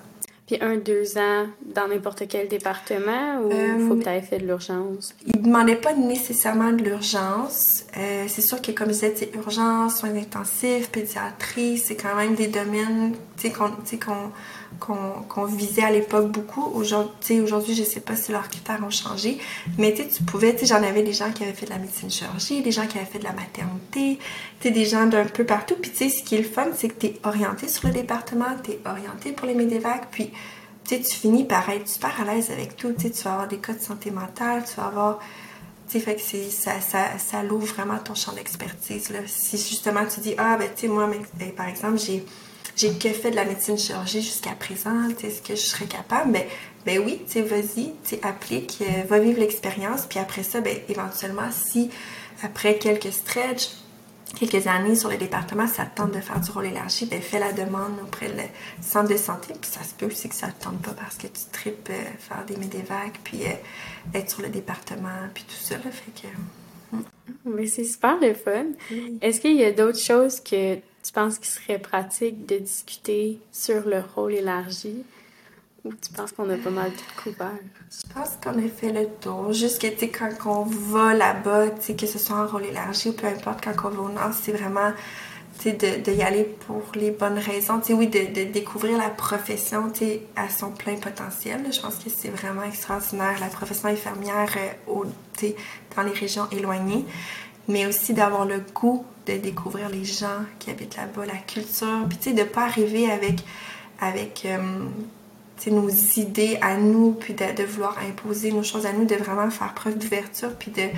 Puis 0.47 0.57
un, 0.61 0.77
deux 0.77 1.17
ans 1.17 1.47
dans 1.65 1.89
n'importe 1.89 2.23
quel 2.29 2.47
département 2.47 3.41
ou 3.41 3.51
il 3.51 3.85
faut 3.85 3.95
que 3.95 4.03
tu 4.03 4.09
aies 4.09 4.21
fait 4.21 4.39
de 4.39 4.47
l'urgence? 4.47 5.13
Ils 5.25 5.41
ne 5.41 5.45
demandaient 5.45 5.75
pas 5.75 5.93
nécessairement 5.93 6.71
de 6.71 6.83
l'urgence. 6.83 7.83
Euh, 7.97 8.25
c'est 8.29 8.41
sûr 8.41 8.61
que, 8.61 8.71
comme 8.71 8.87
je 8.87 8.93
disais, 8.93 9.13
c'est 9.15 9.35
urgence, 9.35 9.99
soins 9.99 10.15
intensifs, 10.15 10.89
pédiatrie, 10.89 11.77
c'est 11.77 11.97
quand 11.97 12.15
même 12.15 12.35
des 12.35 12.47
domaines 12.47 13.13
qu'on 13.43 14.31
qu'on 14.79 15.45
visait 15.45 15.83
à 15.83 15.91
l'époque 15.91 16.31
beaucoup. 16.31 16.63
Aujourd'hui, 16.73 17.41
aujourd'hui, 17.41 17.75
je 17.75 17.83
sais 17.83 17.99
pas 17.99 18.15
si 18.15 18.31
leurs 18.31 18.49
critères 18.49 18.79
ont 18.85 18.89
changé, 18.89 19.37
mais 19.77 19.93
tu 19.93 20.23
pouvais, 20.23 20.55
j'en 20.63 20.83
avais 20.83 21.03
des 21.03 21.13
gens 21.13 21.31
qui 21.31 21.43
avaient 21.43 21.53
fait 21.53 21.65
de 21.65 21.71
la 21.71 21.77
médecine 21.77 22.09
chirurgie, 22.09 22.61
des 22.61 22.71
gens 22.71 22.87
qui 22.87 22.97
avaient 22.97 23.07
fait 23.07 23.19
de 23.19 23.23
la 23.23 23.33
maternité, 23.33 24.19
des 24.63 24.85
gens 24.85 25.05
d'un 25.05 25.25
peu 25.25 25.45
partout. 25.45 25.75
Puis 25.81 25.91
ce 26.09 26.23
qui 26.23 26.35
est 26.35 26.39
le 26.39 26.43
fun, 26.43 26.67
c'est 26.75 26.89
que 26.89 26.99
tu 26.99 27.07
es 27.07 27.19
orienté 27.23 27.67
sur 27.67 27.87
le 27.87 27.93
département, 27.93 28.45
tu 28.63 28.71
es 28.71 28.79
orienté 28.85 29.31
pour 29.31 29.47
les 29.47 29.55
médévacs, 29.55 30.07
puis 30.11 30.31
tu 30.85 31.01
finis 31.03 31.43
par 31.43 31.69
être 31.69 31.87
super 31.87 32.13
à 32.21 32.33
l'aise 32.33 32.51
avec 32.51 32.75
tout. 32.77 32.93
Tu 32.93 33.09
vas 33.23 33.33
avoir 33.33 33.47
des 33.47 33.57
cas 33.57 33.73
de 33.73 33.79
santé 33.79 34.11
mentale, 34.11 34.63
tu 34.67 34.75
vas 34.79 34.87
avoir 34.87 35.19
ça, 35.89 36.81
ça, 36.81 37.17
ça 37.17 37.43
l'ouvre 37.43 37.65
vraiment 37.65 37.97
ton 37.97 38.15
champ 38.15 38.33
d'expertise. 38.33 39.11
Si 39.27 39.57
justement 39.57 40.01
tu 40.05 40.19
dis, 40.19 40.33
ah, 40.37 40.57
ben, 40.57 40.67
tu 40.75 40.81
sais, 40.81 40.87
moi, 40.87 41.09
ben, 41.35 41.51
par 41.51 41.67
exemple, 41.67 41.97
j'ai 41.97 42.25
j'ai 42.77 42.93
que 42.93 43.09
fait 43.09 43.31
de 43.31 43.35
la 43.35 43.43
médecine 43.43 43.77
chirurgie 43.77 44.21
jusqu'à 44.21 44.51
présent, 44.51 45.09
est-ce 45.09 45.41
que 45.41 45.55
je 45.55 45.61
serais 45.61 45.85
capable? 45.85 46.31
Ben, 46.31 46.43
ben 46.85 47.01
oui, 47.03 47.21
tu 47.29 47.41
vas-y, 47.41 47.91
tu 48.07 48.15
applique, 48.21 48.77
euh, 48.81 49.03
va 49.09 49.19
vivre 49.19 49.39
l'expérience, 49.39 50.05
puis 50.05 50.19
après 50.19 50.43
ça, 50.43 50.61
ben, 50.61 50.77
éventuellement, 50.87 51.49
si 51.51 51.89
après 52.43 52.77
quelques 52.77 53.11
stretches, 53.11 53.71
quelques 54.39 54.67
années 54.67 54.95
sur 54.95 55.09
le 55.09 55.17
département, 55.17 55.67
ça 55.67 55.85
te 55.85 55.97
tente 55.97 56.13
de 56.13 56.19
faire 56.19 56.39
du 56.39 56.51
rôle 56.51 56.67
élargi, 56.67 57.07
ben 57.07 57.19
fais 57.21 57.39
la 57.39 57.51
demande 57.51 57.93
auprès 58.03 58.27
du 58.27 58.87
centre 58.87 59.09
de 59.09 59.17
santé. 59.17 59.53
Puis 59.59 59.71
ça 59.71 59.83
se 59.83 59.93
peut 59.95 60.05
aussi 60.05 60.29
que 60.29 60.35
ça 60.35 60.47
te 60.47 60.63
tente 60.63 60.79
pas 60.81 60.91
parce 60.91 61.15
que 61.17 61.27
tu 61.27 61.41
tripes 61.51 61.89
euh, 61.89 62.03
faire 62.19 62.45
des 62.45 62.57
médévacs, 62.57 63.19
puis 63.23 63.39
euh, 63.43 64.17
être 64.17 64.29
sur 64.29 64.43
le 64.43 64.49
département, 64.49 65.27
puis 65.33 65.45
tout 65.47 65.55
ça. 65.55 65.75
Là, 65.75 65.89
fait 65.91 66.21
que... 66.21 66.95
Hmm. 66.95 67.03
Mais 67.45 67.67
c'est 67.67 67.85
super 67.85 68.19
le 68.21 68.33
fun. 68.33 68.67
Est-ce 69.21 69.41
qu'il 69.41 69.55
y 69.55 69.65
a 69.65 69.71
d'autres 69.71 69.99
choses 69.99 70.39
que 70.39 70.77
tu 71.07 71.13
penses 71.13 71.39
qu'il 71.39 71.47
serait 71.47 71.79
pratique 71.79 72.45
de 72.45 72.57
discuter 72.57 73.39
sur 73.53 73.87
le 73.87 74.03
rôle 74.13 74.33
élargi? 74.33 75.05
Ou 75.85 75.93
tu 75.93 76.11
penses 76.11 76.33
qu'on 76.33 76.49
a 76.49 76.57
pas 76.57 76.69
mal 76.69 76.91
tout 76.91 77.23
couvert? 77.23 77.59
Je 77.89 78.13
pense 78.13 78.31
qu'on 78.43 78.59
a 78.59 78.67
fait 78.67 78.91
le 78.91 79.07
tour. 79.21 79.53
Juste 79.53 79.81
que, 79.81 79.87
tu 79.87 80.09
quand 80.09 80.35
on 80.45 80.63
va 80.63 81.13
là-bas, 81.13 81.69
que 81.69 82.05
ce 82.05 82.19
soit 82.19 82.35
en 82.35 82.47
rôle 82.47 82.65
élargi 82.65 83.09
ou 83.09 83.13
peu 83.13 83.27
importe, 83.27 83.63
quand 83.63 83.87
on 83.87 83.91
va 83.91 84.01
au 84.01 84.09
Nord, 84.09 84.33
c'est 84.33 84.51
vraiment, 84.51 84.91
tu 85.59 85.71
de, 85.71 86.03
de, 86.03 86.21
aller 86.21 86.43
pour 86.43 86.83
les 86.95 87.11
bonnes 87.11 87.39
raisons. 87.39 87.79
Oui, 87.91 88.07
de, 88.07 88.51
découvrir 88.51 88.97
la 88.97 89.09
profession, 89.09 89.89
à 90.35 90.49
son 90.49 90.71
plein 90.71 90.95
potentiel. 90.95 91.71
Je 91.71 91.79
pense 91.79 91.95
que 91.95 92.09
c'est 92.09 92.31
vraiment 92.31 92.63
extraordinaire, 92.63 93.39
la 93.39 93.47
profession 93.47 93.87
infirmière, 93.87 94.53
euh, 94.89 95.03
dans 95.95 96.03
les 96.03 96.11
régions 96.11 96.49
éloignées. 96.51 97.05
Mais 97.67 97.85
aussi 97.85 98.13
d'avoir 98.13 98.45
le 98.45 98.61
goût 98.73 99.05
de 99.27 99.37
découvrir 99.37 99.89
les 99.89 100.05
gens 100.05 100.45
qui 100.59 100.69
habitent 100.71 100.95
là-bas, 100.95 101.25
la 101.25 101.37
culture. 101.37 102.05
Puis, 102.07 102.17
tu 102.17 102.29
sais, 102.29 102.35
de 102.35 102.43
pas 102.43 102.63
arriver 102.63 103.11
avec, 103.11 103.39
avec, 103.99 104.45
euh, 104.45 104.85
nos 105.67 105.89
idées 105.89 106.57
à 106.61 106.77
nous, 106.77 107.13
puis 107.13 107.33
de, 107.33 107.63
vouloir 107.63 107.97
imposer 107.99 108.51
nos 108.51 108.63
choses 108.63 108.85
à 108.85 108.93
nous, 108.93 109.05
de 109.05 109.15
vraiment 109.15 109.49
faire 109.49 109.73
preuve 109.73 109.97
d'ouverture, 109.97 110.55
puis 110.55 110.71
de, 110.71 110.89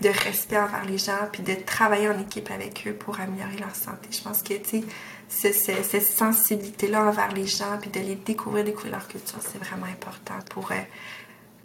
de 0.00 0.08
respect 0.08 0.58
envers 0.58 0.84
les 0.84 0.98
gens, 0.98 1.28
puis 1.30 1.42
de 1.42 1.54
travailler 1.54 2.08
en 2.08 2.18
équipe 2.18 2.50
avec 2.50 2.84
eux 2.86 2.94
pour 2.94 3.20
améliorer 3.20 3.58
leur 3.60 3.74
santé. 3.74 4.08
Je 4.10 4.22
pense 4.22 4.42
que, 4.42 4.54
tu 4.54 4.82
sais, 5.28 5.52
cette 5.52 6.02
sensibilité-là 6.02 7.04
envers 7.04 7.32
les 7.32 7.46
gens, 7.46 7.78
puis 7.80 7.90
de 7.90 8.00
les 8.00 8.16
découvrir, 8.16 8.64
découvrir 8.64 8.92
leur 8.92 9.06
culture, 9.06 9.38
c'est 9.40 9.62
vraiment 9.62 9.86
important 9.86 10.38
pour, 10.50 10.72
euh, 10.72 10.76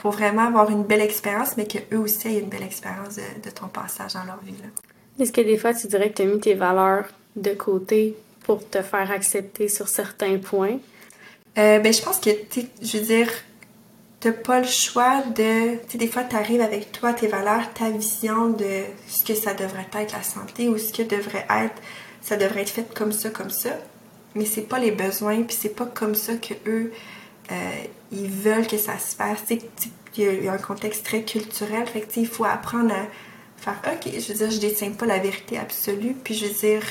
pour 0.02 0.12
vraiment 0.12 0.48
avoir 0.48 0.72
une 0.72 0.84
belle 0.84 1.02
expérience, 1.02 1.56
mais 1.58 1.68
qu'eux 1.68 1.98
aussi 1.98 2.28
aient 2.28 2.40
une 2.40 2.50
belle 2.50 2.64
expérience 2.64 3.18
de, 3.18 3.50
ton 3.52 3.68
passage 3.68 4.14
dans 4.14 4.24
leur 4.24 4.40
vie. 4.44 4.56
Est-ce 5.20 5.32
que 5.32 5.42
des 5.42 5.58
fois, 5.58 5.76
tu 5.76 5.86
dirais 5.88 6.10
que 6.10 6.16
tu 6.16 6.22
as 6.24 6.26
mis 6.26 6.40
tes 6.40 6.56
valeurs 6.56 7.06
de 7.36 7.54
côté 7.54 8.18
pour 8.44 8.68
te 8.68 8.82
faire 8.82 9.12
accepter 9.12 9.68
sur 9.68 9.88
certains 9.88 10.40
points? 10.40 10.80
Euh, 11.60 11.80
ben, 11.80 11.94
je 11.94 12.02
pense 12.02 12.20
que, 12.20 12.32
je 12.82 12.98
veux 12.98 13.04
dire, 13.04 13.30
t'as 14.20 14.32
pas 14.32 14.62
le 14.62 14.68
choix 14.68 15.22
de. 15.36 15.76
Tu 15.76 15.92
sais, 15.92 15.98
des 16.00 16.08
fois, 16.08 16.24
tu 16.24 16.36
arrives 16.36 16.62
avec 16.62 16.92
toi, 16.92 17.14
tes 17.14 17.28
valeurs, 17.28 17.72
ta 17.74 17.92
vision 17.92 18.50
de 18.50 18.82
ce 19.08 19.24
que 19.24 19.36
ça 19.36 19.54
devrait 19.54 19.88
être 19.94 20.14
la 20.14 20.24
santé 20.24 20.68
ou 20.68 20.80
ce 20.80 20.92
que 20.92 21.04
devrait 21.04 21.46
être. 21.50 21.76
Ça 22.22 22.38
devrait 22.38 22.62
être 22.62 22.70
fait 22.70 22.92
comme 22.96 23.12
ça, 23.12 23.30
comme 23.30 23.52
ça. 23.52 23.78
Mais 24.34 24.46
c'est 24.46 24.62
pas 24.62 24.80
les 24.80 24.92
besoins, 24.92 25.44
puis 25.44 25.56
c'est 25.60 25.76
pas 25.76 25.86
comme 25.86 26.16
ça 26.16 26.34
que 26.36 26.56
eux, 26.66 26.92
ils 28.12 28.30
veulent 28.30 28.68
que 28.68 28.78
ça 28.78 28.98
se 28.98 29.16
fasse. 29.16 29.44
Il 30.18 30.44
y, 30.44 30.48
a 30.48 30.54
un 30.54 30.58
contexte 30.58 31.06
très 31.06 31.24
culturel. 31.24 31.88
Fait 31.88 32.06
il 32.18 32.28
faut 32.28 32.46
apprendre 32.46 32.94
à 32.94 33.08
faire 33.58 33.82
OK, 33.86 34.12
je 34.14 34.28
veux 34.34 34.38
dire, 34.38 34.52
je 34.52 34.60
détiens 34.60 34.92
pas 34.92 35.06
la 35.06 35.20
vérité 35.20 35.58
absolue. 35.58 36.16
Puis 36.24 36.34
je 36.34 36.46
veux 36.48 36.54
dire, 36.54 36.84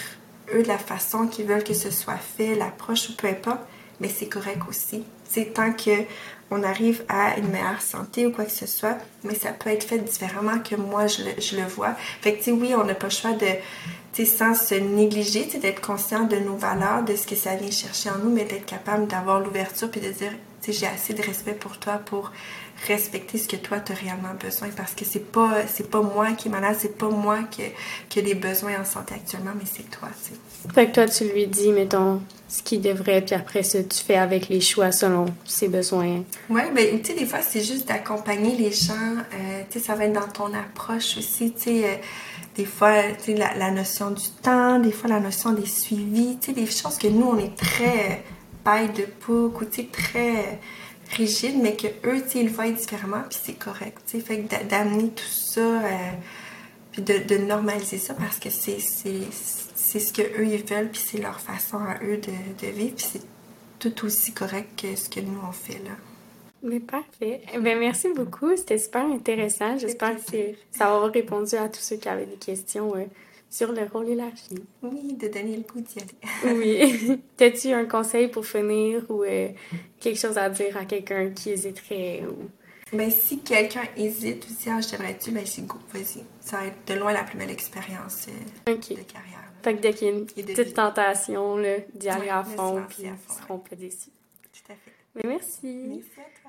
eux, 0.54 0.62
de 0.62 0.68
la 0.68 0.78
façon 0.78 1.26
qu'ils 1.26 1.46
veulent 1.46 1.64
que 1.64 1.74
ce 1.74 1.90
soit 1.90 2.16
fait, 2.16 2.54
l'approche 2.54 3.10
ou 3.10 3.16
peu 3.16 3.28
importe 3.28 3.60
mais 4.00 4.08
c'est 4.08 4.26
correct 4.26 4.62
aussi. 4.68 5.04
C'est 5.28 5.52
tant 5.54 5.72
que 5.72 6.04
on 6.52 6.64
arrive 6.64 7.04
à 7.08 7.38
une 7.38 7.48
meilleure 7.48 7.80
santé 7.80 8.26
ou 8.26 8.32
quoi 8.32 8.44
que 8.44 8.50
ce 8.50 8.66
soit, 8.66 8.98
mais 9.22 9.36
ça 9.36 9.52
peut 9.52 9.70
être 9.70 9.84
fait 9.84 9.98
différemment 9.98 10.58
que 10.58 10.74
moi 10.74 11.06
je 11.06 11.22
le, 11.22 11.62
vois. 11.68 11.94
Fait 12.22 12.40
oui, 12.48 12.74
on 12.74 12.82
n'a 12.82 12.94
pas 12.94 13.06
le 13.06 13.12
choix 13.12 13.32
de, 13.32 13.46
tu 14.12 14.26
sans 14.26 14.54
se 14.54 14.74
négliger, 14.74 15.44
d'être 15.44 15.80
conscient 15.80 16.24
de 16.24 16.36
nos 16.36 16.56
valeurs, 16.56 17.04
de 17.04 17.14
ce 17.14 17.28
que 17.28 17.36
ça 17.36 17.54
vient 17.54 17.70
chercher 17.70 18.10
en 18.10 18.18
nous, 18.18 18.30
mais 18.30 18.46
d'être 18.46 18.66
capable 18.66 19.06
d'avoir 19.06 19.38
l'ouverture 19.38 19.92
puis 19.92 20.00
de 20.00 20.10
dire, 20.10 20.32
j'ai 20.68 20.86
assez 20.86 21.14
de 21.14 21.22
respect 21.22 21.54
pour 21.54 21.78
toi 21.78 21.94
pour 22.04 22.30
respecter 22.86 23.38
ce 23.38 23.48
que 23.48 23.56
toi 23.56 23.80
tu 23.80 23.92
as 23.92 23.94
réellement 23.94 24.34
besoin 24.42 24.68
parce 24.74 24.94
que 24.94 25.04
c'est 25.04 25.30
pas 25.32 25.66
c'est 25.66 25.90
pas 25.90 26.00
moi 26.00 26.32
qui 26.32 26.48
est 26.48 26.50
malade, 26.50 26.76
c'est 26.78 26.96
pas 26.96 27.08
moi 27.08 27.40
qui, 27.50 27.62
qui 28.08 28.18
a 28.20 28.22
des 28.22 28.34
besoins 28.34 28.80
en 28.80 28.84
santé 28.84 29.14
actuellement, 29.14 29.52
mais 29.54 29.64
c'est 29.70 29.90
toi, 29.90 30.08
Fait 30.74 30.86
que 30.86 30.92
toi 30.92 31.06
tu 31.06 31.24
lui 31.24 31.46
dis 31.46 31.72
mettons 31.72 32.22
ce 32.48 32.62
qu'il 32.62 32.80
devrait 32.80 33.22
puis 33.22 33.34
après 33.34 33.62
ça 33.62 33.82
tu 33.82 33.98
fais 33.98 34.16
avec 34.16 34.48
les 34.48 34.60
choix 34.60 34.92
selon 34.92 35.26
ses 35.44 35.68
besoins. 35.68 36.22
Oui, 36.48 36.62
ben 36.74 37.00
tu 37.02 37.12
sais 37.12 37.18
des 37.18 37.26
fois 37.26 37.42
c'est 37.42 37.62
juste 37.62 37.88
d'accompagner 37.88 38.56
les 38.56 38.72
gens, 38.72 38.94
euh, 38.94 39.62
tu 39.70 39.78
sais 39.78 39.84
ça 39.84 39.94
va 39.94 40.04
être 40.04 40.14
dans 40.14 40.28
ton 40.28 40.52
approche 40.54 41.18
aussi, 41.18 41.52
tu 41.52 41.60
sais 41.60 41.84
euh, 41.84 41.96
des 42.56 42.64
fois, 42.64 43.02
tu 43.16 43.26
sais, 43.26 43.34
la, 43.34 43.54
la, 43.54 43.70
notion 43.70 44.10
du 44.10 44.28
temps, 44.42 44.80
des 44.80 44.90
fois 44.90 45.08
la 45.08 45.20
notion 45.20 45.52
des 45.52 45.66
suivis, 45.66 46.36
tu 46.40 46.48
sais, 46.48 46.52
des 46.52 46.66
choses 46.66 46.98
que 46.98 47.06
nous, 47.06 47.26
on 47.26 47.38
est 47.38 47.56
très 47.56 48.22
paille 48.64 48.90
de 48.92 49.04
pouc 49.04 49.60
ou, 49.60 49.64
très 49.64 50.58
rigide, 51.16 51.60
mais 51.60 51.76
que 51.76 51.88
eux, 52.06 52.22
tu 52.22 52.30
sais, 52.30 52.38
ils 52.40 52.46
le 52.46 52.52
voient 52.52 52.70
différemment, 52.70 53.22
puis 53.28 53.38
c'est 53.42 53.58
correct, 53.58 53.98
tu 54.06 54.18
sais. 54.18 54.20
Fait 54.20 54.40
que 54.40 54.64
d'amener 54.64 55.08
tout 55.08 55.24
ça, 55.24 55.60
euh, 55.60 56.12
puis 56.92 57.02
de, 57.02 57.18
de, 57.18 57.38
normaliser 57.38 57.98
ça 57.98 58.14
parce 58.14 58.38
que 58.38 58.50
c'est 58.50 58.78
ce 58.78 60.12
que 60.12 60.22
eux 60.22 60.46
ils 60.46 60.64
veulent, 60.64 60.90
puis 60.90 61.02
c'est 61.04 61.18
leur 61.18 61.40
façon 61.40 61.78
à 61.78 62.02
eux 62.04 62.18
de, 62.18 62.66
de 62.66 62.72
vivre, 62.72 62.94
puis 62.94 63.06
c'est 63.12 63.22
tout 63.78 64.04
aussi 64.06 64.32
correct 64.32 64.80
que 64.80 64.94
ce 64.94 65.08
que 65.08 65.20
nous 65.20 65.40
on 65.46 65.52
fait 65.52 65.82
là. 65.84 65.96
Mais 66.62 66.80
parfait. 66.80 67.40
Ben, 67.58 67.78
merci 67.78 68.08
beaucoup. 68.14 68.54
C'était 68.54 68.76
super 68.76 69.06
intéressant. 69.06 69.78
J'espère 69.78 70.16
que 70.16 70.36
ça 70.70 70.94
aura 70.94 71.06
répondu 71.08 71.54
à 71.54 71.68
tous 71.70 71.80
ceux 71.80 71.96
qui 71.96 72.08
avaient 72.08 72.26
des 72.26 72.36
questions 72.36 72.94
euh, 72.94 73.04
sur 73.50 73.72
le 73.72 73.82
rôle 73.92 74.08
élargi. 74.08 74.62
Oui, 74.82 75.14
de 75.14 75.26
donner 75.26 75.56
le 75.56 75.62
goût 75.62 75.80
d'y 75.80 75.98
aller. 75.98 76.56
oui. 76.56 77.20
T'as-tu 77.36 77.72
un 77.72 77.84
conseil 77.84 78.28
pour 78.28 78.46
finir 78.46 79.04
ou 79.10 79.24
euh, 79.24 79.48
quelque 79.98 80.18
chose 80.18 80.38
à 80.38 80.48
dire 80.48 80.76
à 80.76 80.84
quelqu'un 80.84 81.30
qui 81.30 81.50
hésiterait 81.50 82.22
ou... 82.26 82.48
Ben, 82.92 83.10
si 83.10 83.38
quelqu'un 83.40 83.84
hésite 83.96 84.44
aussi, 84.46 84.68
ah, 84.68 84.80
je 84.80 84.90
devrais-tu, 84.90 85.30
ben, 85.30 85.44
c'est 85.46 85.64
go, 85.66 85.76
vas-y. 85.92 86.24
Ça 86.40 86.58
va 86.58 86.66
être 86.66 86.88
de 86.88 86.94
loin 86.94 87.12
la 87.12 87.22
plus 87.22 87.38
belle 87.38 87.50
expérience 87.50 88.26
euh, 88.28 88.72
de 88.76 88.80
carrière. 88.80 89.40
Fait 89.62 89.74
que 89.74 89.80
dès 89.80 89.92
qu'il 89.92 90.08
y 90.08 90.10
a 90.10 90.14
une 90.14 90.26
petite 90.26 90.74
tentation, 90.74 91.58
d'y 91.94 92.08
aller 92.08 92.30
à 92.30 92.42
fond, 92.42 92.82
puis 92.88 93.04
ils 93.04 93.34
seront 93.42 93.58
pas 93.58 93.76
déçus. 93.76 94.10
Tout 94.52 94.72
à 94.72 94.74
fait. 94.74 94.92
Mais 95.14 95.22
merci. 95.24 95.66
Merci 95.66 96.10
à 96.18 96.39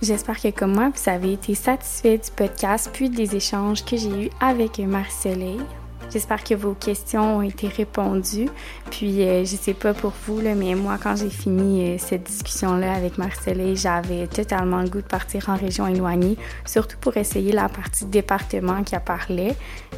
J'espère 0.00 0.40
que 0.40 0.50
comme 0.50 0.74
moi, 0.74 0.90
vous 0.94 1.10
avez 1.10 1.32
été 1.32 1.54
satisfait 1.56 2.18
du 2.18 2.30
podcast 2.30 2.90
puis 2.92 3.10
des 3.10 3.34
échanges 3.34 3.84
que 3.84 3.96
j'ai 3.96 4.26
eus 4.26 4.30
avec 4.40 4.78
Marcelet. 4.78 5.56
J'espère 6.10 6.42
que 6.42 6.54
vos 6.54 6.72
questions 6.72 7.38
ont 7.38 7.42
été 7.42 7.68
répondues. 7.68 8.48
Puis, 8.90 9.22
euh, 9.22 9.44
je 9.44 9.56
sais 9.56 9.74
pas 9.74 9.92
pour 9.92 10.12
vous, 10.26 10.40
là, 10.40 10.54
mais 10.54 10.74
moi, 10.74 10.96
quand 11.02 11.16
j'ai 11.16 11.28
fini 11.28 11.86
euh, 11.86 11.96
cette 11.98 12.24
discussion-là 12.24 12.94
avec 12.94 13.18
Marcelé, 13.18 13.76
j'avais 13.76 14.26
totalement 14.26 14.80
le 14.80 14.88
goût 14.88 15.02
de 15.02 15.06
partir 15.06 15.48
en 15.50 15.56
région 15.56 15.86
éloignée, 15.86 16.36
surtout 16.64 16.96
pour 16.98 17.16
essayer 17.16 17.52
la 17.52 17.68
partie 17.68 18.06
département 18.06 18.82
qui 18.82 18.94
a 18.94 19.00
parlé. 19.00 19.54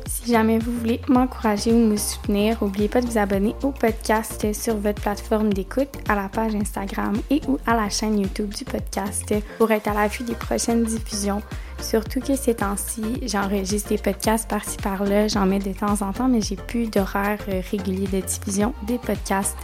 Si 0.06 0.32
jamais 0.32 0.58
vous 0.58 0.72
voulez 0.72 1.00
m'encourager 1.08 1.72
ou 1.72 1.78
me 1.78 1.96
soutenir, 1.96 2.58
n'oubliez 2.60 2.88
pas 2.88 3.00
de 3.00 3.06
vous 3.06 3.18
abonner 3.18 3.54
au 3.62 3.70
podcast 3.70 4.52
sur 4.52 4.76
votre 4.76 5.00
plateforme 5.00 5.52
d'écoute, 5.52 5.90
à 6.08 6.16
la 6.16 6.28
page 6.28 6.54
Instagram 6.54 7.20
et 7.30 7.40
ou 7.46 7.58
à 7.66 7.76
la 7.76 7.88
chaîne 7.88 8.18
YouTube 8.18 8.52
du 8.52 8.64
podcast 8.64 9.32
pour 9.58 9.70
être 9.70 9.88
à 9.88 9.94
l'affût 9.94 10.24
des 10.24 10.34
prochaines 10.34 10.82
diffusions. 10.82 11.42
Surtout 11.80 12.20
que 12.20 12.36
ces 12.36 12.54
temps-ci, 12.54 13.02
j'enregistre 13.26 13.88
des 13.88 13.98
podcasts 13.98 14.48
par-ci 14.48 14.76
par-là, 14.76 15.28
j'en 15.28 15.46
mets 15.46 15.58
de 15.58 15.72
temps 15.72 16.02
en 16.02 16.12
temps, 16.12 16.28
mais 16.28 16.40
j'ai 16.40 16.56
plus 16.56 16.88
d'horaire 16.88 17.38
euh, 17.48 17.62
régulier 17.70 18.06
de 18.06 18.20
diffusion 18.20 18.74
des 18.86 18.98
podcasts. 18.98 19.56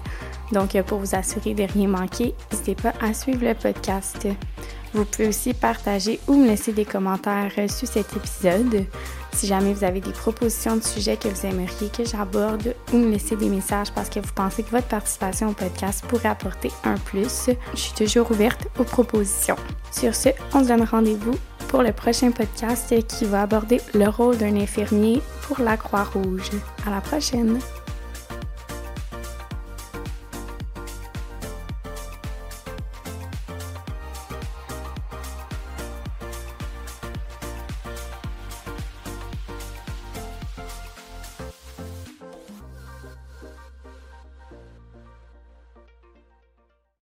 Donc, 0.53 0.75
euh, 0.75 0.83
pour 0.83 0.99
vous 0.99 1.15
assurer 1.15 1.55
de 1.55 1.65
rien 1.65 1.89
manquer, 1.89 2.35
n'hésitez 2.51 2.75
pas 2.75 2.95
à 3.01 3.13
suivre 3.13 3.45
le 3.45 3.55
podcast. 3.55 4.27
Vous 4.95 5.05
pouvez 5.05 5.29
aussi 5.29 5.53
partager 5.53 6.19
ou 6.27 6.37
me 6.37 6.47
laisser 6.47 6.73
des 6.73 6.85
commentaires 6.85 7.53
euh, 7.59 7.69
sur 7.69 7.87
cet 7.87 8.17
épisode. 8.17 8.87
Si 9.35 9.47
jamais 9.47 9.75
vous 9.75 9.85
avez 9.85 10.01
des 10.01 10.13
propositions 10.13 10.77
de 10.77 10.83
sujets 10.83 11.19
que 11.19 11.29
vous 11.29 11.47
aimeriez 11.47 11.91
que 11.91 12.05
j'aborde 12.05 12.75
ou 12.93 12.97
me 12.97 13.11
laisser 13.11 13.37
des 13.37 13.51
messages 13.51 13.93
parce 13.93 14.09
que 14.09 14.21
vous 14.21 14.33
pensez 14.35 14.63
que 14.63 14.71
votre 14.71 14.89
participation 14.89 15.51
au 15.51 15.53
podcast 15.53 16.03
pourrait 16.09 16.31
apporter 16.31 16.71
un 16.85 16.97
plus, 16.97 17.51
je 17.75 17.79
suis 17.79 17.93
toujours 17.93 18.31
ouverte 18.31 18.67
aux 18.79 18.85
propositions. 18.85 19.57
Sur 19.93 20.15
ce, 20.15 20.31
on 20.55 20.63
se 20.63 20.69
donne 20.69 20.85
rendez-vous 20.85 21.35
pour 21.69 21.83
le 21.83 21.93
prochain 21.93 22.31
podcast 22.31 22.95
qui 23.07 23.25
va 23.25 23.43
aborder 23.43 23.81
le 23.95 24.09
rôle 24.09 24.37
d'un 24.37 24.57
infirmier 24.57 25.21
pour 25.43 25.61
la 25.61 25.77
Croix-Rouge. 25.77 26.51
À 26.87 26.91
la 26.91 27.01
prochaine! 27.01 27.59